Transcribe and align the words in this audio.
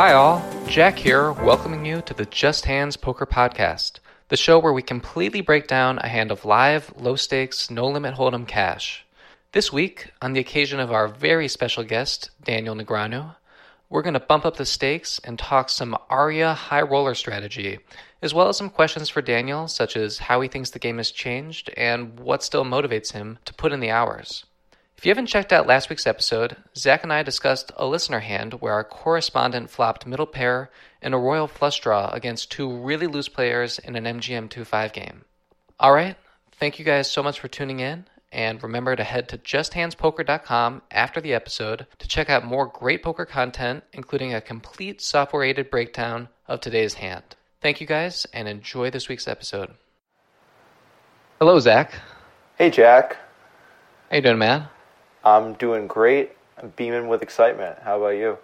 Hi, 0.00 0.14
all. 0.14 0.42
Jack 0.66 0.98
here, 0.98 1.30
welcoming 1.30 1.84
you 1.84 2.00
to 2.00 2.14
the 2.14 2.24
Just 2.24 2.64
Hands 2.64 2.96
Poker 2.96 3.26
Podcast, 3.26 3.98
the 4.28 4.36
show 4.38 4.58
where 4.58 4.72
we 4.72 4.80
completely 4.80 5.42
break 5.42 5.66
down 5.66 5.98
a 5.98 6.08
hand 6.08 6.30
of 6.30 6.46
live, 6.46 6.90
low 6.96 7.16
stakes, 7.16 7.70
no 7.70 7.86
limit 7.86 8.14
hold'em 8.14 8.48
cash. 8.48 9.04
This 9.52 9.70
week, 9.70 10.10
on 10.22 10.32
the 10.32 10.40
occasion 10.40 10.80
of 10.80 10.90
our 10.90 11.06
very 11.06 11.48
special 11.48 11.84
guest, 11.84 12.30
Daniel 12.42 12.74
Negreanu, 12.74 13.36
we're 13.90 14.00
going 14.00 14.14
to 14.14 14.20
bump 14.20 14.46
up 14.46 14.56
the 14.56 14.64
stakes 14.64 15.20
and 15.22 15.38
talk 15.38 15.68
some 15.68 15.94
Aria 16.08 16.54
high 16.54 16.80
roller 16.80 17.14
strategy, 17.14 17.78
as 18.22 18.32
well 18.32 18.48
as 18.48 18.56
some 18.56 18.70
questions 18.70 19.10
for 19.10 19.20
Daniel, 19.20 19.68
such 19.68 19.98
as 19.98 20.16
how 20.16 20.40
he 20.40 20.48
thinks 20.48 20.70
the 20.70 20.78
game 20.78 20.96
has 20.96 21.10
changed 21.10 21.68
and 21.76 22.18
what 22.18 22.42
still 22.42 22.64
motivates 22.64 23.12
him 23.12 23.38
to 23.44 23.52
put 23.52 23.70
in 23.70 23.80
the 23.80 23.90
hours. 23.90 24.46
If 25.00 25.06
you 25.06 25.10
haven't 25.12 25.28
checked 25.28 25.50
out 25.50 25.66
last 25.66 25.88
week's 25.88 26.06
episode, 26.06 26.58
Zach 26.76 27.02
and 27.04 27.10
I 27.10 27.22
discussed 27.22 27.72
a 27.78 27.86
listener 27.86 28.18
hand 28.18 28.60
where 28.60 28.74
our 28.74 28.84
correspondent 28.84 29.70
flopped 29.70 30.04
middle 30.04 30.26
pair 30.26 30.68
and 31.00 31.14
a 31.14 31.16
royal 31.16 31.46
flush 31.46 31.80
draw 31.80 32.10
against 32.10 32.52
two 32.52 32.70
really 32.70 33.06
loose 33.06 33.26
players 33.26 33.78
in 33.78 33.96
an 33.96 34.04
MGM 34.04 34.50
2-5 34.50 34.92
game. 34.92 35.24
All 35.78 35.94
right, 35.94 36.16
thank 36.52 36.78
you 36.78 36.84
guys 36.84 37.10
so 37.10 37.22
much 37.22 37.40
for 37.40 37.48
tuning 37.48 37.80
in, 37.80 38.04
and 38.30 38.62
remember 38.62 38.94
to 38.94 39.02
head 39.02 39.26
to 39.30 39.38
justhandspoker.com 39.38 40.82
after 40.90 41.18
the 41.18 41.32
episode 41.32 41.86
to 41.98 42.06
check 42.06 42.28
out 42.28 42.44
more 42.44 42.66
great 42.66 43.02
poker 43.02 43.24
content, 43.24 43.82
including 43.94 44.34
a 44.34 44.42
complete 44.42 45.00
software-aided 45.00 45.70
breakdown 45.70 46.28
of 46.46 46.60
today's 46.60 46.92
hand. 46.92 47.24
Thank 47.62 47.80
you 47.80 47.86
guys, 47.86 48.26
and 48.34 48.46
enjoy 48.46 48.90
this 48.90 49.08
week's 49.08 49.26
episode. 49.26 49.70
Hello, 51.38 51.58
Zach. 51.58 51.94
Hey, 52.58 52.68
Jack. 52.68 53.16
How 54.10 54.16
you 54.16 54.22
doing, 54.22 54.36
man? 54.36 54.68
I'm 55.24 55.54
doing 55.54 55.86
great. 55.86 56.32
I'm 56.58 56.72
beaming 56.76 57.08
with 57.08 57.22
excitement. 57.22 57.78
How 57.82 57.98
about 57.98 58.10
you? 58.10 58.38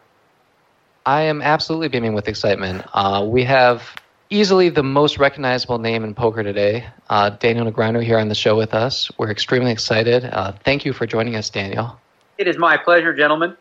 I 1.05 1.23
am 1.23 1.41
absolutely 1.41 1.89
beaming 1.89 2.15
with 2.15 2.29
excitement. 2.29 2.85
Uh, 2.93 3.25
we 3.27 3.45
have 3.45 3.95
easily 4.29 4.69
the 4.69 4.83
most 4.83 5.19
recognizable 5.19 5.79
name 5.79 6.03
in 6.03 6.15
poker 6.15 6.43
today, 6.43 6.87
uh, 7.09 7.31
Daniel 7.31 7.71
Negreanu, 7.71 8.03
here 8.03 8.19
on 8.19 8.29
the 8.29 8.35
show 8.35 8.57
with 8.57 8.75
us. 8.75 9.11
We're 9.17 9.31
extremely 9.31 9.71
excited. 9.71 10.25
Uh, 10.25 10.53
thank 10.65 10.85
you 10.85 10.93
for 10.93 11.07
joining 11.07 11.37
us, 11.37 11.49
Daniel. 11.49 11.99
It 12.39 12.49
is 12.49 12.59
my 12.59 12.77
pleasure, 12.77 13.15
gentlemen. 13.15 13.57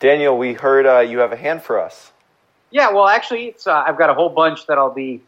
Daniel, 0.00 0.36
we 0.36 0.54
heard 0.54 0.86
uh, 0.86 1.00
you 1.00 1.18
have 1.18 1.32
a 1.32 1.36
hand 1.36 1.62
for 1.62 1.78
us. 1.78 2.10
Yeah, 2.70 2.90
well, 2.90 3.06
actually, 3.06 3.46
it's 3.46 3.66
uh, 3.66 3.84
I've 3.86 3.98
got 3.98 4.10
a 4.10 4.14
whole 4.14 4.28
bunch 4.28 4.66
that 4.66 4.78
I'll 4.78 4.92
be 4.92 5.22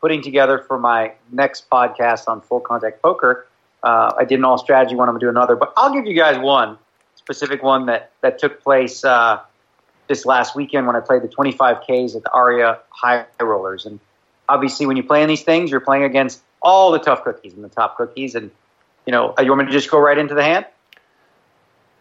putting 0.00 0.22
together 0.22 0.58
for 0.58 0.78
my 0.78 1.12
next 1.30 1.70
podcast 1.70 2.28
on 2.28 2.40
full 2.40 2.60
contact 2.60 3.00
poker. 3.00 3.46
Uh, 3.82 4.12
I 4.18 4.24
did 4.24 4.38
an 4.38 4.44
all 4.44 4.58
strategy 4.58 4.94
one. 4.94 5.08
I'm 5.08 5.14
gonna 5.14 5.20
do 5.20 5.28
another, 5.28 5.56
but 5.56 5.72
I'll 5.76 5.92
give 5.92 6.06
you 6.06 6.14
guys 6.14 6.38
one 6.38 6.78
specific 7.16 7.62
one 7.62 7.86
that 7.86 8.10
that 8.20 8.38
took 8.38 8.62
place 8.62 9.04
uh, 9.04 9.40
this 10.08 10.26
last 10.26 10.56
weekend 10.56 10.86
when 10.86 10.96
I 10.96 11.00
played 11.00 11.22
the 11.22 11.28
25Ks 11.28 12.16
at 12.16 12.22
the 12.22 12.30
Aria 12.32 12.78
High 12.90 13.24
Rollers. 13.40 13.86
And 13.86 14.00
obviously, 14.48 14.86
when 14.86 14.96
you 14.96 15.02
play 15.02 15.22
in 15.22 15.28
these 15.28 15.42
things, 15.42 15.70
you're 15.70 15.80
playing 15.80 16.04
against 16.04 16.42
all 16.60 16.90
the 16.92 16.98
tough 16.98 17.24
cookies 17.24 17.54
and 17.54 17.64
the 17.64 17.68
top 17.68 17.96
cookies. 17.96 18.34
And 18.34 18.50
you 19.06 19.12
know, 19.12 19.34
you 19.40 19.48
want 19.48 19.60
me 19.60 19.66
to 19.66 19.72
just 19.72 19.90
go 19.90 19.98
right 19.98 20.18
into 20.18 20.34
the 20.34 20.44
hand? 20.44 20.66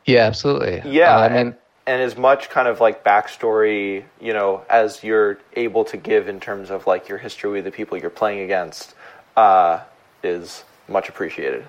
Yeah, 0.06 0.26
absolutely. 0.26 0.82
Yeah, 0.86 1.16
Uh, 1.16 1.20
I 1.20 1.26
and, 1.28 1.36
mean, 1.36 1.56
and 1.88 2.02
as 2.02 2.18
much 2.18 2.50
kind 2.50 2.68
of 2.68 2.80
like 2.80 3.04
backstory, 3.04 4.04
you 4.20 4.34
know, 4.34 4.64
as 4.70 5.04
you're 5.04 5.40
able 5.56 5.84
to 5.86 5.98
give 5.98 6.28
in 6.28 6.40
terms 6.40 6.70
of 6.70 6.88
like 6.88 7.10
your 7.10 7.18
history 7.18 7.52
with 7.52 7.66
the 7.66 7.72
people 7.72 7.98
you're 7.98 8.10
playing 8.10 8.40
against, 8.42 8.96
uh, 9.36 9.80
is 10.24 10.64
much 10.92 11.10
appreciated. 11.10 11.66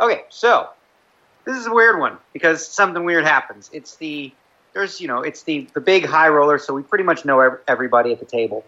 Okay, 0.00 0.24
so 0.28 0.68
this 1.44 1.56
is 1.56 1.66
a 1.66 1.72
weird 1.72 1.98
one 1.98 2.18
because 2.32 2.66
something 2.66 3.04
weird 3.04 3.24
happens. 3.24 3.70
It's 3.72 3.96
the 3.96 4.32
there's 4.74 5.00
you 5.00 5.08
know 5.08 5.22
it's 5.22 5.44
the 5.44 5.66
the 5.72 5.80
big 5.80 6.04
high 6.04 6.28
roller, 6.28 6.58
so 6.58 6.74
we 6.74 6.82
pretty 6.82 7.04
much 7.04 7.24
know 7.24 7.58
everybody 7.66 8.12
at 8.12 8.20
the 8.20 8.26
table. 8.26 8.64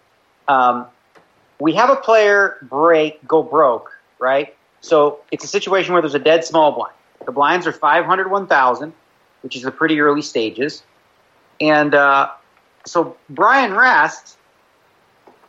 Um, 0.49 0.87
we 1.61 1.75
have 1.75 1.91
a 1.91 1.97
player 1.97 2.56
break 2.62 3.27
go 3.28 3.43
broke, 3.43 3.93
right? 4.19 4.55
So 4.81 5.21
it's 5.31 5.44
a 5.44 5.49
situation 5.49 5.93
where 5.93 6.00
there's 6.00 6.15
a 6.15 6.21
dead 6.21 6.44
small 6.44 6.72
blind. 6.72 6.94
The 7.27 7.33
blinds 7.33 7.67
are 7.67 7.72
500, 7.72 8.31
1,000, 8.31 8.93
which 9.43 9.56
is 9.56 9.62
the 9.62 9.72
pretty 9.72 10.00
early 10.00 10.22
stages, 10.22 10.83
and 11.61 11.94
uh, 11.94 12.31
so 12.87 13.17
Brian 13.28 13.75
Rast 13.75 14.38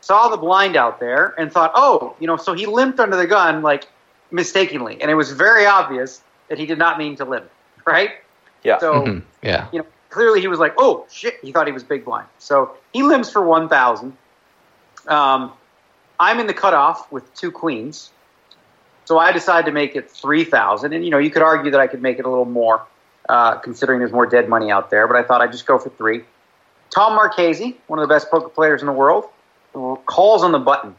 saw 0.01 0.29
the 0.29 0.37
blind 0.37 0.75
out 0.75 0.99
there 0.99 1.33
and 1.37 1.51
thought, 1.51 1.71
oh, 1.75 2.15
you 2.19 2.27
know, 2.27 2.37
so 2.37 2.53
he 2.53 2.65
limped 2.65 2.99
under 2.99 3.17
the 3.17 3.27
gun 3.27 3.61
like 3.61 3.87
mistakenly, 4.31 5.01
and 5.01 5.09
it 5.11 5.15
was 5.15 5.31
very 5.31 5.65
obvious 5.65 6.21
that 6.47 6.57
he 6.57 6.65
did 6.65 6.77
not 6.77 6.97
mean 6.97 7.15
to 7.17 7.25
limp, 7.25 7.49
right? 7.85 8.11
Yeah. 8.63 8.79
So 8.79 8.93
mhm, 9.05 9.23
yeah. 9.41 9.67
you 9.71 9.79
know, 9.79 9.85
clearly 10.09 10.41
he 10.41 10.47
was 10.47 10.59
like, 10.59 10.73
oh 10.77 11.05
shit, 11.09 11.39
he 11.41 11.51
thought 11.51 11.67
he 11.67 11.73
was 11.73 11.83
big 11.83 12.05
blind. 12.05 12.27
So 12.39 12.75
he 12.93 13.03
limps 13.03 13.29
for 13.29 13.41
one 13.41 13.69
thousand. 13.69 14.17
Um, 15.07 15.53
I'm 16.19 16.39
in 16.39 16.47
the 16.47 16.53
cutoff 16.53 17.11
with 17.11 17.33
two 17.33 17.51
queens, 17.51 18.11
so 19.05 19.17
I 19.17 19.31
decided 19.31 19.65
to 19.65 19.71
make 19.71 19.95
it 19.95 20.09
three 20.09 20.43
thousand. 20.43 20.93
And 20.93 21.03
you 21.03 21.11
know, 21.11 21.17
you 21.17 21.29
could 21.29 21.41
argue 21.41 21.71
that 21.71 21.79
I 21.79 21.87
could 21.87 22.01
make 22.01 22.19
it 22.19 22.25
a 22.25 22.29
little 22.29 22.45
more, 22.45 22.85
uh, 23.27 23.55
considering 23.55 23.99
there's 23.99 24.11
more 24.11 24.25
dead 24.25 24.49
money 24.49 24.71
out 24.71 24.89
there. 24.89 25.07
But 25.07 25.17
I 25.17 25.23
thought 25.23 25.41
I'd 25.41 25.51
just 25.51 25.65
go 25.65 25.79
for 25.79 25.89
three. 25.89 26.23
Tom 26.89 27.15
Marchese, 27.15 27.77
one 27.87 27.99
of 27.99 28.07
the 28.07 28.13
best 28.13 28.31
poker 28.31 28.49
players 28.49 28.81
in 28.81 28.87
the 28.87 28.93
world, 28.93 29.25
calls 30.05 30.43
on 30.43 30.51
the 30.51 30.59
button. 30.59 30.95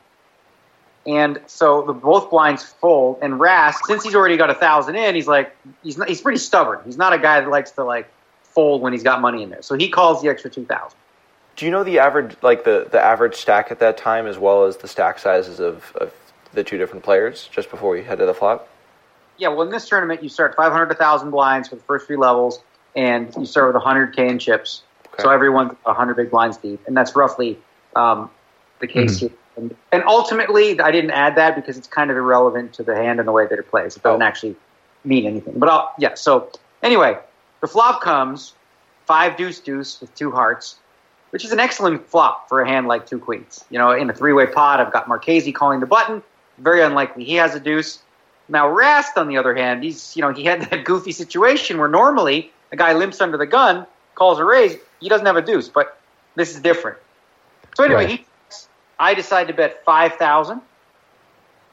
And 1.07 1.41
so 1.47 1.83
the 1.83 1.95
both 1.95 2.31
blinds 2.31 2.65
fold, 2.65 3.19
and 3.23 3.41
Rast, 3.41 3.87
since 3.87 4.05
he's 4.05 4.15
already 4.15 4.37
got 4.37 4.51
a 4.51 4.55
thousand 4.55 4.97
in, 4.97 5.15
he's 5.15 5.27
like, 5.27 5.57
he's 5.83 5.97
not, 5.97 6.09
he's 6.09 6.21
pretty 6.21 6.39
stubborn. 6.39 6.81
He's 6.85 6.99
not 6.99 7.13
a 7.13 7.19
guy 7.19 7.41
that 7.41 7.49
likes 7.49 7.71
to 7.73 7.85
like 7.85 8.11
fold 8.43 8.83
when 8.83 8.93
he's 8.93 9.03
got 9.03 9.21
money 9.21 9.43
in 9.43 9.51
there. 9.51 9.63
So 9.63 9.77
he 9.77 9.89
calls 9.89 10.23
the 10.23 10.29
extra 10.29 10.51
two 10.51 10.67
thousand. 10.67 10.99
Do 11.57 11.65
you 11.65 11.71
know 11.71 11.85
the 11.85 11.99
average, 11.99 12.37
like 12.43 12.65
the, 12.65 12.89
the 12.91 13.01
average 13.01 13.35
stack 13.35 13.71
at 13.71 13.79
that 13.81 13.97
time, 13.97 14.27
as 14.27 14.39
well 14.39 14.65
as 14.65 14.79
the 14.79 14.89
stack 14.89 15.19
sizes 15.19 15.59
of, 15.59 15.93
of 15.97 16.13
the 16.53 16.65
two 16.65 16.79
different 16.79 17.05
players, 17.05 17.49
just 17.53 17.71
before 17.71 17.97
you 17.97 18.03
head 18.03 18.19
to 18.19 18.27
the 18.27 18.35
flop? 18.35 18.69
Yeah, 19.37 19.49
well, 19.49 19.63
in 19.63 19.71
this 19.71 19.89
tournament, 19.89 20.23
you 20.23 20.29
start 20.29 20.55
500 20.55 20.87
to 20.87 20.91
1,000 20.91 21.31
blinds 21.31 21.69
for 21.69 21.77
the 21.77 21.83
first 21.83 22.07
three 22.07 22.17
levels, 22.17 22.63
and 22.95 23.35
you 23.37 23.47
start 23.47 23.73
with 23.73 23.83
100K 23.83 24.19
in 24.19 24.39
chips. 24.39 24.83
Okay. 25.15 25.23
So 25.23 25.31
everyone's 25.31 25.73
100 25.83 26.15
big 26.15 26.31
blinds 26.31 26.57
deep, 26.57 26.81
and 26.87 26.97
that's 26.97 27.17
roughly 27.17 27.59
um, 27.97 28.31
the 28.81 28.87
case 28.87 29.17
Mhm. 29.17 29.21
here. 29.21 29.31
And, 29.57 29.77
and 29.93 30.03
ultimately, 30.07 30.81
I 30.81 30.91
didn't 30.91 31.11
add 31.11 31.37
that 31.37 31.55
because 31.55 31.77
it's 31.77 31.89
kind 31.89 32.11
of 32.11 32.17
irrelevant 32.17 32.73
to 32.75 32.83
the 32.83 32.95
hand 32.97 33.19
and 33.19 33.29
the 33.29 33.33
way 33.33 33.47
that 33.47 33.59
it 33.59 33.71
plays. 33.71 33.97
It 33.97 34.03
doesn't 34.03 34.23
Oh. 34.23 34.25
actually 34.25 34.57
mean 35.05 35.27
anything. 35.27 35.55
But 35.59 35.69
I'll, 35.69 35.93
yeah, 35.99 36.15
so 36.15 36.49
anyway, 36.83 37.19
the 37.61 37.67
flop 37.69 38.01
comes 38.01 38.55
five 39.07 39.37
deuce 39.37 39.59
deuce 39.61 40.01
with 40.01 40.15
two 40.15 40.31
hearts, 40.31 40.77
which 41.31 41.45
is 41.45 41.53
an 41.53 41.61
excellent 41.61 42.07
flop 42.09 42.49
for 42.49 42.61
a 42.61 42.69
hand 42.69 42.87
like 42.89 43.07
two 43.07 43.19
queens. 43.19 43.65
You 43.71 43.79
know, 43.79 43.91
in 43.91 44.09
a 44.09 44.13
three 44.15 44.33
way 44.33 44.47
pot, 44.47 44.81
I've 44.81 44.93
got 44.93 45.09
Marchese 45.09 45.53
calling 45.53 45.81
the 45.81 45.87
button. 45.87 46.23
Very 46.59 46.81
unlikely 46.83 47.25
he 47.25 47.35
has 47.37 47.55
a 47.55 47.61
deuce. 47.61 47.99
Now 48.49 48.69
Rast, 48.69 49.17
on 49.19 49.29
the 49.29 49.37
other 49.37 49.55
hand, 49.55 49.83
he's 49.85 50.17
you 50.17 50.23
know 50.23 50.33
he 50.33 50.45
had 50.45 50.63
that 50.71 50.85
goofy 50.85 51.13
situation 51.13 51.79
where 51.79 51.89
normally 51.89 52.51
a 52.73 52.77
guy 52.77 52.93
limps 52.95 53.21
under 53.21 53.37
the 53.37 53.47
gun, 53.47 53.87
calls 54.15 54.39
a 54.39 54.45
raise, 54.45 54.77
he 55.01 55.09
doesn't 55.09 55.27
have 55.27 55.37
a 55.37 55.43
deuce, 55.43 55.69
but 55.69 55.99
this 56.37 56.55
is 56.55 56.61
different. 56.61 56.99
So 57.77 57.85
anyway, 57.85 58.05
Right. 58.07 58.11
he, 58.21 58.27
I 59.01 59.15
decided 59.15 59.49
to 59.49 59.55
bet 59.55 59.85
five 59.85 60.15
thousand. 60.15 60.61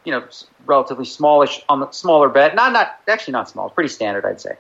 You 0.06 0.14
know, 0.14 0.28
relatively 0.66 1.06
smallish 1.06 1.62
on 1.68 1.82
the 1.82 1.92
smaller 1.92 2.30
bet. 2.30 2.56
Not 2.56 2.72
not 2.72 3.00
actually 3.08 3.34
not 3.34 3.50
small, 3.50 3.70
pretty 3.70 3.90
standard, 3.90 4.26
I'd 4.26 4.42
say. 4.42 4.58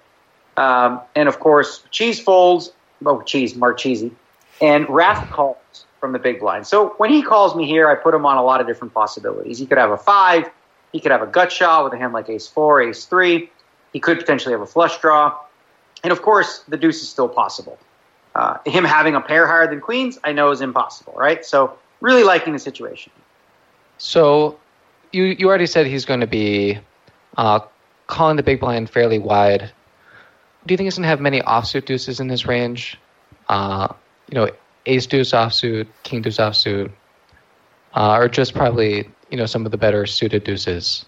Um, 0.57 1.01
and 1.16 1.27
of 1.27 1.39
course, 1.39 1.83
cheese 1.89 2.19
folds. 2.19 2.72
Oh, 3.06 3.22
cheese, 3.22 3.56
Marchese, 3.56 4.11
and 4.59 4.89
Rast 4.89 5.29
calls 5.29 5.85
from 6.00 6.13
the 6.13 6.19
big 6.19 6.39
blind. 6.39 6.66
So 6.66 6.95
when 6.97 7.11
he 7.11 7.22
calls 7.22 7.56
me 7.56 7.66
here, 7.66 7.88
I 7.89 7.95
put 7.95 8.13
him 8.13 8.25
on 8.25 8.38
a 8.38 8.44
lot 8.44 8.59
of 8.59 8.67
different 8.67 8.94
possibilities. 8.94 9.59
He 9.59 9.66
could 9.66 9.77
have 9.77 9.91
a 9.91 9.97
five. 9.97 10.50
He 10.92 11.00
could 11.00 11.12
have 11.12 11.21
a 11.21 11.27
gut 11.27 11.51
shot 11.51 11.83
with 11.83 11.94
a 11.94 11.97
hand 11.97 12.13
like 12.13 12.27
ace 12.30 12.47
four, 12.47 12.81
ace 12.81 13.06
three. 13.06 13.51
He 13.94 14.00
could 14.00 14.18
potentially 14.18 14.51
have 14.51 14.62
a 14.62 14.65
flush 14.65 15.00
draw. 15.00 15.38
And 16.03 16.12
of 16.12 16.21
course, 16.21 16.63
the 16.68 16.77
deuce 16.77 17.01
is 17.01 17.09
still 17.09 17.30
possible. 17.30 17.77
Uh, 18.36 18.57
him 18.65 18.83
having 18.83 19.15
a 19.15 19.21
pair 19.21 19.47
higher 19.47 19.68
than 19.68 19.81
queens, 19.81 20.19
I 20.24 20.31
know 20.31 20.51
is 20.51 20.62
impossible, 20.62 21.13
right? 21.15 21.44
So, 21.45 21.77
really 22.01 22.23
liking 22.23 22.53
the 22.53 22.59
situation. 22.59 23.11
So 23.97 24.59
you 25.11 25.23
you 25.23 25.47
already 25.47 25.65
said 25.65 25.88
he's 25.88 26.05
going 26.05 26.19
to 26.19 26.27
be 26.27 26.79
uh, 27.38 27.59
calling 28.07 28.38
the 28.38 28.44
big 28.44 28.59
blind 28.59 28.89
fairly 28.89 29.19
wide. 29.19 29.71
Do 30.65 30.73
you 30.73 30.77
think 30.77 30.85
he's 30.85 30.95
going 30.95 31.03
to 31.03 31.09
have 31.09 31.21
many 31.21 31.41
offsuit 31.41 31.85
deuces 31.85 32.19
in 32.19 32.29
his 32.29 32.45
range? 32.45 32.97
Uh, 33.47 33.88
you 34.29 34.35
know, 34.35 34.49
ace 34.85 35.05
deuce 35.05 35.31
offsuit, 35.31 35.88
king 36.03 36.21
deuce 36.21 36.38
offsuit, 36.38 36.91
uh, 37.94 38.17
or 38.17 38.27
just 38.27 38.53
probably 38.53 39.09
you 39.29 39.38
know 39.38 39.45
some 39.45 39.65
of 39.65 39.71
the 39.71 39.77
better 39.77 40.05
suited 40.05 40.44
deuces. 40.44 41.05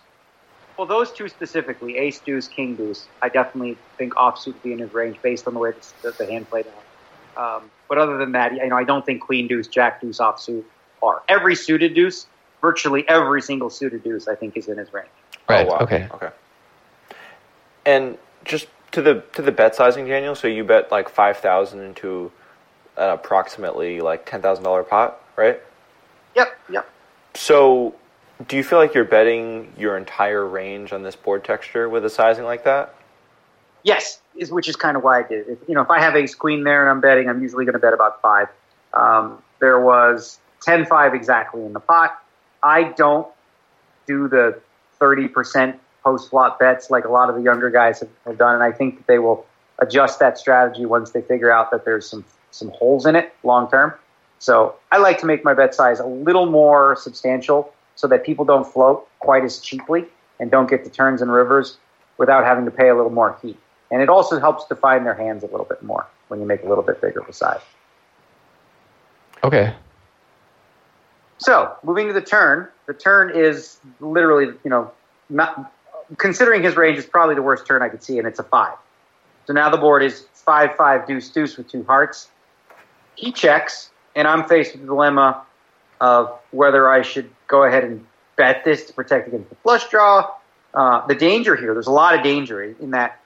Well, 0.77 0.87
those 0.87 1.11
two 1.11 1.27
specifically, 1.27 1.97
ace 1.97 2.19
deuce, 2.19 2.47
king 2.47 2.75
deuce, 2.75 3.07
I 3.21 3.27
definitely 3.27 3.77
think 3.97 4.13
offsuit 4.13 4.47
would 4.47 4.63
be 4.63 4.71
in 4.71 4.79
his 4.79 4.93
range 4.93 5.21
based 5.21 5.45
on 5.45 5.53
the 5.53 5.59
way 5.59 5.73
the, 6.01 6.11
the 6.11 6.25
hand 6.25 6.49
played 6.49 6.67
out. 6.67 7.55
Um, 7.57 7.71
but 7.89 7.97
other 7.97 8.17
than 8.17 8.31
that, 8.31 8.53
you 8.53 8.65
know, 8.65 8.77
I 8.77 8.85
don't 8.85 9.05
think 9.05 9.21
queen 9.21 9.47
deuce, 9.47 9.67
jack 9.67 9.99
deuce 9.99 10.19
offsuit 10.19 10.63
are. 11.01 11.21
Every 11.27 11.55
suited 11.55 11.93
deuce, 11.93 12.27
virtually 12.61 13.07
every 13.07 13.41
single 13.41 13.69
suited 13.69 14.03
deuce, 14.03 14.27
I 14.27 14.35
think 14.35 14.57
is 14.57 14.67
in 14.67 14.77
his 14.77 14.93
range. 14.93 15.09
Right. 15.47 15.65
Oh, 15.65 15.71
wow. 15.71 15.79
Okay. 15.79 16.07
Okay. 16.13 16.29
And 17.85 18.17
just 18.45 18.67
to 18.91 19.01
the 19.01 19.23
to 19.33 19.41
the 19.41 19.51
bet 19.51 19.75
sizing, 19.75 20.07
Daniel. 20.07 20.35
So 20.35 20.47
you 20.47 20.63
bet 20.63 20.91
like 20.91 21.09
five 21.09 21.37
thousand 21.37 21.81
into 21.81 22.31
an 22.97 23.09
approximately 23.09 24.01
like 24.01 24.25
ten 24.25 24.41
thousand 24.41 24.63
dollar 24.63 24.83
pot, 24.83 25.21
right? 25.35 25.59
Yep, 26.35 26.59
yep. 26.69 26.89
So, 27.33 27.95
do 28.47 28.57
you 28.57 28.63
feel 28.63 28.79
like 28.79 28.93
you're 28.93 29.05
betting 29.05 29.73
your 29.77 29.97
entire 29.97 30.45
range 30.45 30.93
on 30.93 31.03
this 31.03 31.15
board 31.15 31.43
texture 31.43 31.89
with 31.89 32.05
a 32.05 32.09
sizing 32.09 32.45
like 32.45 32.63
that? 32.65 32.95
Yes, 33.83 34.19
is 34.35 34.51
which 34.51 34.67
is 34.67 34.75
kind 34.75 34.97
of 34.97 35.03
why 35.03 35.19
I 35.19 35.23
did. 35.23 35.47
it. 35.47 35.51
If, 35.61 35.69
you 35.69 35.75
know, 35.75 35.81
if 35.81 35.89
I 35.89 35.99
have 35.99 36.15
ace 36.15 36.35
queen 36.35 36.63
there 36.63 36.81
and 36.81 36.89
I'm 36.89 37.01
betting, 37.01 37.29
I'm 37.29 37.41
usually 37.41 37.65
going 37.65 37.73
to 37.73 37.79
bet 37.79 37.93
about 37.93 38.21
five. 38.21 38.49
Um, 38.93 39.41
there 39.59 39.79
was 39.79 40.39
10-5 40.65 41.13
exactly 41.13 41.63
in 41.63 41.73
the 41.73 41.79
pot. 41.79 42.21
I 42.63 42.83
don't 42.83 43.27
do 44.07 44.27
the 44.27 44.59
30% 44.99 45.77
post 46.03 46.29
flop 46.29 46.59
bets 46.59 46.89
like 46.89 47.05
a 47.05 47.09
lot 47.09 47.29
of 47.29 47.35
the 47.35 47.41
younger 47.41 47.69
guys 47.69 47.99
have, 47.99 48.09
have 48.25 48.37
done, 48.37 48.55
and 48.55 48.63
I 48.63 48.71
think 48.71 48.97
that 48.97 49.07
they 49.07 49.19
will 49.19 49.45
adjust 49.79 50.19
that 50.19 50.37
strategy 50.37 50.85
once 50.85 51.11
they 51.11 51.21
figure 51.21 51.51
out 51.51 51.71
that 51.71 51.85
there's 51.85 52.09
some 52.09 52.25
some 52.51 52.69
holes 52.71 53.05
in 53.05 53.15
it 53.15 53.33
long 53.43 53.69
term. 53.69 53.93
So 54.39 54.75
I 54.91 54.97
like 54.97 55.19
to 55.19 55.25
make 55.25 55.43
my 55.43 55.53
bet 55.53 55.75
size 55.75 55.99
a 55.99 56.05
little 56.05 56.45
more 56.45 56.95
substantial 56.95 57.73
so 57.95 58.07
that 58.07 58.25
people 58.25 58.45
don't 58.45 58.65
float 58.65 59.07
quite 59.19 59.43
as 59.43 59.59
cheaply 59.59 60.05
and 60.39 60.49
don't 60.49 60.69
get 60.69 60.83
the 60.83 60.89
turns 60.89 61.21
and 61.21 61.31
rivers 61.31 61.77
without 62.17 62.45
having 62.45 62.65
to 62.65 62.71
pay 62.71 62.89
a 62.89 62.95
little 62.95 63.11
more 63.11 63.37
heat. 63.41 63.57
And 63.91 64.01
it 64.01 64.09
also 64.09 64.39
helps 64.39 64.65
define 64.67 65.03
their 65.03 65.13
hands 65.13 65.43
a 65.43 65.47
little 65.47 65.65
bit 65.65 65.83
more 65.83 66.07
when 66.29 66.39
you 66.39 66.45
make 66.45 66.63
a 66.63 66.69
little 66.69 66.83
bit 66.83 67.01
bigger 67.01 67.19
of 67.19 67.29
a 67.29 67.33
size. 67.33 67.61
Okay. 69.43 69.73
So 71.39 71.75
moving 71.83 72.07
to 72.07 72.13
the 72.13 72.21
turn, 72.21 72.67
the 72.85 72.93
turn 72.93 73.35
is 73.35 73.79
literally, 73.99 74.45
you 74.63 74.69
know, 74.69 74.91
not 75.29 75.71
considering 76.17 76.63
his 76.63 76.75
range 76.75 76.97
is 76.97 77.05
probably 77.05 77.35
the 77.35 77.41
worst 77.41 77.65
turn 77.65 77.81
I 77.81 77.89
could 77.89 78.03
see, 78.03 78.17
and 78.17 78.27
it's 78.27 78.39
a 78.39 78.43
five. 78.43 78.75
So 79.47 79.53
now 79.53 79.69
the 79.69 79.77
board 79.77 80.03
is 80.03 80.25
five 80.33 80.75
five 80.75 81.07
deuce 81.07 81.29
deuce 81.29 81.57
with 81.57 81.69
two 81.69 81.83
hearts. 81.83 82.29
He 83.15 83.31
checks, 83.31 83.89
and 84.15 84.27
I'm 84.27 84.47
faced 84.47 84.73
with 84.73 84.81
the 84.81 84.87
dilemma 84.87 85.45
of 85.99 86.37
whether 86.51 86.89
I 86.89 87.01
should 87.01 87.29
go 87.47 87.63
ahead 87.63 87.83
and 87.83 88.05
bet 88.35 88.63
this 88.63 88.85
to 88.85 88.93
protect 88.93 89.27
against 89.27 89.49
the 89.49 89.55
flush 89.55 89.87
draw. 89.89 90.31
Uh, 90.73 91.05
the 91.07 91.15
danger 91.15 91.55
here, 91.55 91.73
there's 91.73 91.87
a 91.87 91.91
lot 91.91 92.15
of 92.15 92.23
danger 92.23 92.63
in 92.63 92.91
that 92.91 93.19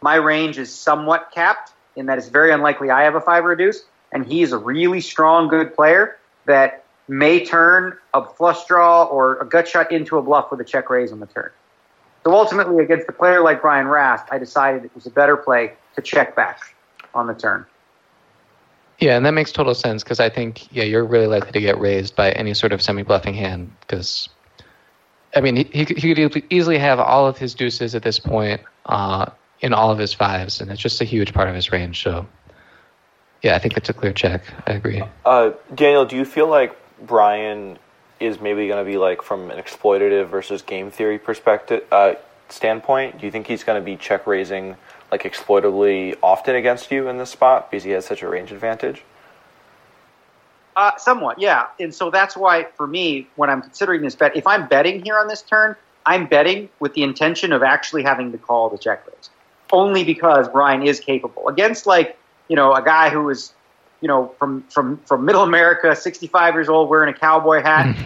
my 0.00 0.14
range 0.16 0.58
is 0.58 0.72
somewhat 0.72 1.30
capped, 1.34 1.72
in 1.96 2.06
that 2.06 2.18
it's 2.18 2.28
very 2.28 2.52
unlikely 2.52 2.90
I 2.90 3.04
have 3.04 3.14
a 3.14 3.20
five 3.20 3.44
or 3.44 3.52
a 3.52 3.58
deuce, 3.58 3.82
and 4.12 4.24
he 4.24 4.42
is 4.42 4.52
a 4.52 4.58
really 4.58 5.00
strong, 5.00 5.48
good 5.48 5.74
player 5.74 6.18
that 6.46 6.84
may 7.10 7.44
turn 7.44 7.98
a 8.14 8.24
flush 8.24 8.64
draw 8.66 9.02
or 9.02 9.36
a 9.38 9.44
gut 9.44 9.66
shot 9.66 9.90
into 9.90 10.16
a 10.16 10.22
bluff 10.22 10.50
with 10.50 10.60
a 10.60 10.64
check 10.64 10.88
raise 10.88 11.10
on 11.10 11.18
the 11.18 11.26
turn. 11.26 11.50
So 12.24 12.32
ultimately, 12.32 12.84
against 12.84 13.08
a 13.08 13.12
player 13.12 13.42
like 13.42 13.62
Brian 13.62 13.88
Rast, 13.88 14.26
I 14.30 14.38
decided 14.38 14.84
it 14.84 14.94
was 14.94 15.06
a 15.06 15.10
better 15.10 15.36
play 15.36 15.72
to 15.96 16.02
check 16.02 16.36
back 16.36 16.74
on 17.12 17.26
the 17.26 17.34
turn. 17.34 17.66
Yeah, 19.00 19.16
and 19.16 19.26
that 19.26 19.32
makes 19.32 19.50
total 19.50 19.74
sense 19.74 20.04
because 20.04 20.20
I 20.20 20.28
think 20.28 20.72
yeah 20.72 20.84
you're 20.84 21.04
really 21.04 21.26
likely 21.26 21.52
to 21.52 21.60
get 21.60 21.80
raised 21.80 22.14
by 22.14 22.30
any 22.32 22.54
sort 22.54 22.72
of 22.72 22.80
semi 22.80 23.02
bluffing 23.02 23.34
hand 23.34 23.72
because 23.80 24.28
I 25.34 25.40
mean 25.40 25.56
he, 25.56 25.64
he 25.64 26.14
could, 26.14 26.44
easily 26.50 26.78
have 26.78 27.00
all 27.00 27.26
of 27.26 27.38
his 27.38 27.54
deuces 27.54 27.94
at 27.94 28.02
this 28.02 28.20
point 28.20 28.60
uh, 28.86 29.30
in 29.60 29.72
all 29.72 29.90
of 29.90 29.98
his 29.98 30.12
fives, 30.12 30.60
and 30.60 30.70
it's 30.70 30.80
just 30.80 31.00
a 31.00 31.04
huge 31.04 31.32
part 31.32 31.48
of 31.48 31.54
his 31.54 31.72
range. 31.72 32.02
So 32.02 32.26
yeah, 33.42 33.56
I 33.56 33.58
think 33.58 33.76
it's 33.76 33.88
a 33.88 33.94
clear 33.94 34.12
check. 34.12 34.44
I 34.66 34.72
agree. 34.72 35.02
Uh, 35.24 35.52
Daniel, 35.74 36.04
do 36.04 36.16
you 36.16 36.26
feel 36.26 36.46
like 36.46 36.76
Brian 37.06 37.78
is 38.18 38.40
maybe 38.40 38.66
going 38.66 38.84
to 38.84 38.90
be 38.90 38.98
like 38.98 39.22
from 39.22 39.50
an 39.50 39.58
exploitative 39.58 40.28
versus 40.28 40.62
game 40.62 40.90
theory 40.90 41.18
perspective 41.18 41.84
uh, 41.90 42.14
standpoint? 42.48 43.18
Do 43.18 43.26
you 43.26 43.32
think 43.32 43.46
he's 43.46 43.64
going 43.64 43.80
to 43.80 43.84
be 43.84 43.96
check 43.96 44.26
raising 44.26 44.76
like 45.10 45.24
exploitably 45.24 46.14
often 46.22 46.54
against 46.54 46.90
you 46.90 47.08
in 47.08 47.18
this 47.18 47.30
spot 47.30 47.70
because 47.70 47.84
he 47.84 47.90
has 47.90 48.04
such 48.04 48.22
a 48.22 48.28
range 48.28 48.52
advantage? 48.52 49.02
Uh, 50.76 50.96
somewhat, 50.96 51.40
yeah. 51.40 51.66
And 51.80 51.94
so 51.94 52.10
that's 52.10 52.36
why, 52.36 52.66
for 52.76 52.86
me, 52.86 53.26
when 53.36 53.50
I'm 53.50 53.60
considering 53.60 54.02
this 54.02 54.14
bet, 54.14 54.36
if 54.36 54.46
I'm 54.46 54.68
betting 54.68 55.02
here 55.02 55.18
on 55.18 55.26
this 55.26 55.42
turn, 55.42 55.74
I'm 56.06 56.26
betting 56.26 56.68
with 56.78 56.94
the 56.94 57.02
intention 57.02 57.52
of 57.52 57.62
actually 57.62 58.02
having 58.02 58.32
to 58.32 58.38
call 58.38 58.70
the 58.70 58.78
check 58.78 59.06
raise, 59.06 59.30
only 59.72 60.04
because 60.04 60.48
Brian 60.48 60.82
is 60.82 61.00
capable 61.00 61.48
against 61.48 61.86
like 61.86 62.16
you 62.48 62.56
know 62.56 62.72
a 62.72 62.82
guy 62.82 63.10
who 63.10 63.28
is 63.28 63.52
you 64.00 64.08
know 64.08 64.34
from 64.38 64.62
from 64.64 64.98
from 64.98 65.24
Middle 65.24 65.42
America, 65.42 65.94
65 65.94 66.54
years 66.54 66.68
old, 66.68 66.88
wearing 66.88 67.12
a 67.14 67.18
cowboy 67.18 67.62
hat. 67.62 67.96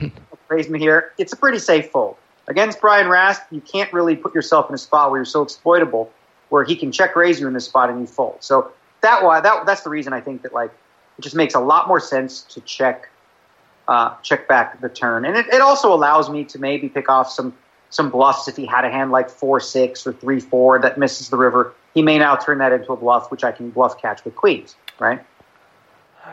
praise 0.49 0.69
me 0.69 0.79
here. 0.79 1.13
It's 1.19 1.33
a 1.33 1.37
pretty 1.37 1.59
safe 1.59 1.91
fold 1.91 2.17
against 2.49 2.81
Brian 2.81 3.09
Rast. 3.09 3.43
You 3.51 3.61
can't 3.61 3.93
really 3.93 4.17
put 4.17 4.35
yourself 4.35 4.69
in 4.69 4.75
a 4.75 4.79
spot 4.79 5.11
where 5.11 5.19
you're 5.19 5.25
so 5.25 5.43
exploitable, 5.43 6.13
where 6.49 6.65
he 6.65 6.77
can 6.77 6.93
check 6.93 7.17
raise 7.17 7.41
you 7.41 7.47
in 7.47 7.55
this 7.55 7.65
spot 7.65 7.91
and 7.91 8.01
you 8.01 8.07
fold. 8.07 8.39
So 8.41 8.73
that 9.01 9.23
why 9.23 9.41
that 9.41 9.67
that's 9.67 9.83
the 9.83 9.91
reason 9.91 10.13
I 10.13 10.21
think 10.21 10.43
that 10.43 10.53
like 10.53 10.71
it 11.19 11.23
just 11.23 11.37
makes 11.37 11.55
a 11.55 11.61
lot 11.61 11.89
more 11.89 12.01
sense 12.01 12.43
to 12.43 12.61
check 12.63 13.09
uh, 13.87 14.15
check 14.23 14.49
back 14.49 14.81
the 14.81 14.89
turn, 14.89 15.25
and 15.25 15.37
it, 15.37 15.47
it 15.53 15.61
also 15.61 15.93
allows 15.93 16.31
me 16.31 16.45
to 16.45 16.59
maybe 16.59 16.89
pick 16.89 17.09
off 17.09 17.31
some 17.31 17.55
some 17.91 18.11
bluffs 18.11 18.49
if 18.49 18.57
he 18.57 18.67
had 18.67 18.85
a 18.85 18.91
hand 18.91 19.13
like 19.13 19.31
four 19.31 19.61
six 19.61 20.07
or 20.07 20.13
three 20.13 20.41
four 20.41 20.79
that 20.81 20.99
misses 20.99 21.29
the 21.29 21.37
river. 21.37 21.75
He 21.95 22.03
may 22.03 22.19
now 22.19 22.35
turn 22.35 22.59
that 22.59 22.73
into 22.73 22.93
a 22.93 22.97
bluff, 22.97 23.31
which 23.31 23.45
I 23.45 23.53
can 23.53 23.71
bluff 23.71 24.01
catch 24.01 24.25
with 24.25 24.35
queens, 24.35 24.75
right? 24.99 25.25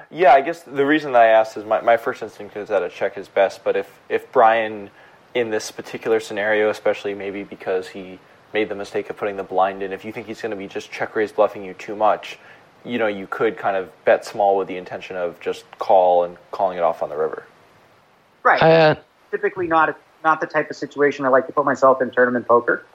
Yeah, 0.10 0.34
I 0.34 0.42
guess 0.42 0.64
the 0.64 0.86
reason 0.86 1.14
that 1.14 1.22
I 1.22 1.28
asked 1.28 1.58
is 1.58 1.66
my, 1.66 1.82
my 1.82 1.98
first 1.98 2.22
instinct 2.22 2.56
is 2.58 2.70
that 2.70 2.84
a 2.84 2.90
check 2.90 3.18
is 3.18 3.28
best, 3.28 3.64
but 3.64 3.76
if, 3.76 4.00
if 4.10 4.32
Brian, 4.32 4.90
in 5.34 5.50
this 5.50 5.72
particular 5.72 6.20
scenario, 6.20 6.70
especially 6.70 7.14
maybe 7.14 7.44
because 7.44 7.90
he 7.90 8.20
made 8.54 8.70
the 8.70 8.76
mistake 8.76 9.10
of 9.10 9.18
putting 9.18 9.38
the 9.38 9.44
blind 9.44 9.82
in, 9.82 9.94
if 9.94 10.04
you 10.04 10.12
think 10.12 10.28
he's 10.28 10.42
going 10.42 10.52
to 10.52 10.58
be 10.58 10.68
just 10.68 10.92
check 10.92 11.16
raise 11.16 11.32
bluffing 11.32 11.64
you 11.64 11.74
too 11.74 11.96
much, 11.96 12.38
you 12.84 12.98
know, 12.98 13.08
you 13.08 13.28
could 13.28 13.58
kind 13.58 13.78
of 13.78 13.90
bet 14.06 14.26
small 14.26 14.58
with 14.58 14.68
the 14.68 14.78
intention 14.78 15.16
of 15.16 15.40
just 15.40 15.66
call 15.78 16.24
and 16.24 16.38
calling 16.52 16.78
it 16.78 16.82
off 16.82 17.04
on 17.04 17.10
the 17.10 17.18
river. 17.18 17.46
Right. 18.44 18.62
Uh, 18.62 18.96
Typically 19.30 19.68
not 19.68 19.90
a, 19.90 19.96
not 20.24 20.42
the 20.42 20.48
type 20.48 20.70
of 20.70 20.76
situation 20.76 21.26
I 21.26 21.30
like 21.30 21.48
to 21.48 21.54
put 21.54 21.66
myself 21.66 22.02
in 22.02 22.12
tournament 22.12 22.48
poker. 22.48 22.86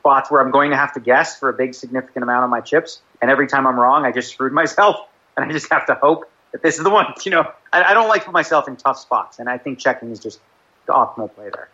Spots 0.00 0.30
where 0.30 0.40
I'm 0.40 0.50
going 0.50 0.70
to 0.70 0.76
have 0.76 0.92
to 0.94 1.00
guess 1.00 1.38
for 1.38 1.48
a 1.48 1.52
big 1.52 1.74
significant 1.74 2.22
amount 2.22 2.44
of 2.44 2.50
my 2.50 2.60
chips, 2.60 3.00
and 3.20 3.30
every 3.30 3.46
time 3.46 3.66
I'm 3.66 3.78
wrong, 3.78 4.04
I 4.04 4.12
just 4.12 4.32
screwed 4.32 4.52
myself, 4.62 4.96
and 5.36 5.44
I 5.44 5.52
just 5.52 5.70
have 5.72 5.86
to 5.86 5.94
hope 5.94 6.30
that 6.54 6.62
this 6.62 6.78
is 6.78 6.84
the 6.84 6.90
one. 6.90 7.12
You 7.24 7.32
know, 7.32 7.52
I, 7.72 7.84
I 7.84 7.94
don't 7.94 8.08
like 8.08 8.24
put 8.24 8.32
myself 8.32 8.66
in 8.66 8.76
tough 8.76 8.98
spots, 8.98 9.38
and 9.38 9.48
I 9.50 9.58
think 9.58 9.78
checking 9.78 10.10
is 10.10 10.18
just 10.18 10.40
the 10.86 10.92
optimal 10.92 11.34
play 11.34 11.50
there. 11.52 11.68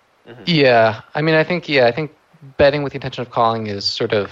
Yeah, 0.47 1.03
I 1.15 1.23
mean, 1.23 1.35
I 1.35 1.45
think 1.45 1.69
yeah, 1.69 1.87
I 1.87 1.93
think 1.93 2.15
betting 2.57 2.83
with 2.83 2.93
the 2.93 2.97
intention 2.97 3.23
of 3.23 3.31
calling 3.31 3.67
is 3.67 3.85
sort 3.85 4.13
of 4.13 4.31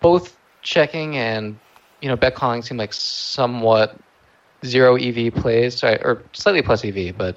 both 0.00 0.36
checking 0.62 1.16
and 1.16 1.58
you 2.00 2.08
know 2.08 2.16
bet 2.16 2.34
calling 2.34 2.62
seem 2.62 2.76
like 2.76 2.92
somewhat 2.92 3.98
zero 4.64 4.96
EV 4.96 5.34
plays, 5.34 5.78
sorry, 5.78 6.00
or 6.02 6.22
slightly 6.32 6.62
plus 6.62 6.84
EV, 6.84 7.16
but 7.16 7.36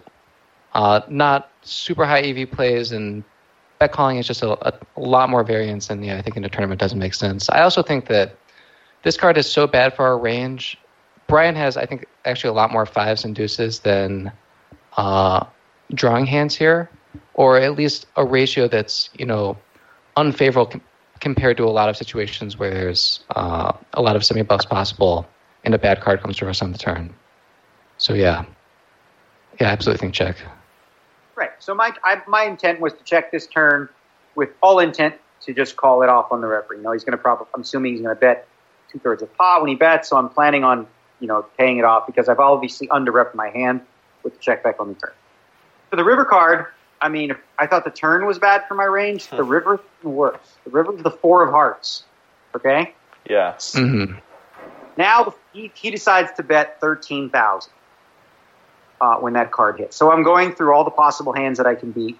uh, 0.73 1.01
not 1.09 1.49
super 1.63 2.05
high 2.05 2.21
EV 2.21 2.49
plays. 2.51 2.91
And 2.91 3.23
bet 3.79 3.91
calling 3.91 4.17
is 4.17 4.27
just 4.27 4.43
a, 4.43 4.51
a, 4.67 4.73
a 4.95 4.99
lot 4.99 5.29
more 5.29 5.43
variance, 5.43 5.89
and 5.89 6.05
yeah, 6.05 6.17
I 6.17 6.21
think 6.21 6.37
in 6.37 6.43
a 6.43 6.49
tournament 6.49 6.79
doesn't 6.79 6.99
make 6.99 7.13
sense. 7.13 7.49
I 7.49 7.61
also 7.61 7.81
think 7.81 8.07
that 8.07 8.35
this 9.03 9.17
card 9.17 9.37
is 9.37 9.51
so 9.51 9.65
bad 9.65 9.95
for 9.95 10.05
our 10.05 10.17
range. 10.17 10.77
Brian 11.27 11.55
has, 11.55 11.77
I 11.77 11.85
think, 11.85 12.05
actually 12.25 12.49
a 12.49 12.53
lot 12.53 12.71
more 12.71 12.85
fives 12.85 13.25
and 13.25 13.35
deuces 13.35 13.79
than 13.79 14.31
uh, 14.97 15.45
drawing 15.93 16.25
hands 16.25 16.55
here, 16.55 16.89
or 17.33 17.57
at 17.57 17.75
least 17.75 18.05
a 18.15 18.25
ratio 18.25 18.67
that's 18.67 19.09
you 19.17 19.25
know 19.25 19.57
unfavorable 20.17 20.71
com- 20.71 20.81
compared 21.19 21.57
to 21.57 21.63
a 21.63 21.71
lot 21.71 21.89
of 21.89 21.97
situations 21.97 22.57
where 22.57 22.71
there's 22.71 23.21
uh, 23.35 23.71
a 23.93 24.01
lot 24.01 24.15
of 24.15 24.23
semi 24.23 24.41
buffs 24.43 24.65
possible 24.65 25.27
and 25.63 25.73
a 25.73 25.77
bad 25.77 26.01
card 26.01 26.21
comes 26.21 26.37
to 26.37 26.47
us 26.47 26.61
on 26.61 26.71
the 26.71 26.77
turn. 26.77 27.13
So 27.97 28.13
yeah, 28.13 28.45
yeah, 29.59 29.69
I 29.69 29.71
absolutely 29.71 30.01
think 30.01 30.13
check. 30.13 30.37
Right. 31.35 31.51
So 31.59 31.73
my 31.73 31.91
I, 32.03 32.21
my 32.27 32.43
intent 32.43 32.79
was 32.79 32.93
to 32.93 33.03
check 33.03 33.31
this 33.31 33.47
turn 33.47 33.89
with 34.35 34.49
all 34.61 34.79
intent 34.79 35.15
to 35.41 35.53
just 35.53 35.75
call 35.75 36.01
it 36.03 36.09
off 36.09 36.31
on 36.31 36.41
the. 36.41 36.65
You 36.71 36.81
know, 36.81 36.91
he's 36.91 37.03
going 37.03 37.17
to 37.17 37.21
probably. 37.21 37.47
I'm 37.53 37.61
assuming 37.61 37.93
he's 37.93 38.01
going 38.01 38.15
to 38.15 38.19
bet 38.19 38.47
two 38.91 38.99
thirds 38.99 39.21
of 39.21 39.35
pot 39.35 39.61
when 39.61 39.69
he 39.69 39.75
bets. 39.75 40.09
So 40.09 40.17
I'm 40.17 40.29
planning 40.29 40.63
on 40.63 40.87
you 41.19 41.27
know 41.27 41.45
paying 41.57 41.77
it 41.77 41.85
off 41.85 42.05
because 42.07 42.29
I've 42.29 42.39
obviously 42.39 42.87
underrepped 42.87 43.35
my 43.35 43.49
hand 43.49 43.81
with 44.23 44.33
the 44.33 44.39
check 44.39 44.63
back 44.63 44.79
on 44.79 44.89
the 44.89 44.95
turn. 44.95 45.13
For 45.89 45.95
the 45.95 46.03
river 46.03 46.25
card, 46.25 46.65
I 47.01 47.09
mean, 47.09 47.35
I 47.59 47.67
thought 47.67 47.83
the 47.83 47.91
turn 47.91 48.25
was 48.25 48.39
bad 48.39 48.63
for 48.67 48.75
my 48.75 48.85
range. 48.85 49.29
The 49.29 49.43
river 49.43 49.79
worse. 50.03 50.57
The 50.63 50.71
river's 50.71 51.03
the 51.03 51.11
four 51.11 51.43
of 51.43 51.51
hearts. 51.51 52.03
Okay. 52.55 52.93
Yeah. 53.29 53.55
hmm 53.73 54.13
Now 54.97 55.35
he, 55.53 55.71
he 55.75 55.91
decides 55.91 56.31
to 56.33 56.43
bet 56.43 56.79
thirteen 56.79 57.29
thousand 57.29 57.71
uh, 59.01 59.17
when 59.17 59.33
that 59.33 59.51
card 59.51 59.77
hits. 59.79 59.95
So 59.95 60.11
I'm 60.11 60.23
going 60.23 60.53
through 60.53 60.73
all 60.73 60.83
the 60.83 60.91
possible 60.91 61.33
hands 61.33 61.57
that 61.57 61.67
I 61.67 61.75
can 61.75 61.91
beat, 61.91 62.17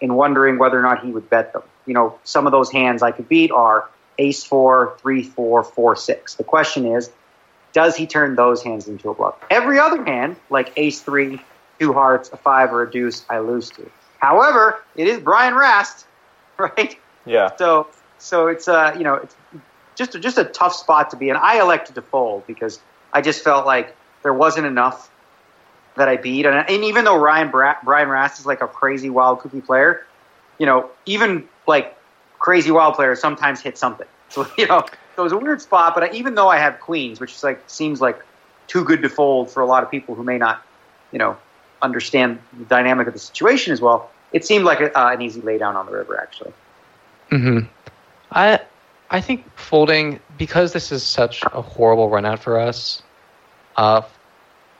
and 0.00 0.16
wondering 0.16 0.58
whether 0.58 0.78
or 0.78 0.82
not 0.82 1.04
he 1.04 1.10
would 1.10 1.28
bet 1.30 1.52
them. 1.52 1.62
You 1.86 1.94
know, 1.94 2.18
some 2.24 2.46
of 2.46 2.52
those 2.52 2.70
hands 2.70 3.02
I 3.02 3.10
could 3.10 3.28
beat 3.28 3.50
are 3.50 3.88
Ace 4.18 4.44
four, 4.44 4.96
three 5.00 5.22
four, 5.22 5.64
four 5.64 5.96
six. 5.96 6.34
The 6.34 6.44
question 6.44 6.86
is, 6.86 7.10
does 7.72 7.96
he 7.96 8.06
turn 8.06 8.34
those 8.34 8.62
hands 8.62 8.88
into 8.88 9.10
a 9.10 9.14
bluff? 9.14 9.36
Every 9.50 9.78
other 9.78 10.04
hand, 10.04 10.36
like 10.48 10.72
ace 10.76 11.00
three, 11.02 11.40
two 11.78 11.92
hearts, 11.92 12.30
a 12.32 12.36
five, 12.36 12.72
or 12.72 12.82
a 12.82 12.90
deuce, 12.90 13.24
I 13.30 13.38
lose 13.38 13.70
to. 13.70 13.90
However, 14.18 14.82
it 14.96 15.06
is 15.06 15.18
Brian 15.20 15.54
Rast, 15.54 16.06
right? 16.58 16.96
Yeah. 17.26 17.50
So 17.56 17.88
so 18.18 18.48
it's 18.48 18.68
uh 18.68 18.94
you 18.96 19.04
know 19.04 19.14
it's 19.14 19.34
just 19.96 20.20
just 20.20 20.38
a 20.38 20.44
tough 20.44 20.74
spot 20.74 21.10
to 21.10 21.16
be 21.16 21.28
in. 21.28 21.36
I 21.36 21.60
elected 21.60 21.94
to 21.94 22.02
fold 22.02 22.46
because 22.46 22.80
I 23.12 23.20
just 23.20 23.42
felt 23.42 23.66
like 23.66 23.96
there 24.22 24.34
wasn't 24.34 24.66
enough 24.66 25.10
that 25.96 26.08
I 26.08 26.16
beat, 26.16 26.46
and, 26.46 26.56
and 26.56 26.84
even 26.84 27.04
though 27.04 27.16
Ryan 27.16 27.50
Bra- 27.50 27.76
Brian 27.84 28.08
Rast 28.08 28.40
is 28.40 28.46
like 28.46 28.60
a 28.60 28.68
crazy 28.68 29.10
wild 29.10 29.40
cookie 29.40 29.60
player, 29.60 30.02
you 30.58 30.66
know 30.66 30.90
even 31.06 31.48
like 31.66 31.96
crazy 32.38 32.70
wild 32.70 32.94
players 32.94 33.20
sometimes 33.20 33.60
hit 33.60 33.78
something. 33.78 34.06
So 34.28 34.46
you 34.58 34.66
know 34.66 34.84
so 35.20 35.24
it 35.24 35.24
was 35.24 35.32
a 35.32 35.44
weird 35.44 35.60
spot. 35.60 35.94
But 35.94 36.04
I, 36.04 36.12
even 36.12 36.34
though 36.34 36.48
I 36.48 36.56
have 36.56 36.80
queens, 36.80 37.20
which 37.20 37.34
is 37.34 37.44
like 37.44 37.62
seems 37.66 38.00
like 38.00 38.24
too 38.68 38.84
good 38.84 39.02
to 39.02 39.08
fold 39.10 39.50
for 39.50 39.60
a 39.60 39.66
lot 39.66 39.82
of 39.82 39.90
people 39.90 40.14
who 40.14 40.24
may 40.24 40.38
not, 40.38 40.62
you 41.12 41.18
know, 41.18 41.36
understand 41.82 42.38
the 42.58 42.64
dynamic 42.64 43.06
of 43.06 43.12
the 43.12 43.18
situation 43.18 43.74
as 43.74 43.82
well, 43.82 44.10
it 44.32 44.46
seemed 44.46 44.64
like 44.64 44.80
a, 44.80 44.98
uh, 44.98 45.12
an 45.12 45.20
easy 45.20 45.42
laydown 45.42 45.74
on 45.74 45.84
the 45.84 45.92
river 45.92 46.18
actually. 46.18 46.52
Hmm. 47.28 47.58
I 48.32 48.60
I 49.10 49.20
think 49.20 49.44
folding 49.58 50.20
because 50.38 50.72
this 50.72 50.90
is 50.90 51.02
such 51.02 51.42
a 51.52 51.60
horrible 51.60 52.08
run 52.08 52.24
out 52.24 52.38
for 52.38 52.58
us. 52.58 53.02
Uh, 53.76 54.00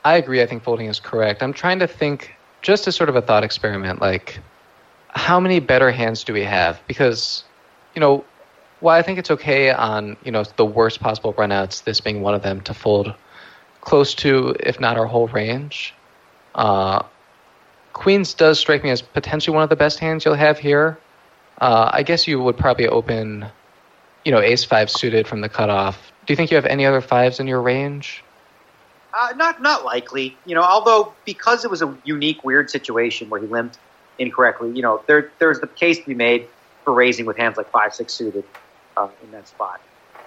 I 0.07 0.17
agree. 0.17 0.41
I 0.41 0.47
think 0.47 0.63
folding 0.63 0.87
is 0.87 1.01
correct. 1.01 1.43
I'm 1.43 1.53
trying 1.53 1.81
to 1.81 1.87
think 1.87 2.35
just 2.63 2.89
as 2.89 2.97
sort 2.97 3.11
of 3.11 3.17
a 3.17 3.21
thought 3.21 3.45
experiment, 3.45 4.01
like 4.01 4.39
how 5.09 5.39
many 5.39 5.61
better 5.61 5.91
hands 5.91 6.25
do 6.25 6.33
we 6.33 6.45
have? 6.45 6.81
Because 6.87 7.45
you 7.95 8.01
know 8.01 8.25
well, 8.81 8.95
I 8.95 9.03
think 9.03 9.19
it's 9.19 9.31
okay 9.31 9.71
on 9.71 10.17
you 10.25 10.33
know 10.33 10.45
the 10.57 10.65
worst 10.65 11.01
possible 11.01 11.33
runouts, 11.35 11.85
this 11.85 12.01
being 12.01 12.23
one 12.23 12.35
of 12.35 12.43
them, 12.43 12.61
to 12.63 12.75
fold 12.75 13.15
close 13.81 14.15
to, 14.15 14.55
if 14.61 14.81
not 14.81 14.97
our 14.97 15.07
whole 15.07 15.29
range. 15.29 15.95
Uh, 16.55 17.03
Queens 17.93 18.35
does 18.35 18.59
strike 18.59 18.83
me 18.83 18.91
as 18.91 19.03
potentially 19.03 19.55
one 19.55 19.63
of 19.63 19.71
the 19.71 19.77
best 19.77 19.99
hands 19.99 20.25
you'll 20.25 20.35
have 20.35 20.59
here. 20.59 20.99
Uh, 21.61 21.91
I 21.93 22.03
guess 22.03 22.27
you 22.27 22.41
would 22.41 22.57
probably 22.57 22.89
open, 22.89 23.47
you 24.25 24.33
know, 24.33 24.41
Ace 24.41 24.65
Five 24.65 24.91
suited 24.91 25.27
from 25.29 25.41
the 25.41 25.49
cutoff. 25.49 26.13
Do 26.27 26.33
you 26.33 26.37
think 26.37 26.51
you 26.51 26.57
have 26.57 26.67
any 26.67 26.87
other 26.87 27.01
fives 27.01 27.41
in 27.41 27.47
your 27.47 27.61
range? 27.61 28.23
Uh, 29.13 29.33
not 29.37 29.61
not 29.61 29.85
likely. 29.85 30.37
You 30.47 30.55
know, 30.55 30.63
although 30.63 31.13
because 31.25 31.65
it 31.65 31.71
was 31.71 31.83
a 31.83 31.97
unique, 32.05 32.45
weird 32.45 32.71
situation 32.71 33.29
where 33.29 33.41
he 33.41 33.47
limped 33.47 33.79
incorrectly, 34.19 34.73
you 34.73 34.83
know, 34.83 35.03
there 35.07 35.31
there's 35.39 35.61
the 35.61 35.67
case 35.67 35.99
to 35.99 36.07
be 36.07 36.15
made 36.15 36.47
for 36.85 36.95
raising 36.95 37.27
with 37.27 37.37
hands 37.37 37.57
like 37.57 37.71
five, 37.71 37.95
six 37.95 38.15
suited 38.15 38.45
uh, 38.97 39.09
in 39.23 39.31
that 39.33 39.49
spot. 39.49 39.81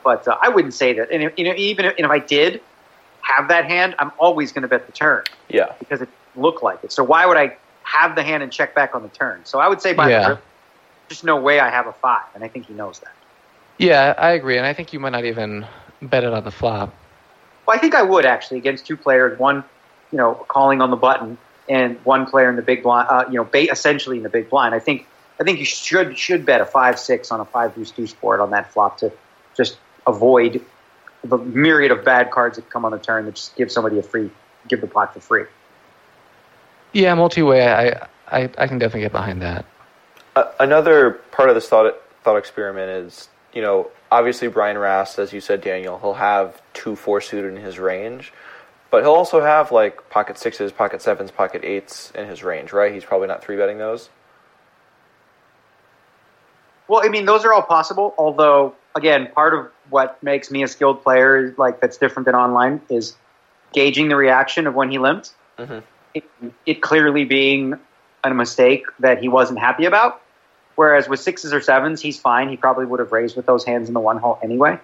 But 0.04 0.28
uh, 0.28 0.38
I 0.42 0.50
wouldn't 0.50 0.74
say 0.74 0.94
that. 0.94 1.12
And 1.12 1.24
if, 1.24 1.38
you 1.38 1.46
know, 1.46 1.54
even 1.56 1.86
if, 1.86 1.96
if 1.98 2.10
I 2.10 2.20
did 2.20 2.62
have 3.22 3.48
that 3.48 3.66
hand, 3.66 3.96
I'm 4.00 4.12
always 4.20 4.52
going 4.52 4.64
to 4.64 4.68
bet 4.68 4.86
the 4.86 4.92
turn. 4.92 5.24
Yeah, 5.50 5.74
because 5.80 6.02
it 6.02 6.10
looked 6.36 6.64
like 6.64 6.84
it. 6.84 6.92
So 6.92 7.04
why 7.04 7.26
would 7.26 7.38
I 7.38 7.58
have 7.84 8.16
the 8.16 8.24
hand 8.24 8.44
and 8.44 8.52
check 8.52 8.76
back 8.76 8.96
on 8.96 9.04
the 9.04 9.10
turn? 9.10 9.42
So 9.46 9.60
I 9.60 9.68
would 9.68 9.82
say 9.82 9.94
by 9.94 10.10
yeah. 10.10 10.22
the 10.22 10.30
river, 10.30 10.42
there's 11.10 11.24
no 11.24 11.38
way 11.38 11.60
I 11.60 11.70
have 11.70 11.88
a 11.88 11.94
five, 11.94 12.26
and 12.36 12.44
I 12.44 12.48
think 12.48 12.66
he 12.68 12.74
knows 12.74 13.00
that. 13.00 13.14
Yeah, 13.78 14.14
I 14.18 14.32
agree, 14.32 14.58
and 14.58 14.66
I 14.66 14.74
think 14.74 14.94
you 14.94 15.00
might 15.00 15.12
not 15.12 15.26
even 15.26 15.66
bet 16.02 16.24
it 16.24 16.34
on 16.34 16.44
the 16.44 16.52
flop. 16.52 16.94
Well, 17.66 17.78
I 17.78 17.80
think 17.80 17.96
I 17.96 18.04
would 18.04 18.26
actually 18.26 18.58
against 18.58 18.86
two 18.86 18.98
players, 18.98 19.40
one 19.40 19.64
you 20.12 20.18
know 20.18 20.36
calling 20.48 20.82
on 20.82 20.92
the 20.92 20.98
button 20.98 21.38
and 21.70 21.98
one 22.04 22.26
player 22.26 22.50
in 22.50 22.56
the 22.56 22.62
big 22.62 22.84
blind, 22.84 23.08
uh, 23.10 23.26
you 23.28 23.36
know, 23.36 23.44
bait 23.44 23.70
essentially 23.72 24.18
in 24.18 24.24
the 24.24 24.30
big 24.30 24.50
blind. 24.50 24.76
I 24.76 24.80
think 24.80 25.08
I 25.40 25.44
think 25.44 25.60
you 25.60 25.66
should 25.66 26.18
should 26.18 26.46
bet 26.46 26.62
a 26.62 26.66
five 26.66 27.00
six 27.00 27.32
on 27.32 27.40
a 27.40 27.46
five 27.46 27.76
deuce 27.76 27.92
deuce 27.92 28.14
board 28.14 28.40
on 28.40 28.52
that 28.52 28.72
flop 28.72 28.98
to 29.00 29.12
just 29.56 29.78
avoid 30.06 30.64
the 31.24 31.38
myriad 31.38 31.92
of 31.92 32.04
bad 32.04 32.32
cards 32.32 32.58
that 32.58 32.70
come 32.70 32.86
on 32.86 32.92
the 32.92 33.00
turn 33.00 33.26
that 33.26 33.36
just 33.36 33.56
give 33.56 33.72
somebody 33.72 34.00
a 34.00 34.04
free 34.04 34.30
give 34.68 34.82
the 34.82 34.88
pot 34.88 35.14
for 35.14 35.20
free. 35.20 35.46
Yeah, 36.92 37.14
multi 37.16 37.42
way. 37.42 37.68
I, 37.68 38.08
I 38.28 38.50
I 38.58 38.68
can 38.68 38.78
definitely 38.78 39.02
get 39.02 39.12
behind 39.12 39.42
that. 39.42 39.66
Uh, 40.36 40.52
another 40.60 41.12
part 41.32 41.50
of 41.50 41.56
this 41.56 41.68
thought 41.68 41.96
thought 42.24 42.38
experiment 42.38 43.08
is 43.08 43.30
you 43.54 43.62
know 43.62 43.90
obviously 44.12 44.48
Brian 44.48 44.78
Rast, 44.78 45.18
as 45.18 45.34
you 45.34 45.42
said, 45.42 45.62
Daniel, 45.62 46.00
he'll 46.00 46.14
have 46.14 46.62
two 46.74 46.96
four 46.96 47.22
suited 47.22 47.56
in 47.56 47.62
his 47.62 47.80
range 47.80 48.32
but 48.94 49.02
he'll 49.02 49.14
also 49.14 49.42
have 49.42 49.72
like 49.72 50.08
pocket 50.12 50.38
sixes, 50.38 50.72
pocket 50.72 51.02
sevens, 51.02 51.32
pocket 51.32 51.66
eights 51.66 52.12
in 52.12 52.28
his 52.28 52.44
range, 52.44 52.72
right? 52.72 52.94
He's 52.94 53.04
probably 53.04 53.28
not 53.28 53.44
three 53.44 53.58
betting 53.58 53.80
those. 53.80 54.12
Well, 56.94 57.02
I 57.04 57.10
mean, 57.10 57.26
those 57.26 57.44
are 57.44 57.52
all 57.52 57.64
possible. 57.64 58.14
Although, 58.20 58.76
again, 58.94 59.28
part 59.34 59.56
of 59.56 59.72
what 59.90 60.22
makes 60.22 60.52
me 60.52 60.62
a 60.62 60.68
skilled 60.68 61.02
player, 61.02 61.56
like 61.58 61.82
that's 61.82 61.98
different 61.98 62.28
than 62.28 62.36
online, 62.36 62.82
is 62.88 63.16
gauging 63.74 64.10
the 64.10 64.16
reaction 64.16 64.68
of 64.68 64.76
when 64.76 64.92
he 64.92 65.00
limped. 65.00 65.32
Mm-hmm. 65.58 65.80
It, 66.14 66.24
it, 66.68 66.82
clearly 66.84 67.26
being 67.26 67.80
a 68.24 68.32
mistake 68.32 68.86
that 69.00 69.18
he 69.18 69.28
wasn't 69.28 69.58
happy 69.58 69.86
about. 69.86 70.22
Whereas 70.76 71.10
with 71.10 71.20
sixes 71.20 71.52
or 71.52 71.62
sevens, 71.62 72.00
he's 72.00 72.20
fine. 72.20 72.48
He 72.48 72.58
probably 72.58 72.86
would 72.86 73.00
have 73.00 73.12
raised 73.12 73.36
with 73.36 73.48
those 73.48 73.66
hands 73.66 73.88
in 73.88 73.96
the 73.96 74.00
one 74.00 74.20
hole 74.20 74.38
anyway. 74.44 74.78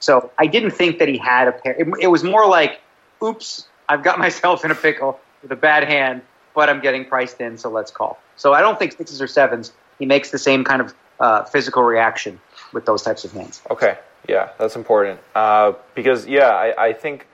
So 0.00 0.32
I 0.38 0.48
didn't 0.48 0.72
think 0.72 0.98
that 0.98 1.06
he 1.06 1.16
had 1.16 1.46
a 1.46 1.52
pair. 1.52 1.74
It, 1.74 1.86
it 2.00 2.08
was 2.08 2.24
more 2.24 2.44
like, 2.44 2.80
oops, 3.22 3.68
I've 3.88 4.02
got 4.02 4.18
myself 4.26 4.64
in 4.64 4.72
a 4.72 4.74
pickle 4.74 5.20
with 5.42 5.52
a 5.52 5.56
bad 5.56 5.84
hand, 5.84 6.22
but 6.56 6.68
I'm 6.68 6.80
getting 6.80 7.04
priced 7.04 7.40
in, 7.40 7.56
so 7.56 7.70
let's 7.70 7.92
call. 7.92 8.18
So 8.34 8.52
I 8.52 8.62
don't 8.62 8.80
think 8.80 8.94
sixes 8.94 9.22
or 9.22 9.28
sevens. 9.28 9.72
He 10.00 10.06
makes 10.06 10.32
the 10.32 10.38
same 10.38 10.64
kind 10.64 10.82
of 10.82 10.92
uh, 11.22 11.44
physical 11.44 11.84
reaction 11.84 12.40
with 12.72 12.84
those 12.84 13.00
types 13.00 13.24
of 13.24 13.30
hands. 13.30 13.62
Okay, 13.70 13.96
yeah, 14.28 14.48
that's 14.58 14.74
important 14.74 15.20
uh, 15.36 15.72
because 15.94 16.26
yeah, 16.26 16.48
I, 16.48 16.86
I, 16.86 16.92
think 16.92 17.28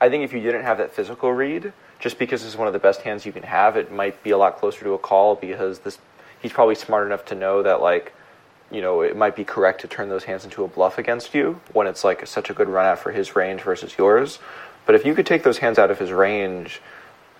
I 0.00 0.08
think 0.08 0.24
if 0.24 0.32
you 0.32 0.40
didn't 0.40 0.64
have 0.64 0.78
that 0.78 0.90
physical 0.90 1.32
read, 1.32 1.72
just 2.00 2.18
because 2.18 2.44
it's 2.44 2.56
one 2.56 2.66
of 2.66 2.72
the 2.72 2.80
best 2.80 3.02
hands 3.02 3.24
you 3.24 3.30
can 3.30 3.44
have, 3.44 3.76
it 3.76 3.92
might 3.92 4.20
be 4.24 4.30
a 4.30 4.36
lot 4.36 4.56
closer 4.56 4.82
to 4.82 4.94
a 4.94 4.98
call 4.98 5.36
because 5.36 5.78
this 5.78 5.98
he's 6.42 6.52
probably 6.52 6.74
smart 6.74 7.06
enough 7.06 7.24
to 7.26 7.36
know 7.36 7.62
that 7.62 7.80
like 7.80 8.12
you 8.68 8.82
know 8.82 9.00
it 9.00 9.16
might 9.16 9.36
be 9.36 9.44
correct 9.44 9.82
to 9.82 9.86
turn 9.86 10.08
those 10.08 10.24
hands 10.24 10.44
into 10.44 10.64
a 10.64 10.66
bluff 10.66 10.98
against 10.98 11.32
you 11.32 11.60
when 11.72 11.86
it's 11.86 12.02
like 12.02 12.26
such 12.26 12.50
a 12.50 12.52
good 12.52 12.68
run 12.68 12.84
out 12.84 12.98
for 12.98 13.12
his 13.12 13.36
range 13.36 13.60
versus 13.60 13.96
yours. 13.96 14.40
But 14.86 14.96
if 14.96 15.06
you 15.06 15.14
could 15.14 15.26
take 15.26 15.44
those 15.44 15.58
hands 15.58 15.78
out 15.78 15.92
of 15.92 16.00
his 16.00 16.10
range, 16.10 16.82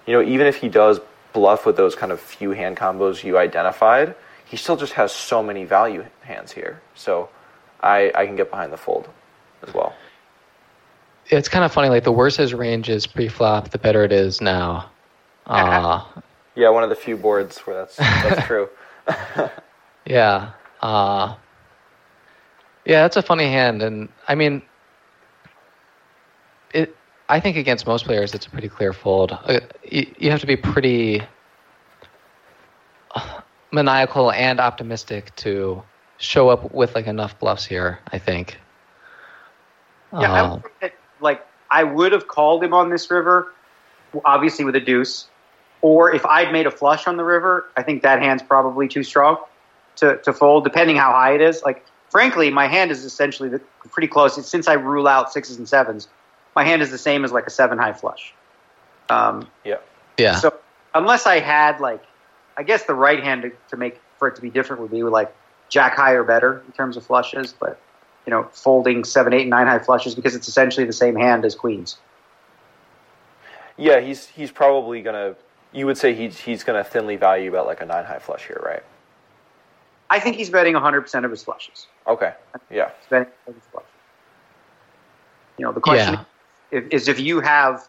you 0.06 0.12
know 0.12 0.22
even 0.22 0.46
if 0.46 0.54
he 0.54 0.68
does 0.68 1.00
bluff 1.32 1.66
with 1.66 1.76
those 1.76 1.96
kind 1.96 2.12
of 2.12 2.20
few 2.20 2.52
hand 2.52 2.76
combos 2.76 3.24
you 3.24 3.36
identified 3.38 4.14
he 4.50 4.56
still 4.56 4.76
just 4.76 4.94
has 4.94 5.12
so 5.12 5.44
many 5.44 5.64
value 5.64 6.04
hands 6.22 6.50
here. 6.50 6.82
So 6.96 7.28
I, 7.82 8.10
I 8.16 8.26
can 8.26 8.34
get 8.34 8.50
behind 8.50 8.72
the 8.72 8.76
fold 8.76 9.08
as 9.62 9.72
well. 9.72 9.94
It's 11.26 11.48
kind 11.48 11.64
of 11.64 11.72
funny. 11.72 11.88
Like 11.88 12.02
the 12.02 12.10
worse 12.10 12.36
his 12.36 12.52
range 12.52 12.88
is 12.88 13.06
pre-flop, 13.06 13.70
the 13.70 13.78
better 13.78 14.02
it 14.02 14.10
is 14.10 14.40
now. 14.40 14.90
Uh, 15.46 16.04
yeah, 16.56 16.68
one 16.68 16.82
of 16.82 16.90
the 16.90 16.96
few 16.96 17.16
boards 17.16 17.58
where 17.60 17.76
that's 17.76 17.96
that's 17.96 18.44
true. 18.44 18.68
yeah, 20.04 20.50
uh, 20.82 21.36
yeah, 22.84 23.02
that's 23.02 23.16
a 23.16 23.22
funny 23.22 23.44
hand, 23.44 23.82
and 23.82 24.08
I 24.26 24.34
mean, 24.34 24.62
it. 26.74 26.96
I 27.28 27.38
think 27.38 27.56
against 27.56 27.86
most 27.86 28.04
players, 28.04 28.34
it's 28.34 28.46
a 28.46 28.50
pretty 28.50 28.68
clear 28.68 28.92
fold. 28.92 29.30
Uh, 29.30 29.60
you, 29.88 30.12
you 30.18 30.30
have 30.32 30.40
to 30.40 30.48
be 30.48 30.56
pretty 30.56 31.22
maniacal 33.72 34.30
and 34.30 34.60
optimistic 34.60 35.34
to 35.36 35.82
show 36.18 36.48
up 36.48 36.72
with 36.72 36.94
like 36.94 37.06
enough 37.06 37.38
bluffs 37.38 37.64
here. 37.64 38.00
I 38.10 38.18
think. 38.18 38.58
Yeah, 40.12 40.18
uh, 40.18 40.34
I 40.34 40.42
would 40.42 40.50
um, 40.50 40.62
that, 40.80 40.94
like 41.20 41.46
I 41.70 41.84
would 41.84 42.12
have 42.12 42.28
called 42.28 42.64
him 42.64 42.74
on 42.74 42.90
this 42.90 43.10
river, 43.10 43.52
obviously 44.24 44.64
with 44.64 44.76
a 44.76 44.80
deuce, 44.80 45.28
or 45.82 46.14
if 46.14 46.26
I'd 46.26 46.52
made 46.52 46.66
a 46.66 46.70
flush 46.70 47.06
on 47.06 47.16
the 47.16 47.24
river, 47.24 47.68
I 47.76 47.82
think 47.82 48.02
that 48.02 48.20
hand's 48.20 48.42
probably 48.42 48.88
too 48.88 49.02
strong 49.02 49.38
to 49.96 50.18
to 50.18 50.32
fold, 50.32 50.64
depending 50.64 50.96
how 50.96 51.12
high 51.12 51.34
it 51.34 51.40
is. 51.40 51.62
Like 51.62 51.84
frankly, 52.10 52.50
my 52.50 52.66
hand 52.66 52.90
is 52.90 53.04
essentially 53.04 53.48
the, 53.48 53.60
pretty 53.90 54.08
close. 54.08 54.36
It's, 54.36 54.48
since 54.48 54.68
I 54.68 54.74
rule 54.74 55.08
out 55.08 55.32
sixes 55.32 55.56
and 55.56 55.68
sevens, 55.68 56.08
my 56.54 56.64
hand 56.64 56.82
is 56.82 56.90
the 56.90 56.98
same 56.98 57.24
as 57.24 57.32
like 57.32 57.46
a 57.46 57.50
seven 57.50 57.78
high 57.78 57.92
flush. 57.92 58.34
Um, 59.08 59.48
yeah. 59.64 59.76
Yeah. 60.18 60.36
So 60.36 60.54
unless 60.94 61.26
I 61.26 61.40
had 61.40 61.80
like 61.80 62.02
I 62.56 62.62
guess 62.62 62.84
the 62.84 62.94
right 62.94 63.22
hand 63.22 63.42
to, 63.42 63.52
to 63.68 63.76
make 63.76 64.00
for 64.18 64.28
it 64.28 64.36
to 64.36 64.42
be 64.42 64.50
different 64.50 64.82
would 64.82 64.90
be 64.90 65.02
like 65.02 65.34
jack 65.68 65.96
high 65.96 66.12
or 66.12 66.24
better 66.24 66.62
in 66.66 66.72
terms 66.72 66.96
of 66.96 67.06
flushes, 67.06 67.54
but 67.58 67.80
you 68.26 68.30
know, 68.30 68.48
folding 68.52 69.04
seven, 69.04 69.32
eight, 69.32 69.42
and 69.42 69.50
nine 69.50 69.66
high 69.66 69.78
flushes 69.78 70.14
because 70.14 70.34
it's 70.34 70.46
essentially 70.46 70.86
the 70.86 70.92
same 70.92 71.16
hand 71.16 71.44
as 71.44 71.54
queens. 71.54 71.96
Yeah, 73.76 74.00
he's 74.00 74.26
he's 74.26 74.50
probably 74.50 75.00
gonna. 75.00 75.36
You 75.72 75.86
would 75.86 75.96
say 75.96 76.14
he's 76.14 76.38
he's 76.38 76.62
gonna 76.64 76.84
thinly 76.84 77.16
value 77.16 77.48
about 77.48 77.66
like 77.66 77.80
a 77.80 77.86
nine 77.86 78.04
high 78.04 78.18
flush 78.18 78.46
here, 78.46 78.60
right? 78.64 78.82
I 80.10 80.18
think 80.18 80.36
he's 80.36 80.50
betting 80.50 80.74
100 80.74 81.00
percent 81.00 81.24
of 81.24 81.30
his 81.30 81.42
flushes. 81.42 81.86
Okay. 82.06 82.34
Yeah. 82.70 82.90
He's 83.00 83.08
betting 83.08 83.28
his 83.46 83.54
flushes. 83.72 83.88
You 85.56 85.64
know, 85.64 85.72
the 85.72 85.80
question 85.80 86.14
yeah. 86.72 86.78
is, 86.78 86.88
is 87.02 87.08
if 87.08 87.20
you 87.20 87.40
have, 87.40 87.88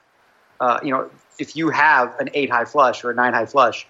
uh, 0.60 0.80
you 0.84 0.92
know, 0.92 1.10
if 1.40 1.56
you 1.56 1.70
have 1.70 2.18
an 2.20 2.30
eight 2.34 2.50
high 2.50 2.66
flush 2.66 3.04
or 3.04 3.12
a 3.12 3.16
nine 3.16 3.34
high 3.34 3.46
flush, 3.46 3.88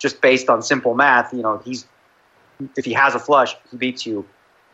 just 0.00 0.20
based 0.20 0.48
on 0.48 0.62
simple 0.62 0.94
math, 0.94 1.32
you 1.32 1.42
know, 1.42 1.58
he's 1.58 1.86
if 2.76 2.84
he 2.84 2.92
has 2.92 3.14
a 3.14 3.18
flush, 3.18 3.54
he 3.70 3.76
beats 3.76 4.04
you 4.04 4.26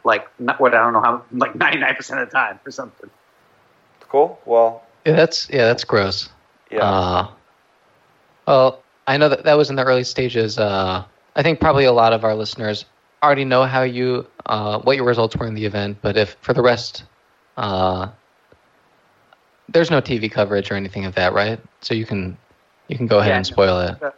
like 0.05 0.27
what 0.59 0.75
I 0.75 0.83
don't 0.83 0.95
know 0.95 1.03
how 1.03 1.23
like 1.33 1.53
99% 1.55 2.23
of 2.23 2.31
the 2.31 2.33
time 2.33 2.59
or 2.65 2.71
something. 2.71 3.11
Cool. 4.09 4.41
Well, 4.47 4.83
yeah, 5.05 5.15
that's 5.15 5.51
yeah, 5.51 5.67
that's 5.67 5.85
gross. 5.85 6.31
Yeah. 6.71 6.83
Uh, 6.83 7.31
well, 8.47 8.83
I 9.07 9.17
know 9.17 9.29
that 9.29 9.45
that 9.45 9.55
was 9.55 9.69
in 9.69 9.77
the 9.77 9.85
early 9.85 10.05
stages. 10.05 10.59
Uh, 10.59 11.05
I 11.35 11.43
think 11.43 11.61
probably 11.61 11.85
a 11.85 11.93
lot 11.93 12.13
of 12.13 12.25
our 12.25 12.35
listeners 12.35 12.87
already 13.23 13.45
know 13.45 13.65
how 13.65 13.83
you 13.83 14.27
uh, 14.47 14.79
what 14.81 14.97
your 14.97 15.05
results 15.05 15.37
were 15.37 15.47
in 15.47 15.55
the 15.55 15.67
event, 15.67 15.99
but 16.01 16.17
if 16.17 16.37
for 16.41 16.55
the 16.55 16.63
rest 16.63 17.05
uh, 17.57 18.09
there's 19.69 19.91
no 19.91 20.01
TV 20.01 20.31
coverage 20.31 20.71
or 20.71 20.75
anything 20.75 21.05
of 21.05 21.15
that, 21.17 21.33
right? 21.33 21.61
So 21.81 21.95
you 21.95 22.07
can 22.07 22.37
you 22.89 22.97
can 22.97 23.07
go 23.07 23.19
ahead 23.19 23.31
yeah, 23.31 23.37
and 23.37 23.47
spoil 23.47 23.79
no. 23.79 24.09
it. 24.09 24.15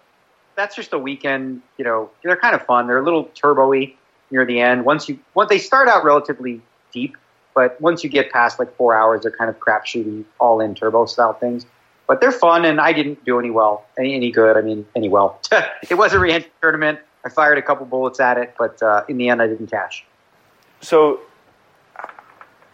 That's 0.58 0.74
just 0.74 0.92
a 0.92 0.98
weekend. 0.98 1.62
You 1.76 1.84
know, 1.84 2.10
they're 2.24 2.36
kind 2.36 2.52
of 2.52 2.66
fun. 2.66 2.88
They're 2.88 2.98
a 2.98 3.04
little 3.04 3.30
turbo-y 3.36 3.94
near 4.32 4.44
the 4.44 4.58
end. 4.58 4.84
Once 4.84 5.08
you 5.08 5.16
once 5.34 5.50
they 5.50 5.58
start 5.58 5.86
out 5.86 6.02
relatively 6.02 6.60
deep, 6.92 7.16
but 7.54 7.80
once 7.80 8.02
you 8.02 8.10
get 8.10 8.32
past 8.32 8.58
like 8.58 8.74
four 8.74 8.92
hours, 8.92 9.22
they're 9.22 9.30
kind 9.30 9.48
of 9.48 9.60
crapshooty, 9.60 10.24
all 10.40 10.60
in 10.60 10.74
turbo 10.74 11.06
style 11.06 11.32
things. 11.32 11.64
But 12.08 12.20
they're 12.20 12.32
fun, 12.32 12.64
and 12.64 12.80
I 12.80 12.92
didn't 12.92 13.24
do 13.24 13.38
any 13.38 13.52
well, 13.52 13.86
any, 13.96 14.16
any 14.16 14.32
good. 14.32 14.56
I 14.56 14.62
mean, 14.62 14.84
any 14.96 15.08
well. 15.08 15.40
it 15.88 15.94
was 15.94 16.12
a 16.12 16.18
re-entry 16.18 16.50
tournament. 16.60 16.98
I 17.24 17.28
fired 17.28 17.58
a 17.58 17.62
couple 17.62 17.86
bullets 17.86 18.18
at 18.18 18.36
it, 18.36 18.56
but 18.58 18.82
uh, 18.82 19.04
in 19.08 19.16
the 19.16 19.28
end, 19.28 19.40
I 19.40 19.46
didn't 19.46 19.68
cash. 19.68 20.04
So, 20.80 21.20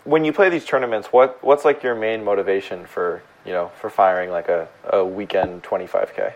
when 0.04 0.24
you 0.24 0.32
play 0.32 0.48
these 0.48 0.64
tournaments, 0.64 1.08
what 1.08 1.44
what's 1.44 1.66
like 1.66 1.82
your 1.82 1.94
main 1.94 2.24
motivation 2.24 2.86
for 2.86 3.22
you 3.44 3.52
know 3.52 3.72
for 3.78 3.90
firing 3.90 4.30
like 4.30 4.48
a, 4.48 4.68
a 4.90 5.04
weekend 5.04 5.62
25k? 5.64 6.32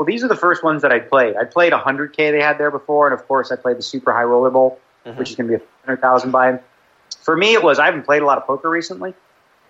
Well, 0.00 0.06
these 0.06 0.24
are 0.24 0.28
the 0.28 0.34
first 0.34 0.64
ones 0.64 0.80
that 0.80 0.92
I 0.92 0.98
played. 0.98 1.36
I 1.36 1.44
played 1.44 1.74
100k 1.74 2.16
they 2.16 2.40
had 2.40 2.56
there 2.56 2.70
before, 2.70 3.06
and 3.06 3.12
of 3.12 3.28
course, 3.28 3.52
I 3.52 3.56
played 3.56 3.76
the 3.76 3.82
Super 3.82 4.14
High 4.14 4.22
Roller 4.22 4.48
Bowl, 4.48 4.80
which 5.18 5.28
is 5.28 5.36
going 5.36 5.50
to 5.50 5.58
be 5.58 5.62
a 5.62 5.66
100,000 5.84 6.30
buy 6.30 6.52
in. 6.52 6.60
For 7.20 7.36
me, 7.36 7.52
it 7.52 7.62
was 7.62 7.78
I 7.78 7.84
haven't 7.84 8.04
played 8.04 8.22
a 8.22 8.24
lot 8.24 8.38
of 8.38 8.46
poker 8.46 8.70
recently, 8.70 9.12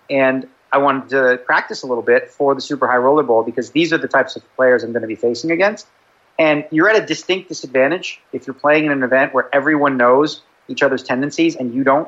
and 0.09 0.47
I 0.71 0.77
wanted 0.77 1.09
to 1.09 1.37
practice 1.45 1.83
a 1.83 1.87
little 1.87 2.01
bit 2.01 2.31
for 2.31 2.55
the 2.55 2.61
Super 2.61 2.87
High 2.87 2.95
Roller 2.95 3.23
Bowl 3.23 3.43
because 3.43 3.71
these 3.71 3.91
are 3.91 3.97
the 3.97 4.07
types 4.07 4.37
of 4.37 4.55
players 4.55 4.85
I'm 4.85 4.93
going 4.93 5.01
to 5.01 5.07
be 5.09 5.17
facing 5.17 5.51
against. 5.51 5.85
And 6.39 6.63
you're 6.71 6.87
at 6.87 7.03
a 7.03 7.05
distinct 7.05 7.49
disadvantage 7.49 8.21
if 8.31 8.47
you're 8.47 8.53
playing 8.53 8.85
in 8.85 8.93
an 8.93 9.03
event 9.03 9.33
where 9.33 9.53
everyone 9.53 9.97
knows 9.97 10.43
each 10.69 10.81
other's 10.81 11.03
tendencies 11.03 11.57
and 11.57 11.73
you 11.73 11.83
don't 11.83 12.07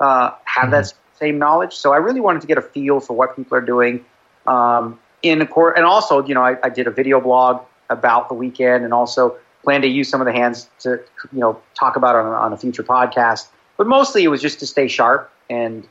uh, 0.00 0.32
have 0.44 0.70
that 0.72 0.92
same 1.18 1.38
knowledge. 1.38 1.72
So 1.76 1.94
I 1.94 1.96
really 1.96 2.20
wanted 2.20 2.42
to 2.42 2.46
get 2.46 2.58
a 2.58 2.62
feel 2.62 3.00
for 3.00 3.14
what 3.14 3.36
people 3.36 3.56
are 3.56 3.62
doing. 3.62 4.04
Um, 4.46 4.98
in 5.22 5.40
a 5.40 5.46
court, 5.46 5.76
and 5.76 5.84
also, 5.84 6.24
you 6.24 6.34
know, 6.34 6.42
I, 6.42 6.56
I 6.62 6.68
did 6.68 6.86
a 6.86 6.90
video 6.90 7.20
blog 7.20 7.62
about 7.90 8.28
the 8.28 8.34
weekend, 8.34 8.84
and 8.84 8.92
also 8.92 9.36
plan 9.64 9.82
to 9.82 9.88
use 9.88 10.08
some 10.08 10.20
of 10.20 10.26
the 10.26 10.32
hands 10.32 10.68
to, 10.80 11.00
you 11.32 11.40
know, 11.40 11.60
talk 11.74 11.96
about 11.96 12.14
on, 12.16 12.26
on 12.26 12.52
a 12.52 12.56
future 12.56 12.82
podcast. 12.82 13.48
But 13.76 13.86
mostly, 13.86 14.24
it 14.24 14.28
was 14.28 14.40
just 14.40 14.60
to 14.60 14.66
stay 14.66 14.88
sharp 14.88 15.32
and, 15.50 15.86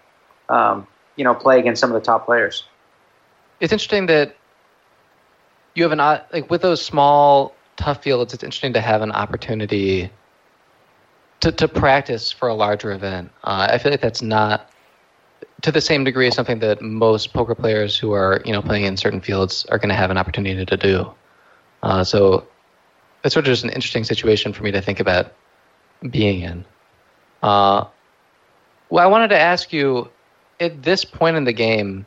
um, 0.50 0.88
you 1.16 1.24
know, 1.24 1.34
play 1.34 1.60
against 1.60 1.82
some 1.82 1.92
of 1.92 1.94
the 1.94 2.06
top 2.06 2.26
players. 2.26 2.64
It's 3.60 3.74
interesting 3.74 4.06
that 4.08 4.36
you 5.74 5.84
have 5.84 5.92
an 5.92 6.00
like 6.00 6.50
with 6.50 6.62
those 6.62 6.84
small 6.84 7.56
tough 7.76 8.04
fields. 8.04 8.34
It's 8.34 8.44
interesting 8.44 8.74
to 8.74 8.82
have 8.82 9.02
an 9.02 9.12
opportunity 9.12 10.10
to 11.42 11.52
to 11.52 11.68
practice 11.68 12.32
for 12.32 12.48
a 12.48 12.54
larger 12.54 12.92
event. 12.92 13.32
Uh, 13.44 13.68
I 13.72 13.78
feel 13.78 13.92
like 13.92 14.02
that's 14.02 14.22
not 14.22 14.70
to 15.62 15.72
the 15.72 15.82
same 15.82 16.04
degree 16.04 16.28
as 16.28 16.36
something 16.36 16.60
that 16.60 16.82
most 16.82 17.34
poker 17.34 17.56
players 17.56 17.98
who 17.98 18.12
are 18.12 18.42
you 18.46 18.52
know 18.52 18.62
playing 18.62 18.86
in 18.86 18.98
certain 18.98 19.22
fields 19.22 19.66
are 19.66 19.78
going 19.78 19.90
to 19.90 19.96
have 19.96 20.12
an 20.12 20.18
opportunity 20.18 20.66
to 20.66 20.78
do. 20.78 21.12
Uh, 21.84 22.04
so 22.04 22.48
it's 23.24 23.34
sort 23.34 23.46
of 23.46 23.52
just 23.52 23.64
an 23.64 23.70
interesting 23.72 24.04
situation 24.04 24.54
for 24.54 24.64
me 24.64 24.72
to 24.72 24.82
think 24.82 25.00
about 25.00 25.34
being 26.10 26.42
in. 26.42 26.66
Uh, 27.42 27.86
well, 28.90 29.04
I 29.04 29.08
wanted 29.08 29.30
to 29.30 29.40
ask 29.40 29.74
you 29.74 30.10
at 30.60 30.84
this 30.84 31.04
point 31.04 31.38
in 31.38 31.44
the 31.44 31.54
game, 31.54 32.06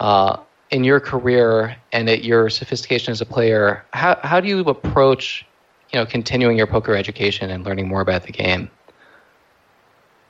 uh, 0.00 0.38
in 0.70 0.84
your 0.84 1.00
career 1.00 1.76
and 1.92 2.08
at 2.08 2.24
your 2.24 2.50
sophistication 2.50 3.12
as 3.12 3.20
a 3.20 3.26
player, 3.26 3.84
how 3.92 4.18
how 4.22 4.40
do 4.40 4.48
you 4.48 4.60
approach, 4.60 5.44
you 5.92 5.98
know, 5.98 6.06
continuing 6.06 6.56
your 6.56 6.66
poker 6.66 6.94
education 6.94 7.50
and 7.50 7.64
learning 7.64 7.88
more 7.88 8.00
about 8.00 8.24
the 8.24 8.32
game? 8.32 8.70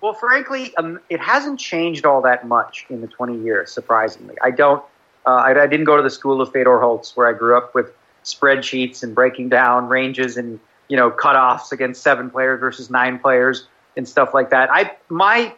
Well, 0.00 0.12
frankly, 0.12 0.76
um, 0.76 1.00
it 1.08 1.20
hasn't 1.20 1.58
changed 1.58 2.04
all 2.04 2.20
that 2.22 2.46
much 2.46 2.86
in 2.90 3.00
the 3.00 3.06
20 3.06 3.38
years. 3.42 3.72
Surprisingly, 3.72 4.36
I 4.42 4.50
don't. 4.50 4.82
Uh, 5.26 5.30
I, 5.30 5.62
I, 5.62 5.66
didn't 5.66 5.86
go 5.86 5.96
to 5.96 6.02
the 6.02 6.10
school 6.10 6.40
of 6.40 6.52
Fedor 6.52 6.78
Holz, 6.80 7.16
where 7.16 7.26
I 7.26 7.32
grew 7.32 7.56
up 7.56 7.74
with 7.74 7.92
spreadsheets 8.24 9.02
and 9.02 9.14
breaking 9.14 9.48
down 9.48 9.88
ranges 9.88 10.36
and 10.36 10.60
you 10.88 10.96
know 10.96 11.10
cutoffs 11.10 11.72
against 11.72 12.02
seven 12.02 12.30
players 12.30 12.60
versus 12.60 12.90
nine 12.90 13.18
players 13.18 13.66
and 13.96 14.08
stuff 14.08 14.34
like 14.34 14.50
that. 14.50 14.70
I 14.70 14.96
my 15.08 15.54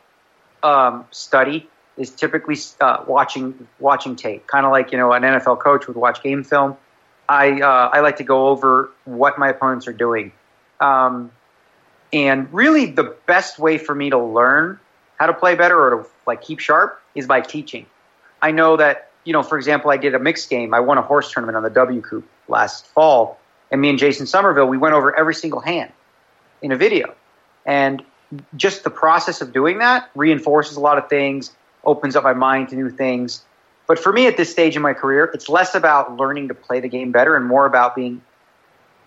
um, 0.63 1.05
study 1.11 1.69
is 1.97 2.11
typically 2.11 2.57
uh, 2.81 3.05
watching 3.07 3.69
watching 3.81 4.17
tape, 4.17 4.47
kind 4.47 4.65
of 4.65 4.73
like 4.73 4.93
you 4.93 4.99
know 4.99 5.13
an 5.13 5.23
NFL 5.23 5.61
coach 5.61 5.87
would 5.87 5.97
watch 5.97 6.23
game 6.23 6.45
film. 6.45 6.77
I 7.29 7.61
uh, 7.61 7.91
I 7.93 8.01
like 8.01 8.17
to 8.17 8.25
go 8.25 8.49
over 8.49 8.91
what 9.05 9.39
my 9.39 9.49
opponents 9.49 9.87
are 9.87 9.93
doing. 9.93 10.33
Um, 10.81 11.33
and 12.13 12.53
really, 12.53 12.87
the 12.87 13.15
best 13.27 13.59
way 13.59 13.79
for 13.79 13.95
me 13.95 14.11
to 14.11 14.19
learn 14.19 14.79
how 15.19 15.27
to 15.27 15.35
play 15.35 15.55
better 15.55 15.81
or 15.81 16.03
to 16.03 16.09
like 16.27 16.43
keep 16.43 16.61
sharp 16.61 17.01
is 17.15 17.27
by 17.27 17.41
teaching. 17.41 17.87
I 18.41 18.51
know 18.51 18.77
that 18.77 19.11
you 19.25 19.33
know, 19.33 19.43
for 19.43 19.59
example, 19.59 19.91
I 19.91 19.99
did 19.99 20.15
a 20.15 20.19
mixed 20.19 20.49
game. 20.49 20.73
I 20.73 20.81
won 20.81 20.97
a 20.97 21.03
horse 21.03 21.33
tournament 21.33 21.57
on 21.57 21.63
the 21.63 21.71
WCOOP 21.71 22.23
last 22.49 22.87
fall, 22.87 23.39
and 23.71 23.81
me 23.81 23.91
and 23.91 23.99
Jason 23.99 24.27
Somerville 24.27 24.67
we 24.67 24.79
went 24.79 24.95
over 24.95 25.15
every 25.15 25.35
single 25.35 25.61
hand 25.61 25.93
in 26.63 26.73
a 26.73 26.77
video, 26.77 27.15
and 27.67 28.03
just 28.57 28.85
the 28.85 28.91
process 28.91 29.41
of 29.41 29.53
doing 29.53 29.79
that 29.79 30.11
reinforces 30.15 30.77
a 30.77 30.81
lot 30.81 30.99
of 30.99 31.09
things, 31.09 31.53
opens 31.85 32.17
up 32.17 32.25
my 32.25 32.35
mind 32.35 32.71
to 32.71 32.77
new 32.77 32.91
things. 32.91 33.43
But 33.87 33.99
for 33.99 34.13
me, 34.13 34.27
at 34.27 34.37
this 34.37 34.51
stage 34.51 34.77
in 34.77 34.83
my 34.83 34.93
career, 34.93 35.31
it's 35.33 35.49
less 35.49 35.75
about 35.75 36.17
learning 36.17 36.49
to 36.49 36.55
play 36.55 36.81
the 36.81 36.89
game 36.89 37.11
better 37.11 37.37
and 37.37 37.47
more 37.47 37.65
about 37.65 37.97
being 37.97 38.21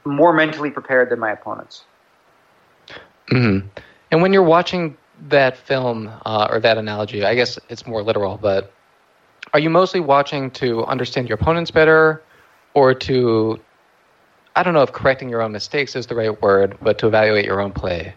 more 0.05 0.33
mentally 0.33 0.71
prepared 0.71 1.09
than 1.09 1.19
my 1.19 1.31
opponents. 1.31 1.83
Mm-hmm. 3.31 3.67
And 4.11 4.21
when 4.21 4.33
you're 4.33 4.43
watching 4.43 4.97
that 5.29 5.57
film 5.57 6.11
uh, 6.25 6.47
or 6.49 6.59
that 6.59 6.77
analogy, 6.77 7.23
I 7.23 7.35
guess 7.35 7.57
it's 7.69 7.87
more 7.87 8.03
literal, 8.03 8.37
but 8.37 8.73
are 9.53 9.59
you 9.59 9.69
mostly 9.69 9.99
watching 9.99 10.51
to 10.51 10.83
understand 10.85 11.29
your 11.29 11.37
opponents 11.37 11.71
better 11.71 12.21
or 12.73 12.93
to, 12.93 13.59
I 14.55 14.63
don't 14.63 14.73
know 14.73 14.81
if 14.81 14.91
correcting 14.91 15.29
your 15.29 15.41
own 15.41 15.51
mistakes 15.51 15.95
is 15.95 16.07
the 16.07 16.15
right 16.15 16.41
word, 16.41 16.77
but 16.81 16.97
to 16.99 17.07
evaluate 17.07 17.45
your 17.45 17.61
own 17.61 17.71
play? 17.71 18.13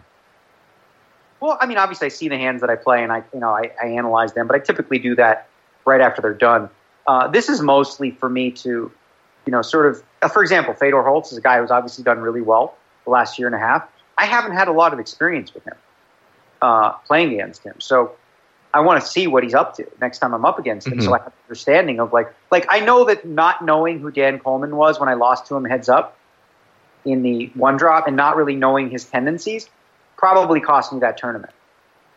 Well, 1.39 1.57
I 1.61 1.65
mean, 1.65 1.77
obviously, 1.77 2.05
I 2.05 2.09
see 2.09 2.27
the 2.27 2.37
hands 2.37 2.61
that 2.61 2.69
I 2.69 2.75
play 2.75 3.03
and 3.03 3.11
I, 3.11 3.23
you 3.33 3.39
know, 3.39 3.49
I, 3.49 3.71
I 3.81 3.87
analyze 3.87 4.33
them, 4.33 4.47
but 4.47 4.55
I 4.55 4.59
typically 4.59 4.99
do 4.99 5.15
that 5.15 5.47
right 5.85 6.01
after 6.01 6.21
they're 6.21 6.33
done. 6.33 6.69
Uh, 7.07 7.27
this 7.27 7.49
is 7.49 7.61
mostly 7.61 8.11
for 8.11 8.29
me 8.29 8.51
to, 8.51 8.91
you 9.45 9.51
know, 9.51 9.61
sort 9.61 9.85
of, 9.85 10.03
uh, 10.21 10.27
for 10.27 10.41
example, 10.41 10.73
Fedor 10.73 11.03
Holz 11.03 11.31
is 11.31 11.37
a 11.37 11.41
guy 11.41 11.59
who's 11.59 11.71
obviously 11.71 12.03
done 12.03 12.19
really 12.19 12.41
well 12.41 12.75
the 13.03 13.11
last 13.11 13.37
year 13.37 13.47
and 13.47 13.55
a 13.55 13.59
half. 13.59 13.87
I 14.17 14.25
haven't 14.25 14.53
had 14.53 14.67
a 14.67 14.71
lot 14.71 14.93
of 14.93 14.99
experience 14.99 15.53
with 15.53 15.65
him 15.65 15.75
uh, 16.61 16.91
playing 17.07 17.33
against 17.33 17.63
him, 17.63 17.75
so 17.79 18.11
I 18.73 18.81
want 18.81 19.01
to 19.01 19.07
see 19.07 19.27
what 19.27 19.43
he's 19.43 19.53
up 19.53 19.75
to 19.77 19.85
next 20.01 20.19
time 20.19 20.33
I'm 20.33 20.45
up 20.45 20.59
against 20.59 20.91
him, 20.91 20.99
Mm-hmm. 20.99 21.05
so 21.05 21.13
I 21.13 21.17
have 21.19 21.27
an 21.27 21.33
understanding 21.47 21.99
of 21.99 22.11
like, 22.13 22.33
like 22.51 22.65
I 22.69 22.79
know 22.81 23.05
that 23.05 23.25
not 23.25 23.63
knowing 23.63 23.99
who 23.99 24.11
Dan 24.11 24.39
Colman 24.39 24.75
was 24.75 24.99
when 24.99 25.09
I 25.09 25.13
lost 25.13 25.47
to 25.47 25.55
him 25.55 25.65
heads 25.65 25.89
up 25.89 26.17
in 27.05 27.21
the 27.21 27.51
one 27.55 27.77
drop 27.77 28.07
and 28.07 28.15
not 28.17 28.35
really 28.35 28.55
knowing 28.55 28.89
his 28.89 29.05
tendencies 29.05 29.69
probably 30.17 30.59
cost 30.59 30.91
me 30.91 30.99
that 30.99 31.17
tournament 31.17 31.53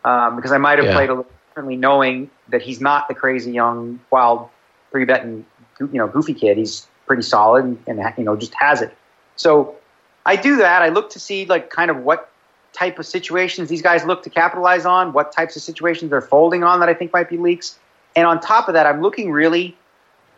um, 0.03 0.35
because 0.35 0.51
I 0.51 0.57
might 0.57 0.79
have 0.79 0.87
Yeah. 0.87 0.93
played 0.93 1.09
a 1.09 1.13
little 1.15 1.31
differently, 1.49 1.75
knowing 1.75 2.29
that 2.49 2.61
he's 2.61 2.81
not 2.81 3.07
the 3.07 3.13
crazy 3.13 3.51
young 3.51 3.99
wild 4.11 4.49
three 4.91 5.05
betting 5.05 5.45
you 5.79 5.87
know 5.93 6.07
goofy 6.07 6.33
kid. 6.33 6.57
He's 6.57 6.87
pretty 7.05 7.21
solid 7.21 7.65
and, 7.65 7.83
and 7.87 8.13
you 8.17 8.23
know 8.23 8.35
just 8.35 8.53
has 8.59 8.81
it. 8.81 8.95
So 9.35 9.75
I 10.25 10.35
do 10.35 10.57
that. 10.57 10.81
I 10.81 10.89
look 10.89 11.09
to 11.11 11.19
see 11.19 11.45
like 11.45 11.69
kind 11.69 11.89
of 11.89 11.97
what 11.97 12.29
type 12.73 12.99
of 12.99 13.05
situations 13.05 13.69
these 13.69 13.81
guys 13.81 14.05
look 14.05 14.23
to 14.23 14.29
capitalize 14.29 14.85
on, 14.85 15.13
what 15.13 15.31
types 15.31 15.55
of 15.55 15.61
situations 15.61 16.11
they're 16.11 16.21
folding 16.21 16.63
on 16.63 16.79
that 16.81 16.89
I 16.89 16.93
think 16.93 17.11
might 17.11 17.29
be 17.29 17.37
leaks. 17.37 17.79
And 18.15 18.27
on 18.27 18.39
top 18.39 18.67
of 18.67 18.73
that, 18.73 18.85
I'm 18.85 19.01
looking 19.01 19.31
really 19.31 19.75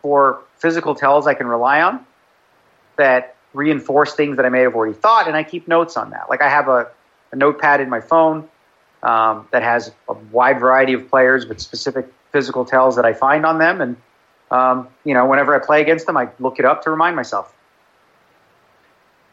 for 0.00 0.40
physical 0.58 0.94
tells 0.94 1.26
I 1.26 1.34
can 1.34 1.46
rely 1.46 1.82
on 1.82 2.04
that 2.96 3.36
reinforce 3.54 4.14
things 4.14 4.36
that 4.36 4.46
I 4.46 4.48
may 4.48 4.60
have 4.60 4.74
already 4.74 4.94
thought, 4.94 5.28
and 5.28 5.36
I 5.36 5.42
keep 5.42 5.68
notes 5.68 5.96
on 5.96 6.10
that. 6.10 6.28
Like 6.30 6.42
I 6.42 6.48
have 6.48 6.68
a, 6.68 6.88
a 7.32 7.36
notepad 7.36 7.80
in 7.80 7.88
my 7.88 8.00
phone 8.00 8.48
um, 9.02 9.48
that 9.50 9.62
has 9.62 9.92
a 10.08 10.14
wide 10.30 10.60
variety 10.60 10.92
of 10.92 11.08
players 11.08 11.46
with 11.46 11.60
specific 11.60 12.06
physical 12.30 12.64
tells 12.64 12.96
that 12.96 13.04
I 13.04 13.12
find 13.12 13.44
on 13.44 13.58
them, 13.58 13.80
and 13.80 13.96
um, 14.50 14.88
you 15.04 15.14
know, 15.14 15.26
whenever 15.26 15.54
I 15.54 15.64
play 15.64 15.80
against 15.80 16.06
them, 16.06 16.16
I 16.16 16.28
look 16.38 16.58
it 16.58 16.64
up 16.64 16.82
to 16.84 16.90
remind 16.90 17.16
myself. 17.16 17.54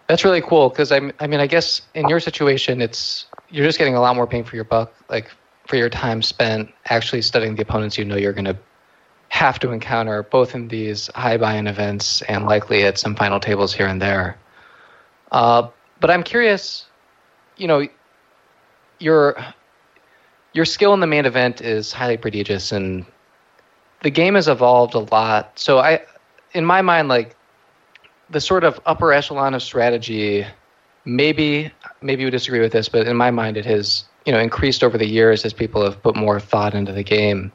That's 0.09 0.25
really 0.25 0.41
cool 0.41 0.69
because 0.69 0.91
I, 0.91 1.11
I 1.19 1.27
mean, 1.27 1.39
I 1.39 1.45
guess 1.45 1.83
in 1.93 2.09
your 2.09 2.19
situation, 2.19 2.81
it's 2.81 3.27
you're 3.51 3.65
just 3.65 3.77
getting 3.77 3.93
a 3.95 4.01
lot 4.01 4.15
more 4.15 4.25
bang 4.25 4.43
for 4.43 4.55
your 4.55 4.65
buck, 4.65 4.91
like 5.07 5.29
for 5.67 5.75
your 5.75 5.87
time 5.87 6.23
spent 6.23 6.71
actually 6.85 7.21
studying 7.21 7.55
the 7.55 7.61
opponents 7.61 7.95
you 7.95 8.03
know 8.03 8.15
you're 8.15 8.33
going 8.33 8.45
to 8.45 8.57
have 9.27 9.59
to 9.59 9.69
encounter, 9.69 10.23
both 10.23 10.55
in 10.55 10.67
these 10.67 11.11
high 11.13 11.37
buy-in 11.37 11.67
events 11.67 12.23
and 12.23 12.45
likely 12.47 12.81
at 12.85 12.97
some 12.97 13.15
final 13.15 13.39
tables 13.39 13.71
here 13.71 13.85
and 13.85 14.01
there. 14.01 14.35
Uh, 15.31 15.69
but 15.99 16.09
I'm 16.09 16.23
curious, 16.23 16.87
you 17.57 17.67
know, 17.67 17.87
your 18.97 19.37
your 20.53 20.65
skill 20.65 20.95
in 20.95 21.01
the 21.01 21.07
main 21.07 21.27
event 21.27 21.61
is 21.61 21.93
highly 21.93 22.17
prodigious, 22.17 22.71
and 22.71 23.05
the 24.01 24.09
game 24.09 24.33
has 24.33 24.47
evolved 24.47 24.95
a 24.95 24.99
lot. 24.99 25.59
So 25.59 25.77
I, 25.77 26.01
in 26.53 26.65
my 26.65 26.81
mind, 26.81 27.09
like 27.09 27.35
the 28.31 28.41
sort 28.41 28.63
of 28.63 28.79
upper 28.85 29.11
echelon 29.13 29.53
of 29.53 29.61
strategy 29.61 30.45
maybe 31.05 31.71
maybe 32.01 32.23
you 32.23 32.29
disagree 32.29 32.59
with 32.59 32.71
this 32.71 32.89
but 32.89 33.07
in 33.07 33.15
my 33.15 33.31
mind 33.31 33.57
it 33.57 33.65
has 33.65 34.05
you 34.29 34.31
know 34.31 34.39
increased 34.39 34.83
over 34.83 34.95
the 34.95 35.07
years 35.07 35.43
as 35.43 35.53
people 35.53 35.83
have 35.83 36.01
put 36.03 36.15
more 36.15 36.39
thought 36.39 36.75
into 36.75 36.91
the 36.91 37.03
game. 37.03 37.51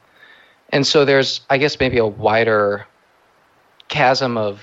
And 0.71 0.85
so 0.85 1.05
there's 1.05 1.41
I 1.51 1.59
guess 1.59 1.79
maybe 1.79 1.99
a 1.99 2.07
wider 2.07 2.85
chasm 3.87 4.37
of 4.37 4.61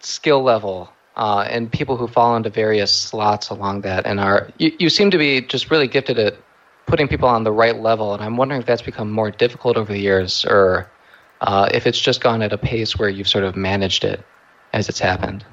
skill 0.00 0.42
level 0.42 0.92
uh, 1.16 1.44
and 1.50 1.70
people 1.70 1.96
who 1.96 2.06
fall 2.06 2.36
into 2.36 2.48
various 2.48 2.92
slots 2.92 3.50
along 3.50 3.80
that 3.80 4.06
and 4.06 4.20
are 4.20 4.50
you, 4.58 4.72
you 4.78 4.88
seem 4.88 5.10
to 5.10 5.18
be 5.18 5.40
just 5.40 5.70
really 5.70 5.88
gifted 5.88 6.18
at 6.18 6.36
putting 6.86 7.08
people 7.08 7.28
on 7.28 7.44
the 7.44 7.52
right 7.52 7.80
level 7.80 8.12
and 8.12 8.22
i'm 8.22 8.36
wondering 8.36 8.60
if 8.60 8.66
that's 8.66 8.82
become 8.82 9.10
more 9.10 9.30
difficult 9.30 9.76
over 9.76 9.92
the 9.92 10.00
years 10.00 10.44
or 10.44 10.90
uh, 11.40 11.68
if 11.72 11.86
it's 11.86 12.00
just 12.00 12.20
gone 12.20 12.42
at 12.42 12.52
a 12.52 12.58
pace 12.58 12.98
where 12.98 13.08
you've 13.08 13.28
sort 13.28 13.44
of 13.44 13.56
managed 13.56 14.04
it 14.04 14.24
as 14.72 14.88
it's 14.88 14.98
happened 14.98 15.44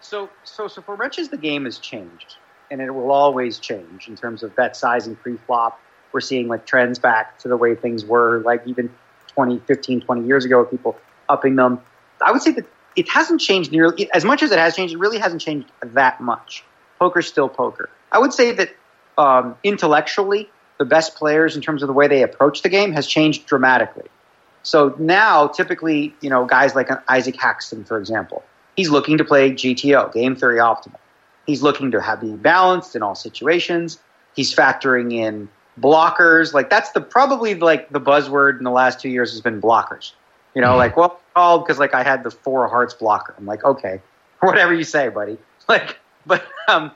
so 0.00 0.30
so 0.44 0.68
so 0.68 0.80
for 0.82 0.94
wrenches 0.94 1.28
the 1.28 1.36
game 1.36 1.64
has 1.64 1.78
changed 1.78 2.36
and 2.70 2.80
it 2.80 2.90
will 2.90 3.10
always 3.10 3.58
change 3.58 4.08
in 4.08 4.16
terms 4.16 4.42
of 4.42 4.54
bet 4.56 4.76
size 4.76 5.06
and 5.06 5.20
pre-flop 5.20 5.80
we're 6.12 6.20
seeing 6.20 6.48
like 6.48 6.66
trends 6.66 6.98
back 6.98 7.38
to 7.38 7.48
the 7.48 7.56
way 7.56 7.74
things 7.74 8.04
were 8.04 8.40
like 8.40 8.62
even 8.66 8.90
20 9.28 9.58
15 9.60 10.00
20 10.00 10.26
years 10.26 10.44
ago 10.44 10.64
people 10.64 10.96
upping 11.28 11.56
them 11.56 11.80
i 12.20 12.32
would 12.32 12.42
say 12.42 12.52
that 12.52 12.66
it 12.96 13.08
hasn't 13.08 13.40
changed 13.40 13.72
nearly 13.72 14.10
as 14.12 14.24
much 14.24 14.42
as 14.42 14.50
it 14.50 14.58
has 14.58 14.76
changed. 14.76 14.94
It 14.94 14.98
really 14.98 15.18
hasn't 15.18 15.40
changed 15.40 15.68
that 15.82 16.20
much. 16.20 16.64
Poker's 16.98 17.26
still 17.26 17.48
poker. 17.48 17.88
I 18.12 18.18
would 18.18 18.32
say 18.32 18.52
that 18.52 18.70
um, 19.16 19.56
intellectually, 19.62 20.50
the 20.78 20.84
best 20.84 21.14
players 21.14 21.56
in 21.56 21.62
terms 21.62 21.82
of 21.82 21.86
the 21.86 21.92
way 21.92 22.08
they 22.08 22.22
approach 22.22 22.62
the 22.62 22.68
game 22.68 22.92
has 22.92 23.06
changed 23.06 23.46
dramatically. 23.46 24.08
So 24.62 24.94
now, 24.98 25.46
typically, 25.46 26.14
you 26.20 26.28
know, 26.28 26.44
guys 26.44 26.74
like 26.74 26.88
Isaac 27.08 27.36
Haxton, 27.36 27.84
for 27.84 27.98
example, 27.98 28.42
he's 28.80 28.88
looking 28.88 29.18
to 29.18 29.24
play 29.24 29.52
GTO, 29.52 30.10
game 30.10 30.34
theory 30.34 30.56
optimal. 30.56 30.96
He's 31.46 31.62
looking 31.62 31.90
to 31.90 32.00
have 32.00 32.22
be 32.22 32.32
balanced 32.32 32.96
in 32.96 33.02
all 33.02 33.14
situations. 33.14 33.98
He's 34.34 34.54
factoring 34.54 35.12
in 35.12 35.50
blockers. 35.78 36.54
Like 36.54 36.70
that's 36.70 36.92
the 36.92 37.02
probably 37.02 37.54
like 37.54 37.90
the 37.90 38.00
buzzword 38.00 38.56
in 38.56 38.64
the 38.64 38.70
last 38.70 38.98
two 38.98 39.10
years 39.10 39.32
has 39.32 39.42
been 39.42 39.60
blockers. 39.60 40.12
You 40.54 40.62
know, 40.62 40.68
mm-hmm. 40.68 40.78
like 40.78 40.96
well, 40.96 41.20
called 41.34 41.66
because 41.66 41.78
like 41.78 41.92
I 41.92 42.02
had 42.02 42.24
the 42.24 42.30
four 42.30 42.68
hearts 42.68 42.94
blocker. 42.94 43.34
I'm 43.36 43.44
like, 43.44 43.64
okay, 43.64 44.00
whatever 44.40 44.72
you 44.72 44.84
say, 44.84 45.08
buddy. 45.08 45.36
Like, 45.68 45.98
but 46.26 46.44
um, 46.66 46.90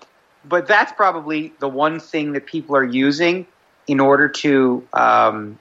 but 0.45 0.67
that's 0.67 0.91
probably 0.91 1.53
the 1.61 1.69
one 1.69 2.01
thing 2.01 2.33
that 2.33 2.45
people 2.45 2.75
are 2.75 2.83
using 2.83 3.47
in 3.87 4.01
order 4.01 4.29
to 4.29 4.85
um, 4.95 5.61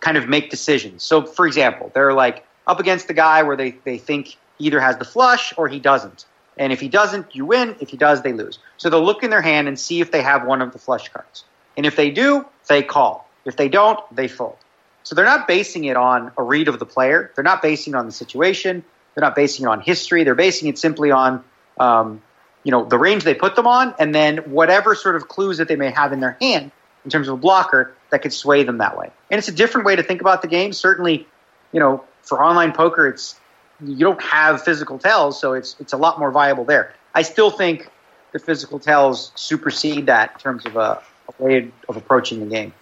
kind 0.00 0.16
of 0.16 0.30
make 0.30 0.48
decisions. 0.48 1.02
So, 1.02 1.26
for 1.26 1.46
example, 1.46 1.90
they're 1.92 2.14
like 2.14 2.46
up 2.66 2.80
against 2.80 3.06
the 3.06 3.12
guy 3.12 3.42
where 3.42 3.56
they, 3.56 3.72
they 3.84 3.98
think 3.98 4.38
either 4.58 4.80
has 4.80 4.96
the 4.96 5.04
flush 5.04 5.52
or 5.56 5.68
he 5.68 5.78
doesn't. 5.78 6.26
And 6.56 6.72
if 6.72 6.80
he 6.80 6.88
doesn't, 6.88 7.34
you 7.34 7.46
win. 7.46 7.76
If 7.80 7.88
he 7.90 7.96
does, 7.96 8.22
they 8.22 8.32
lose. 8.32 8.58
So 8.76 8.88
they'll 8.88 9.04
look 9.04 9.22
in 9.22 9.30
their 9.30 9.42
hand 9.42 9.66
and 9.68 9.78
see 9.78 10.00
if 10.00 10.10
they 10.10 10.22
have 10.22 10.46
one 10.46 10.62
of 10.62 10.72
the 10.72 10.78
flush 10.78 11.08
cards. 11.08 11.44
And 11.76 11.84
if 11.84 11.96
they 11.96 12.10
do, 12.10 12.46
they 12.68 12.82
call. 12.82 13.28
If 13.44 13.56
they 13.56 13.68
don't, 13.68 13.98
they 14.14 14.28
fold. 14.28 14.56
So 15.02 15.14
they're 15.14 15.24
not 15.24 15.46
basing 15.46 15.84
it 15.84 15.96
on 15.96 16.32
a 16.38 16.42
read 16.42 16.68
of 16.68 16.78
the 16.78 16.86
player. 16.86 17.30
They're 17.34 17.44
not 17.44 17.60
basing 17.60 17.94
it 17.94 17.96
on 17.96 18.06
the 18.06 18.12
situation. 18.12 18.84
They're 19.14 19.22
not 19.22 19.34
basing 19.34 19.66
it 19.66 19.68
on 19.68 19.80
history. 19.80 20.24
They're 20.24 20.34
basing 20.34 20.68
it 20.68 20.78
simply 20.78 21.10
on, 21.10 21.44
um, 21.78 22.22
you 22.62 22.70
know, 22.70 22.84
the 22.84 22.98
range 22.98 23.24
they 23.24 23.34
put 23.34 23.54
them 23.54 23.66
on, 23.66 23.94
and 23.98 24.14
then 24.14 24.38
whatever 24.38 24.94
sort 24.94 25.16
of 25.16 25.28
clues 25.28 25.58
that 25.58 25.68
they 25.68 25.76
may 25.76 25.90
have 25.90 26.12
in 26.12 26.20
their 26.20 26.36
hand 26.40 26.70
in 27.04 27.10
terms 27.10 27.28
of 27.28 27.34
a 27.34 27.36
blocker 27.36 27.94
that 28.10 28.22
could 28.22 28.32
sway 28.32 28.62
them 28.62 28.78
that 28.78 28.96
way. 28.96 29.10
And 29.30 29.38
it's 29.38 29.48
a 29.48 29.52
different 29.52 29.86
way 29.86 29.96
to 29.96 30.02
think 30.02 30.22
about 30.22 30.40
the 30.40 30.48
game. 30.48 30.72
Certainly, 30.72 31.26
you 31.72 31.80
know, 31.80 32.04
for 32.22 32.42
online 32.42 32.72
poker, 32.72 33.06
it's 33.06 33.38
you 33.82 33.98
don't 33.98 34.22
have 34.22 34.62
physical 34.62 34.98
tells, 34.98 35.40
so 35.40 35.52
it's 35.52 35.76
it's 35.80 35.92
a 35.92 35.96
lot 35.96 36.18
more 36.18 36.30
viable 36.30 36.64
there. 36.64 36.94
I 37.14 37.22
still 37.22 37.50
think 37.50 37.88
the 38.32 38.38
physical 38.38 38.78
tells 38.78 39.32
supersede 39.34 40.06
that 40.06 40.32
in 40.34 40.40
terms 40.40 40.66
of 40.66 40.76
a, 40.76 41.02
a 41.28 41.42
way 41.42 41.70
of 41.88 41.96
approaching 41.96 42.40
the 42.40 42.46
game 42.46 42.72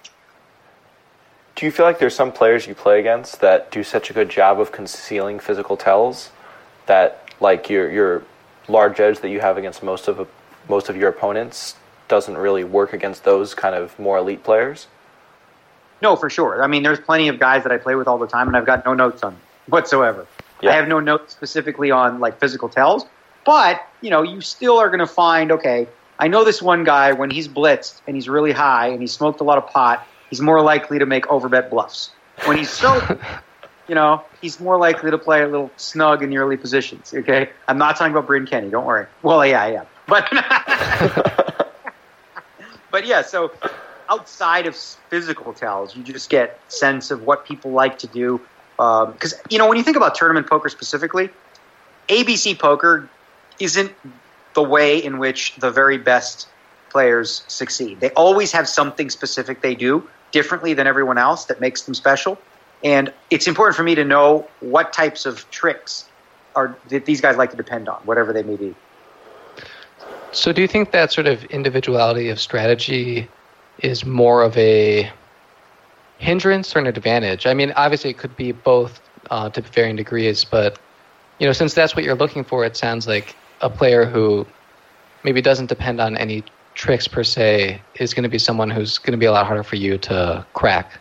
do 1.55 1.67
you 1.67 1.73
feel 1.73 1.87
like 1.87 1.99
there's 1.99 2.15
some 2.15 2.33
players 2.33 2.67
you 2.67 2.75
play 2.75 2.99
against 2.99 3.41
that 3.41 3.71
do 3.71 3.85
such 3.85 4.11
a 4.11 4.13
good 4.13 4.29
job 4.29 4.59
of 4.61 4.73
concealing 4.73 5.39
physical 5.39 5.77
tells 5.77 6.31
that 6.87 7.29
like 7.41 7.69
your 7.69 7.91
your 7.91 8.25
large 8.69 9.01
edge 9.01 9.21
that 9.21 9.29
you 9.29 9.41
have 9.41 9.59
against 9.59 9.83
most 9.83 10.09
of 10.09 10.29
most 10.69 10.89
of 10.89 10.97
your 10.97 11.09
opponents 11.09 11.77
doesn't 12.09 12.37
really 12.37 12.65
work 12.65 12.93
against 12.93 13.25
those 13.25 13.55
kind 13.55 13.75
of 13.75 13.99
more 13.99 14.19
elite 14.19 14.45
players? 14.45 14.87
No, 16.03 16.17
for 16.17 16.29
sure. 16.29 16.63
I 16.63 16.67
mean, 16.67 16.83
there's 16.83 17.01
plenty 17.01 17.29
of 17.29 17.39
guys 17.39 17.63
that 17.63 17.73
I 17.73 17.79
play 17.79 17.95
with 17.95 18.09
all 18.09 18.19
the 18.19 18.27
time, 18.27 18.49
and 18.49 18.57
I've 18.57 18.67
got 18.67 18.85
no 18.85 18.93
notes 18.93 19.23
on 19.23 19.37
whatsoever. 19.67 20.27
Yeah. 20.63 20.71
I 20.71 20.75
have 20.77 20.89
no 20.89 21.01
notes 21.01 21.33
specifically 21.33 21.91
on 21.91 22.21
like 22.21 22.39
physical 22.39 22.69
tells, 22.69 23.05
but 23.45 23.83
you 24.01 24.11
know, 24.11 24.23
you 24.23 24.41
still 24.41 24.79
are 24.79 24.89
going 24.89 25.01
to 25.01 25.07
find 25.07 25.53
okay. 25.53 25.89
I 26.19 26.29
know 26.29 26.45
this 26.45 26.63
one 26.63 26.85
guy 26.85 27.13
when 27.13 27.31
he's 27.31 27.49
blitzed 27.49 28.01
and 28.07 28.15
he's 28.15 28.29
really 28.29 28.53
high 28.53 28.89
and 28.89 29.01
he 29.01 29.09
smoked 29.09 29.41
a 29.41 29.45
lot 29.45 29.59
of 29.59 29.67
pot 29.67 30.07
he's 30.33 30.41
more 30.41 30.63
likely 30.63 30.99
to 30.99 31.05
make 31.05 31.27
overbet 31.27 31.69
bluffs. 31.69 32.11
When 32.47 32.57
he's 32.57 32.71
so, 32.71 33.19
you 33.89 33.95
know, 33.95 34.25
he's 34.41 34.59
more 34.59 34.79
likely 34.79 35.11
to 35.11 35.19
play 35.19 35.43
a 35.43 35.47
little 35.47 35.71
snug 35.77 36.23
in 36.23 36.31
the 36.31 36.39
early 36.39 36.57
positions. 36.57 37.13
Okay, 37.15 37.51
I'm 37.69 37.77
not 37.77 37.97
talking 37.97 38.13
about 38.13 38.27
Bryn 38.27 38.47
Kenney. 38.47 38.71
Don't 38.71 38.87
worry. 38.87 39.07
Well, 39.23 39.45
yeah, 39.45 39.67
yeah, 39.67 39.85
but 40.09 40.27
but 42.91 43.07
yeah. 43.07 43.21
So 43.21 43.53
outside 44.09 44.67
of 44.67 44.75
physical 44.75 45.53
tells, 45.53 45.95
you 45.95 46.03
just 46.03 46.31
get 46.31 46.59
sense 46.69 47.11
of 47.11 47.25
what 47.25 47.45
people 47.45 47.73
like 47.73 47.99
to 47.99 48.07
do. 48.07 48.41
Because 48.83 49.35
um, 49.35 49.41
you 49.49 49.59
know, 49.59 49.69
when 49.69 49.77
you 49.77 49.85
think 49.85 49.97
about 49.97 50.15
tournament 50.15 50.49
poker 50.49 50.69
specifically, 50.69 51.31
ABC 52.09 52.59
poker 52.59 53.09
isn't 53.61 53.93
the 54.55 54.63
way 54.63 54.99
in 54.99 55.19
which 55.19 55.55
the 55.57 55.71
very 55.71 55.99
best 55.99 56.49
players 56.91 57.45
succeed. 57.49 58.01
They 58.01 58.11
always 58.11 58.53
have 58.53 58.69
something 58.69 59.09
specific 59.09 59.61
they 59.61 59.75
do 59.75 60.09
differently 60.33 60.75
than 60.75 60.87
everyone 60.87 61.17
else 61.17 61.45
that 61.47 61.61
makes 61.61 61.83
them 61.83 61.95
special. 61.95 62.39
And 62.83 63.13
it's 63.31 63.47
important 63.47 63.77
for 63.77 63.85
me 63.85 63.95
to 63.95 64.05
know 64.05 64.49
what 64.61 64.93
types 64.93 65.27
of 65.27 65.49
tricks 65.51 66.07
are 66.57 66.77
that 66.89 67.07
these 67.07 67.21
guys 67.21 67.37
like 67.37 67.51
to 67.53 67.57
depend 67.57 67.89
on, 67.89 68.01
whatever 68.03 68.33
they 68.33 68.43
may 68.43 68.57
be. 68.57 68.75
So, 70.33 70.53
do 70.53 70.61
you 70.61 70.69
think 70.69 70.91
that 70.91 71.13
sort 71.13 71.27
of 71.27 71.45
individuality 71.45 72.31
of 72.31 72.41
strategy 72.41 73.29
is 73.79 74.05
more 74.05 74.43
of 74.43 74.57
a 74.57 75.11
hindrance 76.23 76.75
or 76.75 76.79
an 76.79 76.87
advantage? 76.87 77.47
I 77.47 77.55
mean, 77.55 77.73
obviously, 77.77 78.11
it 78.11 78.19
could 78.19 78.37
be 78.37 78.53
both 78.53 79.01
uh, 79.31 79.51
to 79.51 79.61
varying 79.61 79.97
degrees, 79.97 80.45
but 80.45 80.79
you 81.39 81.47
know, 81.47 81.53
since 81.53 81.75
that's 81.75 81.97
what 81.97 82.05
you're 82.05 82.15
looking 82.15 82.45
for, 82.45 82.65
it 82.65 82.77
sounds 82.77 83.07
like 83.07 83.35
a 83.61 83.69
player 83.69 84.05
who 84.05 84.47
maybe 85.25 85.43
doesn't 85.43 85.67
depend 85.67 86.01
on 86.01 86.17
any 86.17 86.45
tricks 86.75 87.07
per 87.09 87.25
se 87.25 87.81
is 87.97 88.15
going 88.15 88.23
to 88.23 88.29
be 88.29 88.39
someone 88.39 88.71
who's 88.71 88.99
going 88.99 89.13
to 89.13 89.19
be 89.19 89.27
a 89.27 89.33
lot 89.33 89.47
harder 89.47 89.63
for 89.63 89.77
you 89.77 89.99
to 89.99 90.47
crack. 90.55 90.99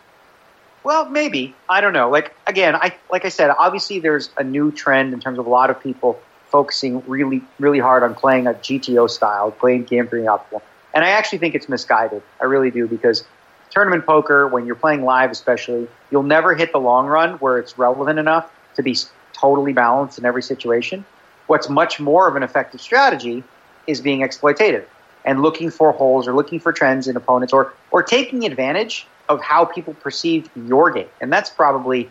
Well, 0.84 1.08
maybe 1.08 1.54
I 1.68 1.80
don't 1.80 1.92
know. 1.92 2.10
Like 2.10 2.34
again, 2.46 2.74
I 2.74 2.94
like 3.10 3.24
I 3.24 3.28
said, 3.28 3.50
obviously 3.56 4.00
there's 4.00 4.30
a 4.36 4.42
new 4.42 4.72
trend 4.72 5.14
in 5.14 5.20
terms 5.20 5.38
of 5.38 5.46
a 5.46 5.50
lot 5.50 5.70
of 5.70 5.80
people 5.80 6.20
focusing 6.46 7.02
really, 7.06 7.42
really 7.60 7.78
hard 7.78 8.02
on 8.02 8.14
playing 8.14 8.46
a 8.46 8.54
GTO 8.54 9.08
style, 9.08 9.52
playing 9.52 9.84
game 9.84 10.08
theory 10.08 10.24
optimal, 10.24 10.60
and 10.92 11.04
I 11.04 11.10
actually 11.10 11.38
think 11.38 11.54
it's 11.54 11.68
misguided. 11.68 12.22
I 12.40 12.44
really 12.44 12.70
do 12.70 12.88
because 12.88 13.24
tournament 13.72 14.06
poker, 14.06 14.46
when 14.46 14.66
you're 14.66 14.76
playing 14.76 15.02
live, 15.02 15.30
especially, 15.30 15.88
you'll 16.10 16.22
never 16.22 16.54
hit 16.54 16.72
the 16.72 16.78
long 16.78 17.06
run 17.06 17.34
where 17.38 17.58
it's 17.58 17.78
relevant 17.78 18.18
enough 18.18 18.50
to 18.76 18.82
be 18.82 18.96
totally 19.32 19.72
balanced 19.72 20.18
in 20.18 20.24
every 20.24 20.42
situation. 20.42 21.04
What's 21.46 21.68
much 21.68 21.98
more 21.98 22.28
of 22.28 22.36
an 22.36 22.42
effective 22.42 22.80
strategy 22.80 23.42
is 23.86 24.00
being 24.00 24.20
exploitative 24.20 24.84
and 25.24 25.42
looking 25.42 25.70
for 25.70 25.92
holes 25.92 26.28
or 26.28 26.34
looking 26.34 26.60
for 26.60 26.72
trends 26.72 27.08
in 27.08 27.16
opponents 27.16 27.52
or 27.52 27.72
or 27.90 28.02
taking 28.02 28.44
advantage 28.44 29.06
of 29.28 29.40
how 29.40 29.64
people 29.64 29.94
perceive 29.94 30.50
your 30.54 30.90
game. 30.90 31.08
And 31.20 31.32
that's 31.32 31.50
probably 31.50 32.10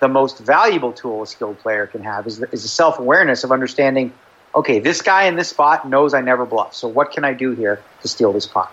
the 0.00 0.08
most 0.08 0.38
valuable 0.38 0.92
tool 0.92 1.22
a 1.22 1.26
skilled 1.26 1.58
player 1.60 1.86
can 1.86 2.02
have 2.02 2.26
is, 2.26 2.42
is 2.52 2.64
a 2.64 2.68
self 2.68 2.98
awareness 2.98 3.44
of 3.44 3.52
understanding. 3.52 4.12
Okay, 4.54 4.80
this 4.80 5.00
guy 5.00 5.24
in 5.24 5.36
this 5.36 5.48
spot 5.48 5.88
knows 5.88 6.12
I 6.12 6.20
never 6.20 6.44
bluff. 6.44 6.74
So 6.74 6.86
what 6.88 7.12
can 7.12 7.24
I 7.24 7.32
do 7.32 7.52
here 7.52 7.82
to 8.02 8.08
steal 8.08 8.32
this 8.32 8.46
pot? 8.46 8.72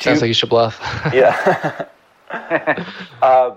Sounds 0.00 0.20
like 0.20 0.28
you 0.28 0.34
should 0.34 0.48
bluff. 0.48 0.80
yeah. 1.12 1.86
uh, 3.22 3.54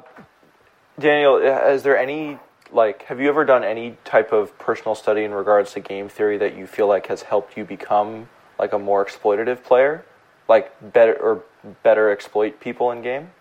Daniel, 0.99 1.37
is 1.37 1.83
there 1.83 1.97
any 1.97 2.39
like 2.71 3.03
have 3.03 3.19
you 3.19 3.29
ever 3.29 3.45
done 3.45 3.63
any 3.63 3.97
type 4.05 4.31
of 4.31 4.57
personal 4.59 4.95
study 4.95 5.23
in 5.23 5.33
regards 5.33 5.73
to 5.73 5.79
game 5.79 6.07
theory 6.07 6.37
that 6.37 6.55
you 6.55 6.67
feel 6.67 6.87
like 6.87 7.07
has 7.07 7.23
helped 7.23 7.57
you 7.57 7.65
become 7.65 8.29
like 8.59 8.73
a 8.73 8.79
more 8.79 9.03
exploitative 9.03 9.63
player, 9.63 10.05
like 10.47 10.71
better 10.93 11.13
or 11.13 11.43
better 11.83 12.09
exploit 12.09 12.59
people 12.59 12.91
in 12.91 13.01
game? 13.01 13.31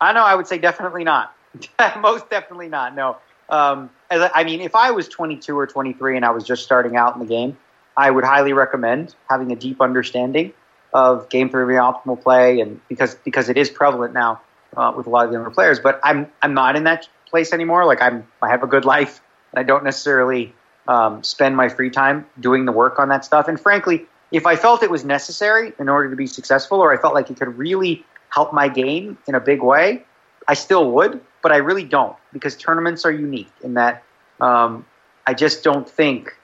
I 0.00 0.12
know. 0.12 0.24
I 0.24 0.34
would 0.34 0.46
say 0.46 0.58
definitely 0.58 1.04
not. 1.04 1.34
Most 2.00 2.30
definitely 2.30 2.68
not. 2.68 2.94
No. 2.94 3.16
Um, 3.48 3.90
as 4.10 4.30
I 4.34 4.44
mean, 4.44 4.60
if 4.60 4.74
I 4.74 4.90
was 4.90 5.08
22 5.08 5.56
or 5.56 5.66
23 5.66 6.16
and 6.16 6.24
I 6.24 6.30
was 6.30 6.44
just 6.44 6.64
starting 6.64 6.96
out 6.96 7.14
in 7.14 7.20
the 7.20 7.26
game, 7.26 7.56
I 7.96 8.10
would 8.10 8.24
highly 8.24 8.52
recommend 8.52 9.14
having 9.28 9.52
a 9.52 9.56
deep 9.56 9.80
understanding 9.80 10.52
of 10.96 11.28
game 11.28 11.50
theory 11.50 11.74
optimal 11.74 12.20
play, 12.20 12.60
and 12.60 12.80
because 12.88 13.14
because 13.16 13.50
it 13.50 13.58
is 13.58 13.68
prevalent 13.68 14.14
now 14.14 14.40
uh, 14.74 14.94
with 14.96 15.06
a 15.06 15.10
lot 15.10 15.26
of 15.26 15.32
younger 15.32 15.50
players. 15.50 15.78
But 15.78 16.00
I'm 16.02 16.32
I'm 16.40 16.54
not 16.54 16.74
in 16.74 16.84
that 16.84 17.06
place 17.28 17.52
anymore. 17.52 17.84
Like 17.84 18.00
I'm 18.00 18.26
I 18.40 18.48
have 18.48 18.62
a 18.62 18.66
good 18.66 18.86
life. 18.86 19.20
And 19.52 19.60
I 19.60 19.62
don't 19.62 19.84
necessarily 19.84 20.54
um, 20.88 21.22
spend 21.22 21.54
my 21.54 21.68
free 21.68 21.90
time 21.90 22.24
doing 22.40 22.64
the 22.64 22.72
work 22.72 22.98
on 22.98 23.10
that 23.10 23.26
stuff. 23.26 23.46
And 23.46 23.60
frankly, 23.60 24.06
if 24.32 24.46
I 24.46 24.56
felt 24.56 24.82
it 24.82 24.90
was 24.90 25.04
necessary 25.04 25.74
in 25.78 25.90
order 25.90 26.08
to 26.08 26.16
be 26.16 26.26
successful, 26.26 26.80
or 26.80 26.94
I 26.94 26.96
felt 26.96 27.12
like 27.12 27.30
it 27.30 27.36
could 27.38 27.58
really 27.58 28.02
help 28.30 28.54
my 28.54 28.68
game 28.68 29.18
in 29.28 29.34
a 29.34 29.40
big 29.40 29.62
way, 29.62 30.02
I 30.48 30.54
still 30.54 30.90
would, 30.92 31.20
but 31.42 31.52
I 31.52 31.56
really 31.56 31.84
don't 31.84 32.16
because 32.32 32.56
tournaments 32.56 33.04
are 33.04 33.12
unique 33.12 33.52
in 33.62 33.74
that 33.74 34.02
um, 34.40 34.86
I 35.26 35.34
just 35.34 35.62
don't 35.62 35.88
think 35.88 36.34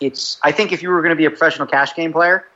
it's. 0.00 0.40
I 0.42 0.50
think 0.50 0.72
if 0.72 0.82
you 0.82 0.90
were 0.90 1.02
going 1.02 1.14
to 1.14 1.16
be 1.16 1.26
a 1.26 1.30
professional 1.30 1.68
cash 1.68 1.94
game 1.94 2.12
player, 2.12 2.46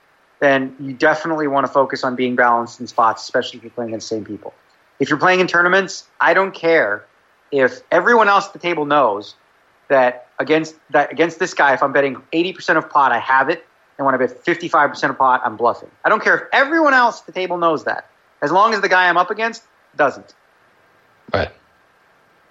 then 0.41 0.75
you 0.81 0.93
definitely 0.93 1.47
want 1.47 1.67
to 1.67 1.73
focus 1.73 2.03
on 2.03 2.17
being 2.17 2.35
balanced 2.35 2.81
in 2.81 2.87
spots, 2.87 3.23
especially 3.23 3.59
if 3.59 3.63
you're 3.63 3.71
playing 3.71 3.91
against 3.91 4.09
the 4.09 4.17
same 4.17 4.25
people. 4.25 4.53
If 4.99 5.09
you're 5.09 5.19
playing 5.19 5.41
in 5.41 5.47
tournaments, 5.47 6.07
I 6.21 6.35
don't 6.35 6.53
care 6.53 7.05
if 7.53 7.81
everyone 7.91 8.29
else 8.29 8.47
at 8.47 8.53
the 8.53 8.59
table 8.59 8.85
knows 8.85 9.35
that 9.89 10.29
against 10.39 10.77
that 10.91 11.13
against 11.13 11.39
this 11.39 11.53
guy, 11.53 11.75
if 11.75 11.83
I'm 11.83 11.93
betting 11.93 12.17
80% 12.33 12.77
of 12.77 12.89
pot, 12.89 13.13
I 13.13 13.19
have 13.19 13.49
it, 13.49 13.67
and 13.99 14.07
when 14.07 14.15
I 14.15 14.19
bet 14.19 14.45
55% 14.45 15.11
of 15.11 15.19
pot, 15.19 15.43
I'm 15.45 15.57
bluffing. 15.57 15.91
I 16.05 16.09
don't 16.09 16.23
care 16.23 16.37
if 16.37 16.43
everyone 16.53 16.95
else 16.95 17.21
at 17.21 17.27
the 17.27 17.33
table 17.33 17.59
knows 17.59 17.85
that, 17.85 18.09
as 18.41 18.51
long 18.53 18.73
as 18.73 18.81
the 18.81 18.89
guy 18.89 19.09
I'm 19.09 19.17
up 19.17 19.31
against 19.31 19.63
doesn't. 19.97 20.35
Right. 21.35 21.51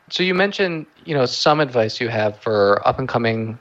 So 0.10 0.23
you 0.23 0.34
mentioned, 0.34 0.86
you 1.06 1.13
know, 1.13 1.25
some 1.25 1.60
advice 1.60 1.99
you 1.99 2.10
have 2.10 2.39
for 2.39 2.86
up 2.88 2.99
and 2.99 3.08
coming, 3.08 3.58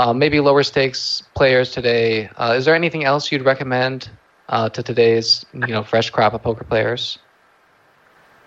uh, 0.00 0.14
maybe 0.14 0.40
lower 0.40 0.62
stakes 0.62 1.22
players 1.34 1.72
today. 1.72 2.30
Uh, 2.36 2.54
is 2.56 2.64
there 2.64 2.74
anything 2.74 3.04
else 3.04 3.30
you'd 3.30 3.44
recommend 3.44 4.08
uh, 4.48 4.66
to 4.70 4.82
today's, 4.82 5.44
you 5.52 5.66
know, 5.66 5.84
fresh 5.84 6.08
crop 6.08 6.32
of 6.32 6.42
poker 6.42 6.64
players? 6.64 7.18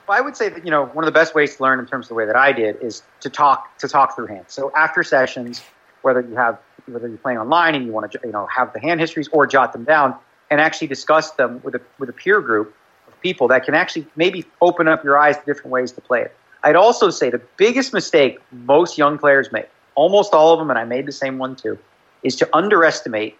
Well, 0.07 0.17
I 0.17 0.21
would 0.21 0.35
say 0.35 0.49
that 0.49 0.65
you 0.65 0.71
know 0.71 0.87
one 0.87 1.05
of 1.05 1.13
the 1.13 1.17
best 1.17 1.35
ways 1.35 1.55
to 1.55 1.63
learn 1.63 1.79
in 1.79 1.85
terms 1.85 2.05
of 2.05 2.09
the 2.09 2.15
way 2.15 2.25
that 2.25 2.35
I 2.35 2.53
did 2.53 2.81
is 2.81 3.03
to 3.19 3.29
talk 3.29 3.77
to 3.77 3.87
talk 3.87 4.15
through 4.15 4.27
hands. 4.27 4.51
So 4.51 4.71
after 4.75 5.03
sessions, 5.03 5.61
whether 6.01 6.21
you 6.21 6.35
have 6.35 6.57
whether 6.87 7.07
you're 7.07 7.17
playing 7.19 7.37
online 7.37 7.75
and 7.75 7.85
you 7.85 7.91
want 7.91 8.11
to 8.11 8.19
you 8.23 8.31
know 8.31 8.47
have 8.47 8.73
the 8.73 8.79
hand 8.79 8.99
histories 8.99 9.29
or 9.31 9.45
jot 9.45 9.73
them 9.73 9.83
down 9.83 10.15
and 10.49 10.59
actually 10.59 10.87
discuss 10.87 11.31
them 11.31 11.61
with 11.63 11.75
a 11.75 11.81
with 11.99 12.09
a 12.09 12.13
peer 12.13 12.41
group 12.41 12.75
of 13.07 13.17
people 13.21 13.47
that 13.49 13.63
can 13.63 13.75
actually 13.75 14.07
maybe 14.15 14.43
open 14.59 14.87
up 14.87 15.03
your 15.03 15.17
eyes 15.17 15.37
to 15.37 15.45
different 15.45 15.69
ways 15.69 15.91
to 15.93 16.01
play 16.01 16.23
it. 16.23 16.35
I'd 16.63 16.75
also 16.75 17.09
say 17.09 17.29
the 17.29 17.41
biggest 17.57 17.93
mistake 17.93 18.39
most 18.51 18.97
young 18.97 19.17
players 19.17 19.51
make, 19.53 19.69
almost 19.95 20.33
all 20.33 20.53
of 20.53 20.59
them, 20.59 20.69
and 20.69 20.79
I 20.79 20.85
made 20.85 21.05
the 21.05 21.11
same 21.11 21.37
one 21.37 21.55
too, 21.55 21.77
is 22.23 22.35
to 22.37 22.49
underestimate 22.55 23.37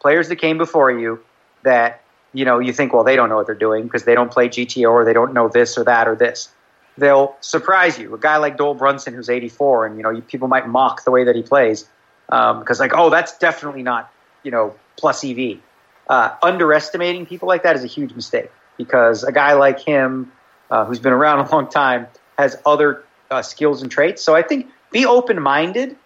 players 0.00 0.28
that 0.28 0.36
came 0.36 0.58
before 0.58 0.90
you 0.90 1.20
that 1.62 2.02
you 2.32 2.44
know, 2.44 2.58
you 2.58 2.72
think, 2.72 2.92
well, 2.92 3.04
they 3.04 3.16
don't 3.16 3.28
know 3.28 3.36
what 3.36 3.46
they're 3.46 3.54
doing 3.54 3.84
because 3.84 4.04
they 4.04 4.14
don't 4.14 4.30
play 4.30 4.48
GTO 4.48 4.90
or 4.90 5.04
they 5.04 5.12
don't 5.12 5.32
know 5.32 5.48
this 5.48 5.78
or 5.78 5.84
that 5.84 6.08
or 6.08 6.14
this. 6.14 6.50
They'll 6.96 7.36
surprise 7.40 7.98
you. 7.98 8.14
A 8.14 8.18
guy 8.18 8.36
like 8.38 8.56
Doyle 8.56 8.74
Brunson, 8.74 9.14
who's 9.14 9.30
84, 9.30 9.86
and 9.86 9.96
you 9.96 10.02
know, 10.02 10.20
people 10.22 10.48
might 10.48 10.68
mock 10.68 11.04
the 11.04 11.10
way 11.10 11.24
that 11.24 11.36
he 11.36 11.42
plays 11.42 11.88
because, 12.26 12.80
um, 12.80 12.84
like, 12.84 12.92
oh, 12.94 13.08
that's 13.08 13.38
definitely 13.38 13.82
not, 13.82 14.12
you 14.42 14.50
know, 14.50 14.74
plus 14.96 15.24
EV. 15.24 15.58
Uh, 16.08 16.34
underestimating 16.42 17.26
people 17.26 17.48
like 17.48 17.62
that 17.62 17.76
is 17.76 17.84
a 17.84 17.86
huge 17.86 18.14
mistake 18.14 18.50
because 18.76 19.24
a 19.24 19.32
guy 19.32 19.52
like 19.52 19.80
him, 19.80 20.32
uh, 20.70 20.84
who's 20.84 20.98
been 20.98 21.12
around 21.12 21.46
a 21.46 21.50
long 21.52 21.68
time, 21.68 22.06
has 22.36 22.56
other 22.66 23.04
uh, 23.30 23.42
skills 23.42 23.82
and 23.82 23.90
traits. 23.90 24.22
So 24.22 24.34
I 24.34 24.42
think 24.42 24.68
be 24.90 25.06
open 25.06 25.40
minded 25.40 25.96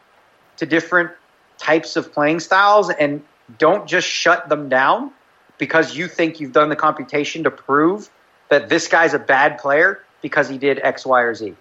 to 0.56 0.66
different 0.66 1.10
types 1.58 1.96
of 1.96 2.12
playing 2.12 2.40
styles 2.40 2.90
and 2.90 3.22
don't 3.58 3.86
just 3.86 4.08
shut 4.08 4.48
them 4.48 4.68
down 4.68 5.10
because 5.58 5.96
you 5.96 6.08
think 6.08 6.40
you've 6.40 6.52
done 6.52 6.68
the 6.68 6.76
computation 6.76 7.44
to 7.44 7.50
prove 7.50 8.10
that 8.48 8.68
this 8.68 8.88
guy's 8.88 9.14
a 9.14 9.18
bad 9.18 9.58
player 9.58 10.02
because 10.20 10.48
he 10.48 10.58
did 10.58 10.80
X, 10.82 11.06
Y, 11.06 11.20
or 11.20 11.34
Z. 11.34 11.54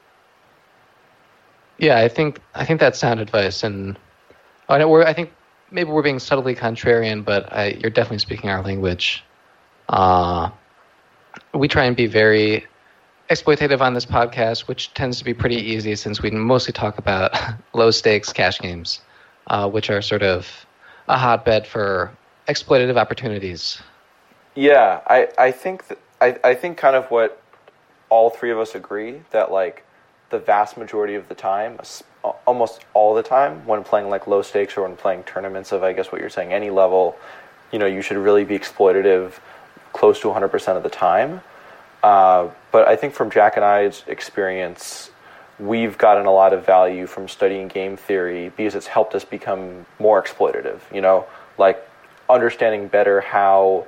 Yeah, 1.78 1.98
I 1.98 2.08
think 2.08 2.40
I 2.54 2.66
think 2.66 2.80
that's 2.80 3.00
sound 3.00 3.20
advice, 3.20 3.64
and 3.64 3.98
I 4.70 4.78
know 4.78 4.88
we're 4.88 5.04
I 5.04 5.14
think 5.14 5.32
maybe 5.72 5.90
we're 5.90 6.04
being 6.04 6.20
subtly 6.20 6.56
contrarian, 6.56 7.26
but 7.26 7.52
I, 7.52 7.70
you're 7.70 7.90
definitely 7.90 8.20
speaking 8.20 8.50
our 8.50 8.62
language. 8.62 9.24
Uh, 9.90 10.52
we 11.54 11.68
try 11.68 11.86
and 11.86 11.96
be 11.96 12.08
very 12.08 12.68
exploitative 13.32 13.80
on 13.80 13.94
this 13.94 14.06
podcast, 14.06 14.68
which 14.68 14.94
tends 14.94 15.18
to 15.18 15.24
be 15.24 15.34
pretty 15.34 15.56
easy 15.56 15.96
since 15.96 16.22
we 16.22 16.30
mostly 16.30 16.74
talk 16.74 16.98
about 16.98 17.34
low 17.74 17.90
stakes 17.90 18.34
cash 18.34 18.60
games, 18.60 19.00
uh, 19.48 19.70
which 19.70 19.90
are 19.90 20.02
sort 20.02 20.22
of 20.22 20.66
a 21.08 21.18
hotbed 21.18 21.66
for 21.66 22.12
exploitative 22.50 22.98
opportunities. 22.98 23.82
Yeah, 24.54 25.00
I, 25.08 25.30
I 25.38 25.52
think 25.52 25.88
th- 25.88 26.00
I, 26.20 26.38
I 26.44 26.54
think 26.54 26.78
kind 26.78 26.96
of 26.96 27.10
what 27.10 27.42
all 28.10 28.30
three 28.30 28.52
of 28.52 28.60
us 28.60 28.76
agree 28.76 29.22
that 29.32 29.50
like 29.50 29.86
the 30.30 30.40
vast 30.40 30.76
majority 30.76 31.16
of 31.16 31.30
the 31.30 31.36
time, 31.36 31.80
almost 32.46 32.84
all 32.94 33.16
the 33.16 33.24
time, 33.24 33.66
when 33.66 33.82
playing 33.86 34.10
like 34.10 34.28
low 34.28 34.42
stakes 34.42 34.76
or 34.76 34.84
when 34.84 34.98
playing 34.98 35.24
tournaments 35.24 35.72
of 35.72 35.84
I 35.84 35.94
guess 35.94 36.12
what 36.12 36.20
you're 36.20 36.30
saying 36.30 36.52
any 36.52 36.70
level, 36.70 37.16
you 37.72 37.80
know, 37.80 37.86
you 37.86 38.02
should 38.02 38.18
really 38.18 38.44
be 38.44 38.60
exploitative 38.60 39.40
close 39.94 40.20
to 40.20 40.28
100% 40.28 40.76
of 40.76 40.84
the 40.84 40.90
time. 40.90 41.42
Uh, 42.04 42.50
but 42.72 42.88
I 42.88 42.96
think 42.96 43.14
from 43.14 43.30
Jack 43.30 43.56
and 43.56 43.66
I's 43.66 44.04
experience, 44.08 45.12
we've 45.60 45.98
gotten 45.98 46.26
a 46.26 46.32
lot 46.32 46.54
of 46.54 46.66
value 46.66 47.06
from 47.06 47.28
studying 47.28 47.68
game 47.68 47.96
theory 47.98 48.52
because 48.56 48.76
it's 48.76 48.88
helped 48.88 49.14
us 49.14 49.24
become 49.24 49.86
more 50.00 50.22
exploitative. 50.22 50.80
You 50.94 51.02
know, 51.02 51.26
like 51.58 51.88
understanding 52.30 52.88
better 52.88 53.22
how 53.22 53.88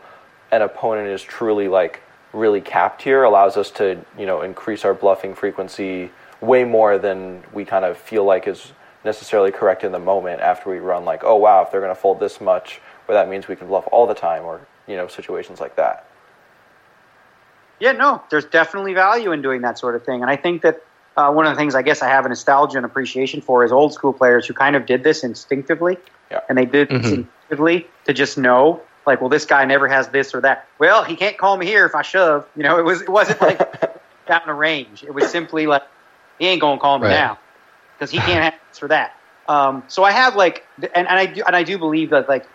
an 0.52 0.62
opponent 0.62 1.08
is 1.10 1.23
truly 1.23 1.67
like 1.67 2.02
really 2.34 2.62
capped 2.62 3.02
here 3.02 3.23
allows 3.23 3.58
us 3.58 3.71
to 3.71 4.04
you 4.17 4.26
know 4.26 4.41
increase 4.41 4.84
our 4.84 4.93
bluffing 4.93 5.34
frequency 5.34 6.12
way 6.41 6.63
more 6.63 6.97
than 6.97 7.43
we 7.54 7.63
kind 7.63 7.86
of 7.86 7.97
feel 7.97 8.26
like 8.26 8.47
is 8.47 8.73
necessarily 9.06 9.52
correct 9.52 9.84
in 9.84 9.91
the 9.91 9.99
moment 9.99 10.41
after 10.41 10.69
we 10.69 10.78
run 10.78 11.06
like 11.06 11.23
oh 11.23 11.36
wow 11.36 11.62
if 11.62 11.71
they're 11.71 11.82
going 11.82 11.93
to 11.93 11.99
fold 11.99 12.19
this 12.19 12.41
much 12.41 12.82
or 13.08 13.13
that 13.13 13.30
means 13.30 13.47
we 13.47 13.56
can 13.56 13.67
bluff 13.67 13.88
all 13.91 14.08
the 14.08 14.13
time 14.13 14.43
or 14.43 14.62
you 14.88 14.95
know 14.95 15.08
situations 15.08 15.60
like 15.60 15.76
that 15.76 16.08
yeah 17.84 17.91
no 17.91 18.22
there's 18.30 18.46
definitely 18.46 18.93
value 18.93 19.32
in 19.32 19.41
doing 19.41 19.62
that 19.62 19.78
sort 19.78 19.96
of 19.96 20.04
thing 20.04 20.22
and 20.22 20.30
i 20.30 20.36
think 20.36 20.62
that 20.62 20.84
uh, 21.15 21.32
one 21.32 21.46
of 21.46 21.54
the 21.54 21.58
things 21.58 21.76
i 21.76 21.82
guess 21.82 22.02
i 22.02 22.08
have 22.08 22.26
a 22.26 22.30
nostalgia 22.30 22.78
and 22.78 22.86
appreciation 22.86 23.41
for 23.41 23.63
is 23.63 23.72
old 23.72 23.93
school 23.93 24.13
players 24.13 24.48
who 24.48 24.54
kind 24.54 24.76
of 24.76 24.86
did 24.86 25.04
this 25.04 25.24
instinctively 25.24 25.98
yeah. 26.32 26.39
and 26.50 26.58
they 26.58 26.65
did 26.65 26.89
mm-hmm. 26.89 27.06
instinctively 27.06 27.88
to 28.06 28.13
just 28.13 28.38
know 28.38 28.82
like, 29.06 29.22
well, 29.22 29.30
this 29.30 29.46
guy 29.46 29.65
never 29.65 29.88
has 29.88 30.08
this 30.10 30.34
or 30.34 30.41
that. 30.41 30.67
Well, 30.80 31.04
he 31.04 31.15
can't 31.15 31.38
call 31.38 31.58
me 31.58 31.65
here 31.65 31.86
if 31.86 31.96
I 31.96 32.02
shove. 32.02 32.48
You 32.56 32.63
know, 32.63 32.80
it 32.80 32.84
was 32.84 33.02
it 33.02 33.10
wasn't 33.10 33.41
like 33.41 33.60
down 34.28 34.41
the 34.46 34.54
range. 34.54 35.04
It 35.04 35.13
was 35.13 35.30
simply 35.30 35.67
like 35.67 35.84
he 36.39 36.48
ain't 36.48 36.62
gonna 36.62 36.80
call 36.80 37.00
me 37.00 37.08
right. 37.08 37.13
now 37.13 37.39
because 37.96 38.12
he 38.12 38.17
can't 38.17 38.43
have 38.43 38.56
this 38.69 38.82
or 38.82 38.88
that. 38.89 39.15
Um, 39.48 39.84
so 39.88 40.04
I 40.04 40.12
have 40.12 40.36
like, 40.36 40.65
and, 40.78 41.08
and 41.08 41.19
I 41.19 41.26
do, 41.26 41.43
and 41.46 41.56
I 41.56 41.63
do 41.63 41.78
believe 41.78 42.12
that 42.12 42.30
like 42.30 42.46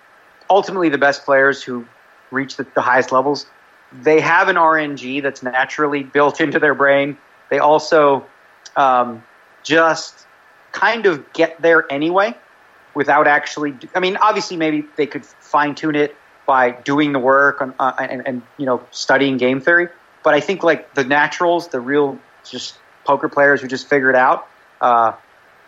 ultimately 0.48 0.88
the 0.88 0.98
best 0.98 1.24
players 1.24 1.62
who 1.62 1.86
reach 2.30 2.56
the, 2.56 2.66
the 2.74 2.80
highest 2.80 3.12
levels, 3.12 3.46
they 3.92 4.20
have 4.20 4.48
an 4.48 4.56
RNG 4.56 5.22
that's 5.22 5.42
naturally 5.42 6.02
built 6.02 6.40
into 6.40 6.58
their 6.58 6.74
brain. 6.74 7.16
They 7.50 7.58
also 7.58 8.26
um, 8.76 9.22
just 9.62 10.26
kind 10.72 11.06
of 11.06 11.32
get 11.32 11.60
there 11.60 11.90
anyway 11.90 12.34
without 12.94 13.26
actually. 13.26 13.74
I 13.94 14.00
mean, 14.00 14.16
obviously, 14.16 14.56
maybe 14.56 14.84
they 14.96 15.06
could 15.06 15.24
fine 15.24 15.74
tune 15.74 15.94
it 15.94 16.14
by 16.46 16.70
doing 16.70 17.12
the 17.12 17.18
work 17.18 17.60
on, 17.60 17.74
uh, 17.78 17.92
and, 17.98 18.26
and 18.26 18.42
you 18.56 18.66
know 18.66 18.84
studying 18.90 19.36
game 19.36 19.60
theory. 19.60 19.88
But 20.22 20.34
I 20.34 20.40
think 20.40 20.62
like 20.62 20.94
the 20.94 21.04
naturals, 21.04 21.68
the 21.68 21.80
real 21.80 22.18
just 22.48 22.76
poker 23.04 23.28
players 23.28 23.62
who 23.62 23.68
just 23.68 23.88
figure 23.88 24.10
it 24.10 24.16
out, 24.16 24.46
uh, 24.80 25.12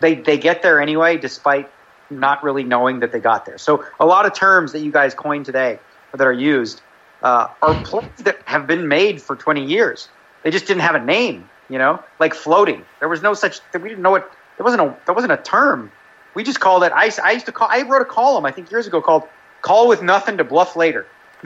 they 0.01 0.15
they 0.15 0.37
get 0.39 0.63
there 0.63 0.81
anyway, 0.81 1.17
despite 1.17 1.71
not 2.11 2.43
really 2.43 2.65
knowing 2.65 3.01
that 3.01 3.13
they 3.13 3.21
got 3.21 3.47
there. 3.47 3.57
So 3.57 3.85
a 3.99 4.05
lot 4.05 4.27
of 4.27 4.35
terms 4.35 4.73
that 4.73 4.81
you 4.81 4.91
guys 4.91 5.15
coined 5.15 5.47
today 5.47 5.79
that 6.13 6.27
are 6.27 6.33
used 6.33 6.83
uh, 7.23 7.49
are 7.63 7.75
plays 7.85 8.05
that 8.19 8.41
have 8.47 8.67
been 8.67 8.89
made 8.89 9.21
for 9.21 9.37
20 9.37 9.65
years. 9.65 10.09
They 10.43 10.51
just 10.51 10.67
didn't 10.67 10.83
have 10.83 10.95
a 10.95 11.05
name, 11.05 11.49
you 11.69 11.79
know, 11.79 12.03
like 12.19 12.35
floating. 12.35 12.85
There 12.99 13.09
was 13.09 13.23
no 13.23 13.35
such. 13.35 13.61
We 13.75 13.89
didn't 13.91 14.03
know 14.03 14.15
it. 14.15 14.25
There 14.57 14.65
wasn't 14.65 14.83
a. 14.83 14.97
There 15.07 15.15
wasn't 15.15 15.33
a 15.33 15.37
term. 15.37 15.93
We 16.35 16.45
just 16.45 16.61
called 16.61 16.85
it. 16.85 16.93
I, 16.95 17.11
I 17.23 17.33
used 17.33 17.47
to 17.47 17.53
call. 17.53 17.69
I 17.71 17.83
wrote 17.83 18.03
a 18.03 18.07
column 18.07 18.47
I 18.47 18.53
think 18.53 18.71
years 18.71 18.87
ago 18.87 19.03
called 19.03 19.25
Call 19.63 19.89
with 19.89 20.03
nothing 20.03 20.39
to 20.39 20.45
bluff 20.45 20.77
later. 20.77 21.07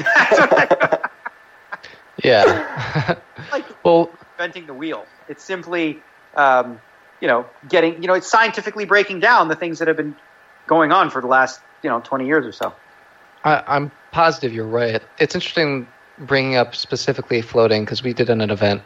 yeah. 2.22 3.18
like 3.52 3.64
well, 3.84 4.10
inventing 4.34 4.66
the 4.66 4.74
wheel. 4.74 5.06
It's 5.28 5.42
simply, 5.42 6.00
um, 6.34 6.80
you 7.20 7.28
know, 7.28 7.46
getting, 7.68 8.02
you 8.02 8.08
know, 8.08 8.14
it's 8.14 8.30
scientifically 8.30 8.84
breaking 8.84 9.20
down 9.20 9.48
the 9.48 9.56
things 9.56 9.78
that 9.80 9.88
have 9.88 9.96
been 9.96 10.14
going 10.66 10.92
on 10.92 11.10
for 11.10 11.20
the 11.20 11.26
last, 11.26 11.60
you 11.82 11.90
know, 11.90 12.00
20 12.00 12.26
years 12.26 12.46
or 12.46 12.52
so. 12.52 12.74
I, 13.44 13.76
am 13.76 13.90
positive 14.12 14.52
you're 14.52 14.66
right. 14.66 15.02
It's 15.18 15.34
interesting 15.34 15.86
bringing 16.18 16.56
up 16.56 16.74
specifically 16.74 17.42
floating 17.42 17.84
because 17.84 18.02
we 18.02 18.12
did 18.12 18.30
an 18.30 18.40
event. 18.40 18.82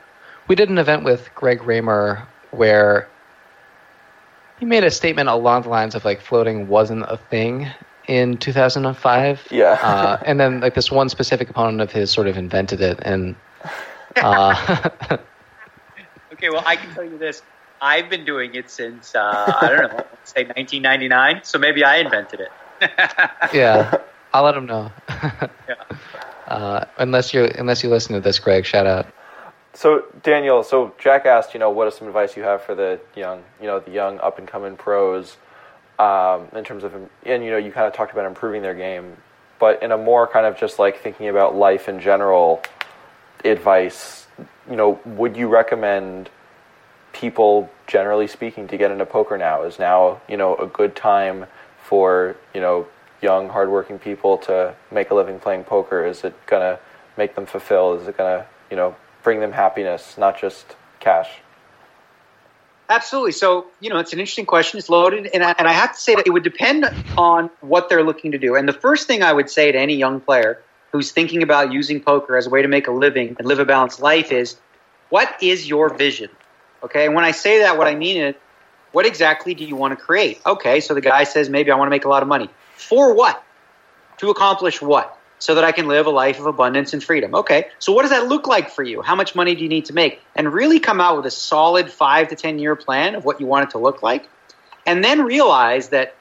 We 0.49 0.57
did 0.57 0.68
an 0.71 0.79
event 0.79 1.05
with 1.05 1.31
Greg 1.35 1.62
Raymer 1.62 2.27
where 2.51 3.09
he 4.59 4.66
made 4.66 4.85
a 4.85 4.90
statement 4.90 5.29
along 5.29 5.62
the 5.62 5.68
lines 5.68 5.94
of 5.94 6.05
like 6.05 6.21
floating 6.21 6.68
wasn't 6.68 7.05
a 7.09 7.16
thing 7.16 7.68
in 8.07 8.38
2005. 8.38 9.49
Yeah. 9.51 9.73
uh, 9.83 10.23
and 10.25 10.40
then 10.40 10.61
like 10.61 10.75
this 10.75 10.90
one 10.90 11.09
specific 11.09 11.49
opponent 11.51 11.81
of 11.81 11.92
his 11.92 12.11
sort 12.11 12.27
of 12.27 12.37
invented 12.37 12.81
it, 12.81 12.99
and. 13.03 13.37
Uh, 14.16 14.88
okay, 16.33 16.49
well, 16.51 16.64
I 16.66 16.77
can 16.77 16.92
tell 16.94 17.05
you 17.05 17.18
this. 17.18 17.42
I've 17.81 18.11
been 18.11 18.25
doing 18.25 18.55
it 18.55 18.71
since 18.71 19.14
uh, 19.14 19.53
I 19.61 19.68
don't 19.68 19.92
know, 19.92 20.05
say 20.25 20.44
1999. 20.44 21.40
So 21.44 21.59
maybe 21.59 21.85
I 21.85 21.99
invented 21.99 22.40
it. 22.40 22.51
yeah, 23.55 23.99
I'll 24.38 24.44
let 24.44 24.57
him 24.57 24.66
know. 24.66 24.92
yeah. 25.09 25.74
Uh, 26.46 26.87
unless 26.96 27.35
you 27.35 27.44
unless 27.59 27.85
you 27.85 27.90
listen 27.90 28.14
to 28.14 28.22
this, 28.22 28.38
Greg, 28.38 28.64
shout 28.64 28.87
out. 28.87 29.07
So 29.74 30.05
Daniel, 30.22 30.62
so 30.62 30.94
Jack 30.98 31.27
asked, 31.27 31.53
you 31.53 31.61
know, 31.61 31.68
what 31.68 31.87
is 31.88 31.94
some 31.94 32.09
advice 32.09 32.38
you 32.38 32.42
have 32.42 32.62
for 32.62 32.74
the 32.74 32.98
young, 33.14 33.42
you 33.61 33.66
know, 33.66 33.81
the 33.81 33.90
young 33.90 34.18
up 34.20 34.38
and 34.38 34.48
coming 34.48 34.74
pros, 34.74 35.37
um, 35.98 36.48
in 36.55 36.64
terms 36.64 36.85
of, 36.85 36.94
and 36.94 37.44
you 37.44 37.51
know, 37.51 37.59
you 37.59 37.70
kind 37.70 37.87
of 37.87 37.92
talked 37.92 38.12
about 38.12 38.24
improving 38.24 38.62
their 38.62 38.72
game, 38.72 39.18
but 39.59 39.83
in 39.83 39.92
a 39.92 39.98
more 39.98 40.27
kind 40.27 40.46
of 40.46 40.57
just 40.57 40.79
like 40.79 41.03
thinking 41.03 41.29
about 41.29 41.55
life 41.55 41.87
in 41.87 42.01
general, 42.01 42.62
advice, 43.44 44.27
you 44.70 44.77
know, 44.77 44.98
would 45.05 45.37
you 45.37 45.48
recommend 45.48 46.31
people, 47.12 47.68
generally 47.87 48.27
speaking, 48.27 48.66
to 48.68 48.79
get 48.79 48.90
into 48.90 49.05
poker 49.05 49.37
now? 49.37 49.64
Is 49.64 49.79
now, 49.79 50.22
you 50.31 50.38
know, 50.38 50.57
a 50.57 50.66
good 50.66 50.96
time 50.96 51.44
for, 51.85 52.37
you 52.55 52.62
know, 52.62 52.87
young, 53.20 53.48
hardworking 53.48 53.98
people 53.98 54.38
to 54.38 54.74
make 54.90 55.11
a 55.11 55.14
living 55.14 55.38
playing 55.38 55.64
poker? 55.64 56.04
Is 56.04 56.24
it 56.24 56.35
gonna 56.46 56.78
make 57.16 57.35
them 57.35 57.46
fulfill? 57.46 57.94
Is 57.94 58.09
it 58.09 58.16
gonna, 58.16 58.46
you 58.70 58.76
know, 58.76 58.96
bring 59.22 59.40
them 59.40 59.52
happiness, 59.52 60.16
not 60.16 60.40
just 60.40 60.76
cash? 61.00 61.28
Absolutely. 62.90 63.33
So, 63.33 63.66
you 63.81 63.90
know, 63.90 63.98
it's 63.98 64.14
an 64.14 64.18
interesting 64.18 64.46
question. 64.46 64.78
It's 64.78 64.88
loaded. 64.88 65.28
And 65.35 65.44
I, 65.44 65.54
and 65.59 65.68
I 65.68 65.72
have 65.72 65.92
to 65.94 66.00
say 66.00 66.14
that 66.14 66.26
it 66.26 66.31
would 66.31 66.42
depend 66.42 66.87
on 67.18 67.50
what 67.61 67.90
they're 67.90 68.02
looking 68.02 68.33
to 68.33 68.38
do. 68.38 68.54
And 68.54 68.66
the 68.66 68.72
first 68.72 69.07
thing 69.07 69.22
I 69.22 69.33
would 69.33 69.50
say 69.50 69.70
to 69.70 69.78
any 69.78 69.94
young 69.94 70.20
player 70.20 70.62
who's 70.90 71.12
thinking 71.12 71.42
about 71.42 71.70
using 71.70 72.00
poker 72.00 72.37
as 72.37 72.46
a 72.46 72.50
way 72.50 72.62
to 72.62 72.68
make 72.68 72.88
a 72.88 72.92
living 72.92 73.37
and 73.38 73.46
live 73.46 73.59
a 73.59 73.66
balanced 73.66 74.00
life 74.00 74.33
is 74.33 74.57
what 75.11 75.42
is 75.42 75.68
your 75.68 75.92
vision? 75.92 76.31
Okay. 76.83 77.04
And 77.04 77.14
when 77.14 77.24
I 77.24 77.33
say 77.33 77.59
that, 77.59 77.76
what 77.76 77.88
I 77.88 77.94
mean 77.94 78.22
is, 78.22 78.35
what 78.92 79.04
exactly 79.04 79.52
do 79.52 79.66
you 79.66 79.76
want 79.76 79.98
to 79.98 80.02
create? 80.02 80.40
Okay. 80.46 80.81
So 80.81 80.94
the 80.94 81.02
guy 81.02 81.24
says, 81.24 81.50
maybe 81.50 81.70
I 81.70 81.74
want 81.74 81.88
to 81.88 81.90
make 81.90 82.07
a 82.07 82.09
lot 82.09 82.22
of 82.22 82.28
money. 82.28 82.48
For 82.79 83.14
what? 83.14 83.43
To 84.19 84.31
accomplish 84.31 84.81
what? 84.81 85.19
so 85.38 85.55
that 85.55 85.64
I 85.64 85.73
can 85.73 85.87
live 85.87 86.07
a 86.07 86.11
life 86.11 86.38
of 86.38 86.47
abundance 86.47 86.93
and 86.93 87.03
freedom. 87.03 87.35
Okay, 87.35 87.67
so 87.79 87.93
what 87.93 88.03
does 88.03 88.11
that 88.11 88.27
look 88.27 88.47
like 88.47 88.71
for 88.71 88.83
you? 88.83 89.03
How 89.03 89.14
much 89.14 89.35
money 89.35 89.55
do 89.55 89.62
you 89.62 89.69
need 89.69 89.87
to 89.87 89.93
make? 89.93 90.21
And 90.35 90.53
really 90.53 90.81
come 90.81 91.01
out 91.01 91.17
with 91.17 91.27
a 91.27 91.31
solid 91.31 91.91
five 91.91 92.29
to 92.29 92.37
10 92.37 92.59
year 92.59 92.77
plan 92.77 93.14
of 93.14 93.25
what 93.25 93.41
you 93.41 93.47
want 93.47 93.69
it 93.69 93.71
to 93.73 93.79
look 93.79 94.03
like. 94.03 94.29
And 94.87 95.05
then 95.05 95.23
realize 95.23 95.91
that 95.91 96.14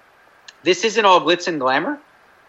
this 0.64 0.84
isn't 0.84 1.06
all 1.06 1.22
glitz 1.22 1.48
and 1.48 1.60
glamour, 1.60 2.00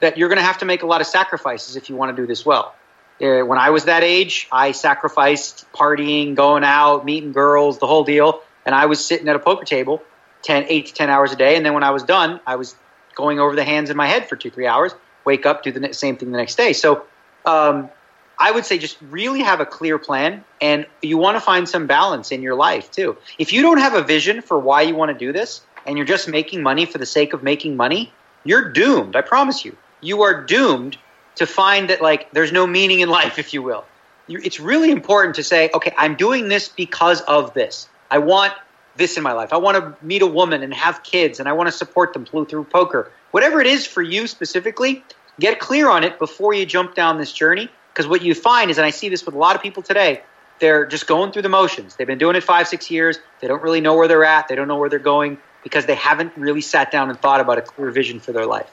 that 0.01 0.18
you're 0.18 0.29
going 0.29 0.38
to 0.38 0.44
have 0.44 0.59
to 0.59 0.64
make 0.64 0.83
a 0.83 0.87
lot 0.87 1.01
of 1.01 1.07
sacrifices 1.07 1.77
if 1.77 1.88
you 1.88 1.97
want 1.97 2.14
to 2.14 2.23
do 2.23 2.27
this 2.27 2.44
well. 2.44 2.75
Uh, 3.21 3.40
when 3.40 3.59
I 3.59 3.71
was 3.71 3.87
that 3.87 4.05
age, 4.05 4.49
I 4.53 4.73
sacrificed 4.73 5.66
partying, 5.73 6.35
going 6.35 6.64
out, 6.64 7.05
meeting 7.05 7.33
girls, 7.33 7.79
the 7.79 7.87
whole 7.87 8.05
deal. 8.05 8.42
And 8.64 8.75
I 8.75 8.87
was 8.87 9.05
sitting 9.05 9.29
at 9.29 9.37
a 9.37 9.38
poker 9.38 9.64
table 9.64 10.03
10, 10.42 10.66
8 10.68 10.87
to 10.87 10.94
10 10.94 11.11
hours 11.11 11.33
a 11.33 11.37
day. 11.37 11.57
And 11.57 11.64
then 11.64 11.75
when 11.75 11.83
I 11.83 11.90
was 11.90 12.03
done, 12.03 12.40
I 12.47 12.57
was 12.57 12.77
going 13.18 13.38
over 13.38 13.54
the 13.54 13.64
hands 13.64 13.90
in 13.90 13.96
my 13.98 14.07
head 14.07 14.26
for 14.28 14.37
two, 14.37 14.50
three 14.50 14.66
hours 14.66 14.94
wake 15.28 15.44
up, 15.44 15.62
do 15.62 15.70
the 15.70 15.92
same 15.92 16.16
thing 16.16 16.33
the 16.33 16.38
next 16.38 16.57
day. 16.57 16.72
So 16.72 17.04
um, 17.44 17.90
I 18.38 18.50
would 18.50 18.64
say 18.64 18.78
just 18.78 18.96
really 19.11 19.42
have 19.42 19.61
a 19.61 19.66
clear 19.66 19.98
plan, 19.98 20.42
and 20.61 20.87
you 21.02 21.18
want 21.18 21.37
to 21.37 21.40
find 21.40 21.68
some 21.68 21.87
balance 21.87 22.33
in 22.33 22.40
your 22.40 22.54
life 22.54 22.90
too. 22.90 23.16
If 23.38 23.52
you 23.52 23.61
don't 23.61 23.78
have 23.78 23.94
a 23.94 24.02
vision 24.02 24.40
for 24.40 24.59
why 24.59 24.83
you 24.83 24.94
want 24.94 25.11
to 25.12 25.18
do 25.26 25.33
this, 25.33 25.61
and 25.87 25.96
you're 25.98 26.07
just 26.07 26.28
making 26.28 26.62
money 26.62 26.87
for 26.87 26.98
the 26.98 27.07
sake 27.07 27.35
of 27.35 27.42
making 27.42 27.76
money, 27.76 28.11
you're 28.44 28.72
doomed. 28.72 29.16
I 29.16 29.20
promise 29.20 29.64
you. 29.64 29.76
You 30.00 30.22
are 30.22 30.44
doomed 30.44 30.96
to 31.37 31.46
find 31.46 31.90
that 31.90 32.00
like 32.00 32.31
there's 32.33 32.52
no 32.52 32.66
meaning 32.66 33.00
in 33.00 33.11
life, 33.11 33.38
if 33.44 33.52
you 33.52 33.62
will. 33.62 33.85
It's 34.31 34.61
really 34.61 34.90
important 34.90 35.37
to 35.37 35.42
say, 35.42 35.70
okay, 35.72 35.94
I'm 35.96 36.14
doing 36.14 36.48
this 36.48 36.68
because 36.68 37.20
of 37.22 37.54
this. 37.54 37.88
I 38.11 38.18
want 38.18 38.52
this 38.98 39.16
in 39.16 39.22
my 39.22 39.32
life. 39.32 39.52
I 39.52 39.56
want 39.56 39.78
to 39.78 40.04
meet 40.04 40.20
a 40.20 40.26
woman 40.26 40.62
and 40.62 40.74
have 40.74 41.02
kids, 41.02 41.40
and 41.40 41.48
I 41.48 41.54
want 41.54 41.68
to 41.68 41.72
support 41.72 42.12
them 42.12 42.26
through 42.26 42.64
poker. 42.64 43.11
Whatever 43.30 43.61
it 43.61 43.66
is 43.66 43.87
for 43.87 44.02
you 44.02 44.26
specifically, 44.26 45.02
Get 45.40 45.61
clear 45.61 45.88
on 45.88 46.02
it 46.02 46.18
before 46.18 46.52
you 46.52 46.66
jump 46.66 46.94
down 46.94 47.18
this 47.18 47.32
journey. 47.32 47.68
Because 47.92 48.08
what 48.08 48.22
you 48.22 48.34
find 48.34 48.70
is, 48.70 48.78
and 48.78 48.87
I 48.87 48.90
see 48.90 49.08
this 49.08 49.24
with 49.24 49.34
a 49.34 49.38
lot 49.38 49.56
of 49.56 49.62
people 49.62 49.82
today, 49.82 50.22
they're 50.61 50.87
just 50.87 51.06
going 51.06 51.32
through 51.32 51.42
the 51.42 51.48
motions. 51.48 51.96
They've 51.96 52.06
been 52.06 52.18
doing 52.18 52.37
it 52.37 52.44
five, 52.44 52.68
six 52.68 52.90
years. 52.90 53.18
They 53.40 53.48
don't 53.48 53.62
really 53.62 53.80
know 53.80 53.96
where 53.96 54.08
they're 54.08 54.24
at. 54.24 54.48
They 54.48 54.54
don't 54.54 54.68
know 54.68 54.76
where 54.76 54.88
they're 54.88 54.98
going 54.98 55.38
because 55.62 55.87
they 55.87 55.94
haven't 55.94 56.37
really 56.37 56.61
sat 56.61 56.90
down 56.90 57.11
and 57.11 57.20
thought 57.20 57.40
about 57.40 57.58
a 57.58 57.62
clear 57.62 57.90
vision 57.90 58.20
for 58.20 58.32
their 58.32 58.46
life. 58.46 58.70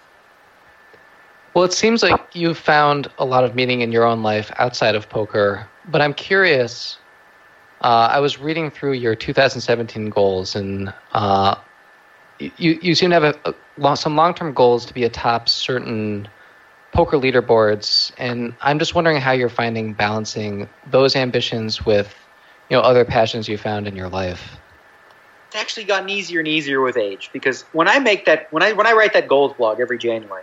Well, 1.53 1.63
it 1.63 1.73
seems 1.73 2.03
like 2.03 2.19
you've 2.33 2.57
found 2.57 3.07
a 3.17 3.25
lot 3.25 3.43
of 3.43 3.55
meaning 3.55 3.81
in 3.81 3.91
your 3.91 4.03
own 4.03 4.23
life 4.23 4.51
outside 4.57 4.95
of 4.95 5.07
poker. 5.09 5.67
But 5.87 6.01
I'm 6.01 6.13
curious. 6.13 6.97
Uh, 7.85 8.09
I 8.11 8.19
was 8.19 8.39
reading 8.39 8.71
through 8.71 8.93
your 8.93 9.13
2017 9.13 10.09
goals, 10.09 10.55
and 10.55 10.91
uh, 11.11 11.53
you 12.39 12.79
you 12.81 12.95
seem 12.95 13.11
to 13.11 13.19
have 13.19 13.35
a, 13.45 13.55
a, 13.77 13.95
some 13.95 14.15
long 14.15 14.33
term 14.33 14.55
goals 14.55 14.87
to 14.87 14.93
be 14.95 15.03
atop 15.03 15.47
certain 15.47 16.27
poker 16.93 17.17
leaderboards, 17.17 18.11
and 18.17 18.55
I'm 18.61 18.79
just 18.79 18.95
wondering 18.95 19.17
how 19.17 19.33
you're 19.33 19.49
finding 19.49 19.93
balancing 19.93 20.67
those 20.89 21.15
ambitions 21.15 21.85
with, 21.85 22.11
you 22.71 22.75
know, 22.75 22.81
other 22.81 23.05
passions 23.05 23.47
you 23.47 23.55
found 23.55 23.87
in 23.87 23.95
your 23.95 24.09
life. 24.09 24.57
It's 25.49 25.55
actually 25.55 25.83
gotten 25.83 26.09
easier 26.09 26.39
and 26.39 26.47
easier 26.47 26.81
with 26.81 26.97
age 26.97 27.29
because 27.33 27.61
when 27.71 27.87
I 27.87 27.99
make 27.99 28.25
that 28.25 28.51
when 28.51 28.63
I 28.63 28.71
when 28.71 28.87
I 28.87 28.93
write 28.93 29.13
that 29.13 29.27
goals 29.27 29.53
blog 29.53 29.79
every 29.79 29.99
January, 29.99 30.41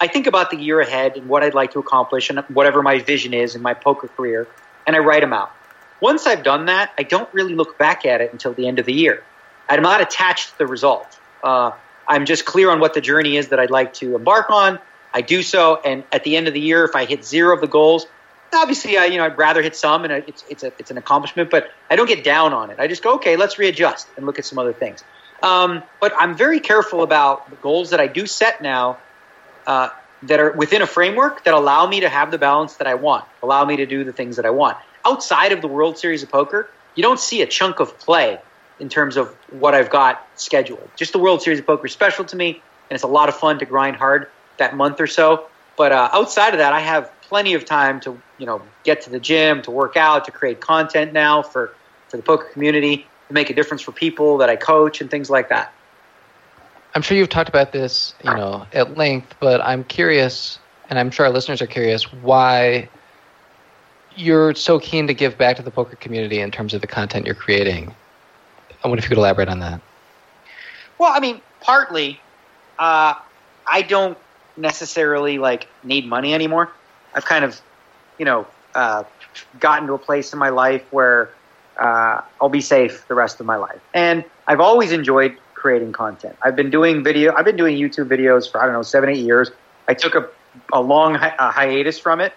I 0.00 0.06
think 0.06 0.26
about 0.26 0.50
the 0.50 0.56
year 0.56 0.80
ahead 0.80 1.18
and 1.18 1.28
what 1.28 1.42
I'd 1.44 1.52
like 1.52 1.72
to 1.72 1.78
accomplish 1.78 2.30
and 2.30 2.38
whatever 2.48 2.80
my 2.80 3.00
vision 3.00 3.34
is 3.34 3.54
in 3.54 3.60
my 3.60 3.74
poker 3.74 4.08
career, 4.08 4.48
and 4.86 4.96
I 4.96 5.00
write 5.00 5.20
them 5.20 5.34
out. 5.34 5.52
Once 6.00 6.26
I've 6.26 6.42
done 6.42 6.66
that, 6.66 6.92
I 6.98 7.02
don't 7.02 7.32
really 7.32 7.54
look 7.54 7.78
back 7.78 8.06
at 8.06 8.20
it 8.20 8.32
until 8.32 8.52
the 8.54 8.66
end 8.66 8.78
of 8.78 8.86
the 8.86 8.94
year. 8.94 9.22
I'm 9.68 9.82
not 9.82 10.00
attached 10.00 10.52
to 10.52 10.58
the 10.58 10.66
result. 10.66 11.18
Uh, 11.42 11.72
I'm 12.08 12.26
just 12.26 12.44
clear 12.44 12.70
on 12.70 12.80
what 12.80 12.94
the 12.94 13.00
journey 13.00 13.36
is 13.36 13.48
that 13.48 13.60
I'd 13.60 13.70
like 13.70 13.94
to 13.94 14.16
embark 14.16 14.50
on 14.50 14.78
I 15.12 15.22
do 15.22 15.42
so, 15.42 15.80
and 15.84 16.04
at 16.12 16.24
the 16.24 16.36
end 16.36 16.48
of 16.48 16.54
the 16.54 16.60
year, 16.60 16.84
if 16.84 16.94
I 16.94 17.04
hit 17.04 17.24
zero 17.24 17.54
of 17.54 17.60
the 17.60 17.66
goals, 17.66 18.06
obviously, 18.54 18.96
I, 18.96 19.06
you 19.06 19.18
know, 19.18 19.24
I'd 19.24 19.38
rather 19.38 19.62
hit 19.62 19.76
some, 19.76 20.04
and 20.04 20.12
it's 20.12 20.44
it's 20.48 20.62
a, 20.62 20.72
it's 20.78 20.90
an 20.90 20.98
accomplishment. 20.98 21.50
But 21.50 21.70
I 21.88 21.96
don't 21.96 22.06
get 22.06 22.22
down 22.22 22.52
on 22.52 22.70
it. 22.70 22.78
I 22.78 22.86
just 22.86 23.02
go, 23.02 23.14
okay, 23.14 23.36
let's 23.36 23.58
readjust 23.58 24.08
and 24.16 24.26
look 24.26 24.38
at 24.38 24.44
some 24.44 24.58
other 24.58 24.72
things. 24.72 25.02
Um, 25.42 25.82
but 26.00 26.12
I'm 26.18 26.36
very 26.36 26.60
careful 26.60 27.02
about 27.02 27.48
the 27.50 27.56
goals 27.56 27.90
that 27.90 28.00
I 28.00 28.06
do 28.06 28.26
set 28.26 28.60
now 28.60 28.98
uh, 29.66 29.88
that 30.24 30.38
are 30.38 30.52
within 30.52 30.82
a 30.82 30.86
framework 30.86 31.44
that 31.44 31.54
allow 31.54 31.86
me 31.86 32.00
to 32.00 32.08
have 32.08 32.30
the 32.30 32.38
balance 32.38 32.76
that 32.76 32.86
I 32.86 32.94
want, 32.94 33.24
allow 33.42 33.64
me 33.64 33.76
to 33.76 33.86
do 33.86 34.04
the 34.04 34.12
things 34.12 34.36
that 34.36 34.44
I 34.44 34.50
want. 34.50 34.76
Outside 35.04 35.52
of 35.52 35.60
the 35.60 35.68
World 35.68 35.98
Series 35.98 36.22
of 36.22 36.30
Poker, 36.30 36.68
you 36.94 37.02
don't 37.02 37.20
see 37.20 37.42
a 37.42 37.46
chunk 37.46 37.80
of 37.80 37.98
play 37.98 38.38
in 38.78 38.88
terms 38.88 39.16
of 39.16 39.28
what 39.50 39.74
I've 39.74 39.90
got 39.90 40.26
scheduled. 40.36 40.88
Just 40.96 41.12
the 41.12 41.18
World 41.18 41.42
Series 41.42 41.58
of 41.58 41.66
Poker 41.66 41.86
is 41.86 41.92
special 41.92 42.24
to 42.26 42.36
me, 42.36 42.50
and 42.88 42.96
it's 42.96 43.04
a 43.04 43.08
lot 43.08 43.28
of 43.28 43.36
fun 43.36 43.58
to 43.58 43.64
grind 43.64 43.96
hard 43.96 44.28
that 44.58 44.76
month 44.76 45.00
or 45.00 45.06
so. 45.06 45.46
But 45.76 45.92
uh, 45.92 46.10
outside 46.12 46.54
of 46.54 46.58
that, 46.58 46.72
I 46.72 46.80
have 46.80 47.10
plenty 47.22 47.54
of 47.54 47.64
time 47.64 48.00
to 48.00 48.20
you 48.38 48.46
know 48.46 48.62
get 48.84 49.02
to 49.02 49.10
the 49.10 49.20
gym, 49.20 49.62
to 49.62 49.70
work 49.70 49.96
out, 49.96 50.24
to 50.24 50.32
create 50.32 50.60
content 50.60 51.12
now 51.12 51.42
for 51.42 51.74
for 52.08 52.16
the 52.16 52.22
poker 52.22 52.48
community, 52.52 53.06
to 53.28 53.34
make 53.34 53.50
a 53.50 53.54
difference 53.54 53.82
for 53.82 53.92
people 53.92 54.38
that 54.38 54.48
I 54.48 54.56
coach 54.56 55.00
and 55.00 55.10
things 55.10 55.30
like 55.30 55.48
that. 55.50 55.72
I'm 56.94 57.02
sure 57.02 57.16
you've 57.16 57.28
talked 57.28 57.48
about 57.48 57.70
this, 57.70 58.14
you 58.24 58.34
know, 58.34 58.66
at 58.72 58.96
length, 58.96 59.36
but 59.38 59.60
I'm 59.60 59.84
curious, 59.84 60.58
and 60.88 60.98
I'm 60.98 61.12
sure 61.12 61.26
our 61.26 61.32
listeners 61.32 61.62
are 61.62 61.68
curious, 61.68 62.12
why 62.12 62.88
you're 64.16 64.54
so 64.54 64.78
keen 64.78 65.06
to 65.06 65.14
give 65.14 65.38
back 65.38 65.56
to 65.56 65.62
the 65.62 65.70
poker 65.70 65.96
community 65.96 66.40
in 66.40 66.50
terms 66.50 66.74
of 66.74 66.80
the 66.80 66.86
content 66.86 67.26
you're 67.26 67.34
creating. 67.34 67.94
I 68.82 68.88
wonder 68.88 68.98
if 69.00 69.04
you 69.04 69.10
could 69.10 69.18
elaborate 69.18 69.48
on 69.48 69.60
that. 69.60 69.80
Well, 70.98 71.12
I 71.12 71.20
mean, 71.20 71.40
partly, 71.60 72.20
uh, 72.78 73.14
I 73.66 73.82
don't 73.82 74.18
necessarily 74.56 75.38
like 75.38 75.66
need 75.84 76.06
money 76.06 76.34
anymore. 76.34 76.70
I've 77.14 77.24
kind 77.24 77.44
of, 77.44 77.60
you 78.18 78.24
know, 78.24 78.46
uh, 78.74 79.04
gotten 79.58 79.86
to 79.88 79.94
a 79.94 79.98
place 79.98 80.32
in 80.32 80.38
my 80.38 80.50
life 80.50 80.84
where 80.92 81.30
uh, 81.78 82.20
I'll 82.40 82.48
be 82.48 82.60
safe 82.60 83.06
the 83.08 83.14
rest 83.14 83.40
of 83.40 83.46
my 83.46 83.56
life. 83.56 83.80
And 83.94 84.24
I've 84.46 84.60
always 84.60 84.92
enjoyed 84.92 85.36
creating 85.54 85.92
content. 85.92 86.36
I've 86.42 86.56
been 86.56 86.70
doing 86.70 87.02
video. 87.02 87.34
I've 87.34 87.44
been 87.44 87.56
doing 87.56 87.76
YouTube 87.76 88.08
videos 88.08 88.50
for 88.50 88.60
I 88.62 88.64
don't 88.64 88.74
know 88.74 88.82
seven, 88.82 89.08
eight 89.10 89.24
years. 89.24 89.50
I 89.88 89.94
took 89.94 90.14
a, 90.14 90.28
a 90.72 90.80
long 90.80 91.14
hi- 91.14 91.34
a 91.38 91.50
hiatus 91.50 91.98
from 91.98 92.20
it, 92.20 92.32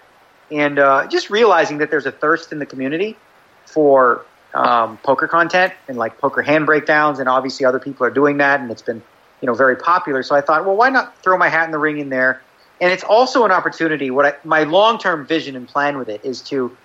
and 0.52 0.80
uh, 0.80 1.08
just 1.08 1.30
realizing 1.30 1.80
that 1.80 1.90
there's 1.90 2.06
a 2.06 2.12
thirst 2.12 2.52
in 2.52 2.60
the 2.60 2.66
community 2.66 3.18
for 3.66 4.26
um, 4.54 4.98
poker 4.98 5.28
content 5.28 5.74
and 5.88 5.98
like 5.98 6.20
poker 6.20 6.42
hand 6.42 6.66
breakdowns, 6.66 7.20
and 7.20 7.28
obviously 7.28 7.66
other 7.66 7.80
people 7.80 8.06
are 8.06 8.12
doing 8.12 8.38
that, 8.38 8.60
and 8.60 8.72
it's 8.72 8.82
been 8.82 9.02
you 9.42 9.48
know 9.48 9.54
very 9.54 9.76
popular. 9.76 10.24
So 10.24 10.36
I 10.36 10.42
thought, 10.42 10.66
well, 10.66 10.76
why 10.76 10.90
not 10.90 11.22
throw 11.24 11.38
my 11.38 11.50
hat 11.50 11.66
in 11.66 11.72
the 11.72 11.80
ring 11.80 12.00
in 12.00 12.10
there? 12.10 12.42
And 12.82 12.92
it's 12.92 13.04
also 13.04 13.46
an 13.46 13.52
opportunity. 13.52 14.12
What 14.12 14.26
I, 14.26 14.34
my 14.44 14.64
long 14.64 15.00
term 15.00 15.26
vision 15.26 15.56
and 15.56 15.68
plan 15.68 15.98
with 15.98 16.10
it 16.10 16.24
is 16.24 16.42
to 16.44 16.76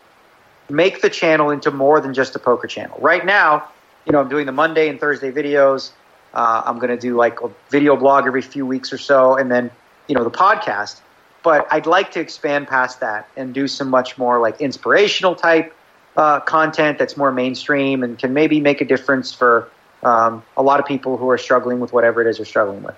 make 0.70 1.00
the 1.00 1.10
channel 1.10 1.50
into 1.50 1.70
more 1.70 2.00
than 2.00 2.14
just 2.14 2.36
a 2.36 2.38
poker 2.38 2.66
channel. 2.66 2.98
Right 3.00 3.24
now, 3.24 3.68
you 4.04 4.12
know, 4.12 4.20
I'm 4.20 4.28
doing 4.28 4.46
the 4.46 4.52
Monday 4.52 4.88
and 4.88 5.00
Thursday 5.00 5.32
videos. 5.32 5.90
Uh, 6.32 6.62
I'm 6.64 6.78
going 6.78 6.90
to 6.90 6.98
do 6.98 7.16
like 7.16 7.40
a 7.40 7.50
video 7.70 7.96
blog 7.96 8.26
every 8.26 8.42
few 8.42 8.66
weeks 8.66 8.92
or 8.92 8.98
so, 8.98 9.36
and 9.36 9.50
then 9.50 9.70
you 10.06 10.14
know 10.14 10.24
the 10.24 10.30
podcast. 10.30 11.00
But 11.48 11.66
I'd 11.70 11.86
like 11.86 12.10
to 12.10 12.20
expand 12.20 12.68
past 12.68 13.00
that 13.00 13.26
and 13.34 13.54
do 13.54 13.66
some 13.68 13.88
much 13.88 14.18
more 14.18 14.38
like 14.38 14.60
inspirational 14.60 15.34
type 15.34 15.74
uh, 16.14 16.40
content 16.40 16.98
that's 16.98 17.16
more 17.16 17.32
mainstream 17.32 18.02
and 18.02 18.18
can 18.18 18.34
maybe 18.34 18.60
make 18.60 18.82
a 18.82 18.84
difference 18.84 19.32
for 19.32 19.70
um, 20.02 20.42
a 20.58 20.62
lot 20.62 20.78
of 20.78 20.84
people 20.84 21.16
who 21.16 21.26
are 21.30 21.38
struggling 21.38 21.80
with 21.80 21.90
whatever 21.90 22.20
it 22.20 22.26
is 22.28 22.36
they're 22.36 22.44
struggling 22.44 22.82
with. 22.82 22.94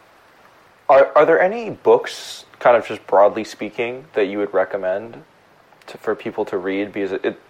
Are, 0.89 1.17
are 1.17 1.25
there 1.25 1.41
any 1.41 1.71
books, 1.71 2.45
kind 2.59 2.77
of 2.77 2.85
just 2.85 3.07
broadly 3.07 3.45
speaking, 3.45 4.07
that 4.15 4.25
you 4.25 4.39
would 4.39 4.53
recommend 4.53 5.23
to, 5.87 5.99
for 5.99 6.17
people 6.17 6.45
to 6.47 6.59
read? 6.59 6.93
Because 6.93 7.13
it, 7.13 7.25
it, 7.25 7.41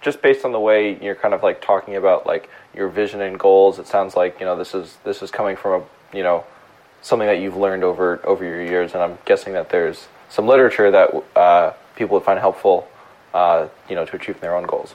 just 0.00 0.20
based 0.22 0.44
on 0.44 0.50
the 0.50 0.58
way 0.58 0.98
you're 1.00 1.14
kind 1.14 1.34
of 1.34 1.44
like 1.44 1.62
talking 1.62 1.94
about 1.94 2.26
like 2.26 2.50
your 2.74 2.88
vision 2.88 3.20
and 3.20 3.38
goals, 3.38 3.78
it 3.78 3.86
sounds 3.86 4.16
like 4.16 4.40
you 4.40 4.44
know 4.44 4.56
this 4.56 4.74
is 4.74 4.98
this 5.04 5.22
is 5.22 5.30
coming 5.30 5.54
from 5.54 5.82
a 5.82 6.16
you 6.16 6.24
know 6.24 6.44
something 7.00 7.28
that 7.28 7.40
you've 7.40 7.56
learned 7.56 7.84
over 7.84 8.20
over 8.26 8.44
your 8.44 8.60
years, 8.60 8.94
and 8.94 9.04
I'm 9.04 9.18
guessing 9.24 9.52
that 9.52 9.70
there's 9.70 10.08
some 10.28 10.46
literature 10.46 10.90
that 10.90 11.10
uh, 11.36 11.72
people 11.96 12.14
would 12.14 12.24
find 12.24 12.38
helpful, 12.38 12.88
uh, 13.34 13.68
you 13.88 13.94
know, 13.94 14.04
to 14.04 14.16
achieve 14.16 14.40
their 14.40 14.56
own 14.56 14.64
goals. 14.64 14.94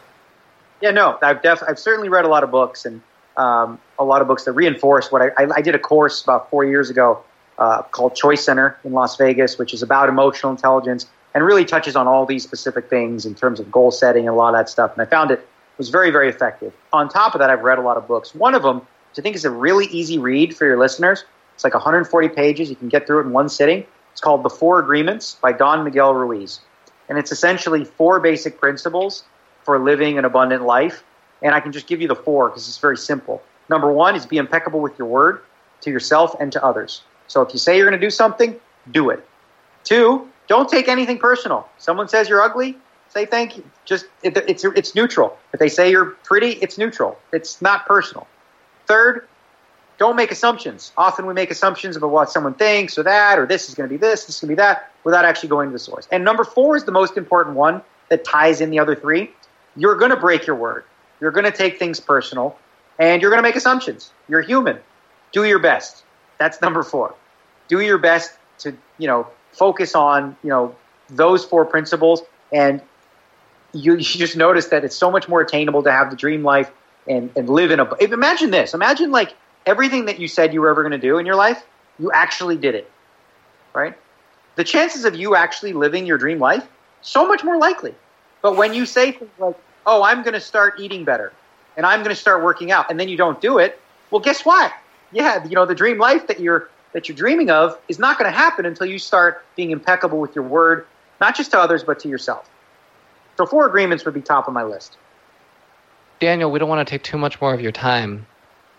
Yeah, 0.82 0.92
no, 0.92 1.18
I've 1.22 1.42
def- 1.42 1.64
I've 1.68 1.80
certainly 1.80 2.10
read 2.10 2.26
a 2.26 2.28
lot 2.28 2.44
of 2.44 2.52
books 2.52 2.86
and 2.86 3.02
um, 3.38 3.80
a 3.98 4.04
lot 4.04 4.22
of 4.22 4.28
books 4.28 4.44
that 4.46 4.52
reinforce 4.52 5.12
what 5.12 5.22
I, 5.22 5.44
I, 5.44 5.48
I 5.56 5.62
did 5.62 5.76
a 5.76 5.80
course 5.80 6.22
about 6.22 6.50
four 6.50 6.66
years 6.66 6.90
ago 6.90 7.24
uh, 7.58 7.84
called 7.84 8.16
Choice 8.16 8.44
Center 8.44 8.78
in 8.84 8.94
Las 8.94 9.16
Vegas, 9.18 9.58
which 9.58 9.74
is 9.74 9.82
about 9.82 10.10
emotional 10.10 10.52
intelligence 10.52 11.08
and 11.34 11.44
really 11.44 11.66
touches 11.66 11.96
on 11.96 12.08
all 12.08 12.26
these 12.26 12.44
specific 12.44 12.90
things 12.90 13.26
in 13.26 13.34
terms 13.36 13.60
of 13.60 13.72
goal 13.72 13.92
setting 13.92 14.28
and 14.28 14.36
a 14.36 14.38
lot 14.38 14.54
of 14.54 14.60
that 14.60 14.70
stuff. 14.70 14.94
And 14.94 15.02
I 15.02 15.06
found 15.06 15.32
it 15.32 15.48
was 15.78 15.90
very, 15.90 16.12
very 16.12 16.30
effective. 16.30 16.74
On 16.92 17.10
top 17.10 17.34
of 17.34 17.40
that, 17.40 17.50
I've 17.50 17.64
read 17.64 17.80
a 17.80 17.82
lot 17.82 17.98
of 17.98 18.08
books. 18.08 18.36
One 18.36 18.54
of 18.54 18.62
them, 18.62 18.78
which 18.78 19.20
I 19.20 19.22
think 19.22 19.36
is 19.36 19.46
a 19.46 19.50
really 19.50 19.88
easy 19.88 20.20
read 20.20 20.56
for 20.56 20.66
your 20.66 20.78
listeners, 20.78 21.26
it's 21.56 21.64
like 21.64 21.74
140 21.74 22.30
pages. 22.30 22.70
You 22.70 22.76
can 22.76 22.90
get 22.90 23.08
through 23.08 23.22
it 23.22 23.24
in 23.24 23.32
one 23.32 23.50
sitting. 23.50 23.86
It's 24.14 24.22
called 24.22 24.44
The 24.44 24.50
Four 24.50 24.80
Agreements 24.80 25.36
by 25.42 25.52
Don 25.52 25.84
Miguel 25.84 26.14
Ruiz. 26.14 26.62
And 27.10 27.18
it's 27.18 27.32
essentially 27.32 27.84
four 27.84 28.20
basic 28.20 28.60
principles 28.60 29.24
for 29.64 29.78
living 29.80 30.18
an 30.18 30.26
abundant 30.26 30.64
life. 30.64 31.04
And 31.42 31.54
I 31.54 31.60
can 31.60 31.72
just 31.72 31.88
give 31.88 32.00
you 32.00 32.08
the 32.08 32.16
four 32.16 32.50
because 32.50 32.68
it's 32.68 32.78
very 32.78 32.98
simple. 32.98 33.42
Number 33.70 33.92
one 33.92 34.16
is 34.16 34.26
be 34.26 34.38
impeccable 34.38 34.80
with 34.80 34.98
your 34.98 35.08
word 35.08 35.42
to 35.82 35.90
yourself 35.90 36.36
and 36.40 36.52
to 36.52 36.64
others. 36.64 37.02
So 37.28 37.42
if 37.42 37.52
you 37.54 37.60
say 37.60 37.76
you're 37.76 37.90
going 37.90 38.00
to 38.00 38.06
do 38.06 38.12
something, 38.12 38.56
do 38.92 39.10
it. 39.10 39.28
Two, 39.84 40.30
don't 40.48 40.70
take 40.70 40.88
anything 40.88 41.18
personal. 41.18 41.68
Someone 41.78 42.08
says 42.08 42.30
you're 42.30 42.42
ugly, 42.42 42.78
say 43.10 43.26
thank 43.26 43.58
you. 43.58 43.64
Just 43.86 44.06
it, 44.22 44.38
it's 44.48 44.64
it's 44.64 44.96
neutral. 44.96 45.38
If 45.54 45.60
they 45.60 45.70
say 45.70 45.90
you're 45.92 46.12
pretty, 46.24 46.52
it's 46.62 46.78
neutral. 46.78 47.18
It's 47.32 47.62
not 47.62 47.86
personal. 47.86 48.28
Third, 48.88 49.28
don't 49.98 50.16
make 50.16 50.32
assumptions. 50.32 50.92
Often 50.98 51.28
we 51.28 51.34
make 51.34 51.52
assumptions 51.52 51.96
about 51.96 52.10
what 52.10 52.32
someone 52.32 52.54
thinks 52.54 52.98
or 52.98 53.04
that 53.04 53.38
or 53.40 53.46
this 53.46 53.70
is 53.70 53.76
going 53.76 53.88
to 53.88 53.94
be 53.94 53.98
this, 53.98 54.26
this 54.26 54.36
is 54.36 54.42
going 54.42 54.50
to 54.50 54.56
be 54.56 54.62
that, 54.62 54.92
without 55.04 55.26
actually 55.26 55.50
going 55.50 55.70
to 55.70 55.74
the 55.74 55.80
source. 55.80 56.08
And 56.12 56.24
number 56.24 56.44
four 56.44 56.76
is 56.76 56.84
the 56.84 56.92
most 56.92 57.18
important 57.18 57.56
one 57.56 57.82
that 58.10 58.24
ties 58.24 58.62
in 58.62 58.70
the 58.70 58.80
other 58.80 58.96
three. 58.96 59.32
You're 59.76 59.96
going 59.96 60.12
to 60.12 60.18
break 60.18 60.46
your 60.46 60.56
word. 60.56 60.84
You're 61.20 61.32
going 61.32 61.46
to 61.46 61.52
take 61.52 61.80
things 61.80 62.00
personal, 62.00 62.58
and 63.00 63.22
you're 63.22 63.32
going 63.32 63.42
to 63.42 63.48
make 63.48 63.56
assumptions. 63.56 64.12
You're 64.28 64.42
human. 64.42 64.78
Do 65.32 65.46
your 65.46 65.60
best. 65.60 66.04
That's 66.38 66.62
number 66.62 66.84
four. 66.84 67.16
Do 67.68 67.80
your 67.80 67.98
best 67.98 68.38
to 68.60 68.76
you 68.98 69.08
know 69.08 69.28
focus 69.52 69.96
on 69.96 70.36
you 70.44 70.50
know 70.50 70.76
those 71.10 71.46
four 71.46 71.66
principles, 71.66 72.22
and 72.52 72.82
you, 73.74 73.94
you 73.98 74.04
just 74.04 74.36
notice 74.36 74.68
that 74.68 74.84
it's 74.84 74.96
so 74.96 75.10
much 75.10 75.30
more 75.30 75.42
attainable 75.42 75.84
to 75.84 75.92
have 75.92 76.10
the 76.10 76.16
dream 76.16 76.44
life 76.44 76.70
and, 77.08 77.32
and 77.36 77.50
live 77.50 77.72
in 77.72 77.80
a. 77.80 77.96
Imagine 78.04 78.52
this. 78.52 78.74
Imagine 78.74 79.12
like 79.12 79.34
everything 79.66 80.06
that 80.06 80.20
you 80.20 80.28
said 80.28 80.54
you 80.54 80.62
were 80.62 80.70
ever 80.70 80.82
going 80.82 80.92
to 80.92 80.98
do 80.98 81.18
in 81.18 81.26
your 81.26 81.36
life, 81.36 81.64
you 82.00 82.12
actually 82.12 82.58
did 82.58 82.76
it, 82.76 82.90
right? 83.74 83.96
The 84.56 84.64
chances 84.64 85.06
of 85.06 85.16
you 85.16 85.36
actually 85.36 85.74
living 85.74 86.06
your 86.06 86.18
dream 86.18 86.40
life 86.40 86.68
so 87.02 87.28
much 87.28 87.44
more 87.44 87.58
likely. 87.58 87.94
But 88.42 88.56
when 88.56 88.74
you 88.74 88.86
say 88.86 89.12
things 89.12 89.32
like, 89.40 89.58
"Oh, 89.86 90.04
I'm 90.04 90.22
going 90.24 90.34
to 90.34 90.40
start 90.40 90.80
eating 90.80 91.04
better," 91.06 91.32
and 91.78 91.86
I'm 91.86 92.00
going 92.00 92.16
to 92.16 92.22
start 92.22 92.44
working 92.44 92.72
out, 92.72 92.90
and 92.90 93.00
then 93.00 93.08
you 93.08 93.18
don't 93.18 93.40
do 93.42 93.58
it, 93.58 93.80
well, 94.12 94.20
guess 94.20 94.46
what? 94.46 94.74
Yeah, 95.12 95.44
you 95.44 95.56
know 95.56 95.66
the 95.66 95.76
dream 95.76 95.98
life 95.98 96.28
that 96.28 96.40
you're 96.40 96.70
that 96.94 97.10
you're 97.10 97.16
dreaming 97.16 97.50
of 97.50 97.78
is 97.88 98.00
not 98.00 98.18
going 98.18 98.32
to 98.32 98.38
happen 98.38 98.66
until 98.66 98.88
you 98.88 99.00
start 99.00 99.44
being 99.56 99.72
impeccable 99.72 100.20
with 100.20 100.36
your 100.36 100.44
word, 100.44 100.86
not 101.20 101.36
just 101.36 101.52
to 101.52 101.60
others, 101.60 101.84
but 101.84 102.00
to 102.00 102.08
yourself. 102.08 102.50
So, 103.38 103.46
four 103.46 103.66
agreements 103.66 104.06
would 104.06 104.14
be 104.14 104.22
top 104.22 104.48
of 104.48 104.54
my 104.54 104.64
list. 104.64 104.98
Daniel, 106.20 106.52
we 106.52 106.60
don't 106.60 106.70
want 106.70 106.88
to 106.88 106.90
take 106.90 107.04
too 107.04 107.18
much 107.18 107.42
more 107.42 107.54
of 107.54 107.62
your 107.62 107.72
time, 107.72 108.28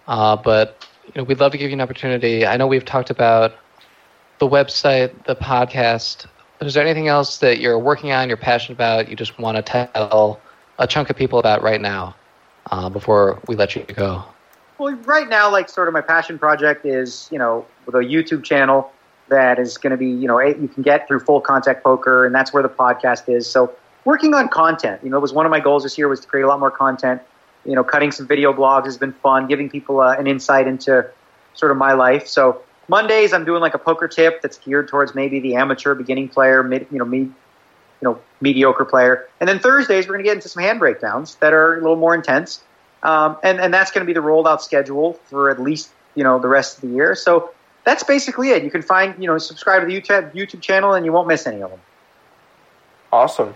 uh, 0.07 0.37
but 0.37 0.87
you 1.07 1.13
know, 1.17 1.25
we'd 1.25 1.41
love 1.41 1.53
to 1.53 1.59
give 1.59 1.71
you 1.71 1.75
an 1.75 1.81
opportunity. 1.81 2.47
I 2.47 2.57
know 2.57 2.67
we've 2.67 2.85
talked 2.85 3.11
about 3.11 3.55
the 4.39 4.49
website, 4.49 5.25
the 5.25 5.37
podcast. 5.37 6.27
Is 6.61 6.75
there 6.75 6.83
anything 6.83 7.09
else 7.09 7.39
that 7.39 7.59
you're 7.59 7.79
working 7.79 8.13
on, 8.13 8.29
you're 8.29 8.37
passionate 8.37 8.77
about, 8.77 9.09
you 9.09 9.17
just 9.17 9.39
want 9.39 9.57
to 9.57 9.63
tell 9.63 10.41
a 10.79 10.87
chunk 10.87 11.11
of 11.11 11.17
people 11.17 11.39
about 11.39 11.63
right 11.63 11.81
now 11.81 12.15
uh, 12.71 12.89
before 12.89 13.41
we 13.47 13.55
let 13.55 13.77
you 13.77 13.83
go? 13.83 14.25
Well, 14.79 14.95
right 15.05 15.29
now, 15.29 15.51
like 15.51 15.69
sort 15.69 15.89
of 15.89 15.95
my 15.95 16.01
passion 16.01 16.39
project 16.39 16.85
is, 16.85 17.29
you 17.31 17.39
know, 17.39 17.67
with 17.87 17.95
a 17.95 17.99
YouTube 17.99 18.45
channel 18.45 18.91
that 19.29 19.59
is 19.59 19.79
going 19.79 19.93
to 19.93 19.97
be, 19.97 20.09
you 20.09 20.27
know, 20.27 20.41
you 20.41 20.69
can 20.69 20.83
get 20.83 21.07
through 21.07 21.21
full 21.21 21.41
contact 21.41 21.83
poker, 21.85 22.27
and 22.27 22.35
that's 22.35 22.53
where 22.53 22.63
the 22.63 22.69
podcast 22.69 23.29
is. 23.29 23.49
So 23.49 23.75
working 24.05 24.35
on 24.35 24.49
content, 24.49 25.01
you 25.03 25.11
know, 25.11 25.17
it 25.17 25.21
was 25.21 25.33
one 25.33 25.47
of 25.47 25.51
my 25.51 25.61
goals 25.61 25.85
this 25.85 25.97
year 25.97 26.09
was 26.09 26.21
to 26.21 26.27
create 26.27 26.43
a 26.43 26.49
lot 26.49 26.61
more 26.61 26.71
content. 26.71 27.23
You 27.65 27.75
know, 27.75 27.85
cutting 27.85 28.13
some 28.13 28.27
video 28.27 28.53
blogs 28.53 28.85
has 28.85 28.99
been 28.99 29.13
fun, 29.13 29.47
giving 29.47 29.71
people 29.71 30.01
uh, 30.01 30.17
an 30.17 30.27
insight 30.27 30.67
into 30.67 31.09
sort 31.55 31.73
of 31.73 31.79
my 31.79 31.93
life. 31.93 32.27
So 32.29 32.63
Mondays, 32.89 33.33
I'm 33.33 33.45
doing 33.45 33.61
like 33.61 33.75
a 33.75 33.79
poker 33.79 34.09
tip 34.09 34.43
that's 34.43 34.59
geared 34.59 34.89
towards 34.89 35.15
maybe 35.15 35.41
the 35.41 35.55
amateur, 35.55 35.95
beginning 35.95 36.29
player, 36.29 36.63
mid, 36.63 36.87
you 36.91 36.99
know, 36.99 37.05
me, 37.05 37.19
you 37.19 37.33
know, 38.03 38.21
mediocre 38.41 38.85
player. 38.85 39.29
And 39.41 39.49
then 39.49 39.59
Thursdays, 39.59 40.07
we're 40.07 40.15
going 40.15 40.25
to 40.25 40.29
get 40.29 40.37
into 40.37 40.49
some 40.49 40.63
hand 40.63 40.79
breakdowns 40.79 41.37
that 41.37 41.53
are 41.53 41.75
a 41.75 41.81
little 41.81 41.97
more 41.97 42.15
intense. 42.15 42.63
Um, 43.03 43.37
and, 43.43 43.61
and 43.61 43.73
that's 43.73 43.91
going 43.91 44.03
to 44.03 44.07
be 44.07 44.13
the 44.13 44.21
rolled 44.21 44.47
out 44.47 44.63
schedule 44.63 45.15
for 45.25 45.51
at 45.51 45.61
least, 45.61 45.91
you 46.15 46.25
know, 46.25 46.39
the 46.39 46.49
rest 46.49 46.77
of 46.77 46.81
the 46.83 46.95
year. 46.95 47.15
So 47.15 47.51
that's 47.85 48.03
basically 48.03 48.51
it. 48.51 48.65
You 48.65 48.71
can 48.71 48.83
find, 48.83 49.15
you 49.21 49.27
know, 49.27 49.39
subscribe 49.39 49.83
to 49.83 49.87
the 49.87 50.01
YouTube, 50.01 50.35
YouTube 50.35 50.61
channel 50.61 50.95
and 50.95 51.05
you 51.05 51.13
won't 51.13 51.29
miss 51.29 51.47
any 51.47 51.63
of 51.63 51.71
them. 51.71 51.81
Awesome. 53.13 53.55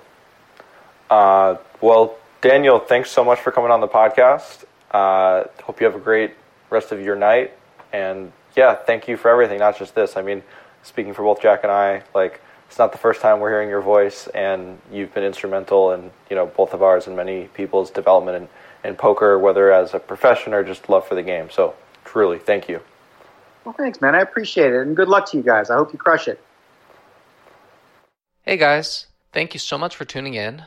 Uh, 1.10 1.56
well, 1.80 2.16
Daniel, 2.40 2.78
thanks 2.78 3.10
so 3.10 3.24
much 3.24 3.40
for 3.40 3.50
coming 3.50 3.70
on 3.70 3.80
the 3.80 3.88
podcast. 3.88 4.64
Uh, 4.90 5.44
hope 5.64 5.80
you 5.80 5.86
have 5.86 5.96
a 5.96 6.00
great 6.00 6.34
rest 6.70 6.92
of 6.92 7.00
your 7.00 7.16
night. 7.16 7.52
And 7.92 8.32
yeah, 8.56 8.74
thank 8.74 9.08
you 9.08 9.16
for 9.16 9.28
everything, 9.28 9.58
not 9.58 9.76
just 9.76 9.94
this. 9.94 10.16
I 10.16 10.22
mean, 10.22 10.42
speaking 10.82 11.14
for 11.14 11.22
both 11.22 11.42
Jack 11.42 11.64
and 11.64 11.72
I, 11.72 12.02
like, 12.14 12.40
it's 12.68 12.78
not 12.78 12.92
the 12.92 12.98
first 12.98 13.20
time 13.20 13.40
we're 13.40 13.50
hearing 13.50 13.70
your 13.70 13.80
voice, 13.80 14.28
and 14.28 14.78
you've 14.92 15.12
been 15.14 15.24
instrumental 15.24 15.92
in, 15.92 16.10
you 16.28 16.36
know, 16.36 16.46
both 16.46 16.74
of 16.74 16.82
ours 16.82 17.06
and 17.06 17.16
many 17.16 17.44
people's 17.54 17.90
development 17.90 18.36
and 18.36 18.48
in 18.84 18.94
poker, 18.94 19.38
whether 19.38 19.72
as 19.72 19.94
a 19.94 19.98
profession 19.98 20.52
or 20.54 20.62
just 20.62 20.88
love 20.88 21.06
for 21.08 21.14
the 21.14 21.22
game. 21.22 21.50
So, 21.50 21.74
truly, 22.04 22.38
thank 22.38 22.68
you. 22.68 22.80
Well, 23.64 23.74
thanks, 23.76 24.00
man. 24.00 24.14
I 24.14 24.20
appreciate 24.20 24.72
it. 24.72 24.86
And 24.86 24.94
good 24.94 25.08
luck 25.08 25.30
to 25.30 25.36
you 25.36 25.42
guys. 25.42 25.70
I 25.70 25.76
hope 25.76 25.92
you 25.92 25.98
crush 25.98 26.28
it. 26.28 26.40
Hey, 28.42 28.56
guys. 28.56 29.06
Thank 29.32 29.54
you 29.54 29.60
so 29.60 29.76
much 29.76 29.96
for 29.96 30.04
tuning 30.04 30.34
in. 30.34 30.64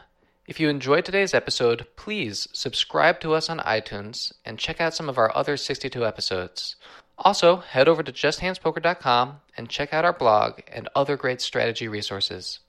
If 0.52 0.60
you 0.60 0.68
enjoyed 0.68 1.06
today's 1.06 1.34
episode, 1.34 1.88
please 1.96 2.50
subscribe 2.52 3.22
to 3.22 3.34
us 3.34 3.50
on 3.50 3.60
iTunes 3.60 4.34
and 4.44 4.60
check 4.60 4.82
out 4.82 4.94
some 4.94 5.08
of 5.08 5.18
our 5.18 5.34
other 5.34 5.56
62 5.56 6.06
episodes. 6.06 6.76
Also, 7.18 7.62
head 7.62 7.88
over 7.88 8.04
to 8.04 8.12
justhandspoker.com 8.12 9.40
and 9.56 9.70
check 9.70 9.94
out 9.94 10.04
our 10.04 10.12
blog 10.12 10.60
and 10.68 10.90
other 10.94 11.16
great 11.16 11.40
strategy 11.40 11.88
resources. 11.88 12.60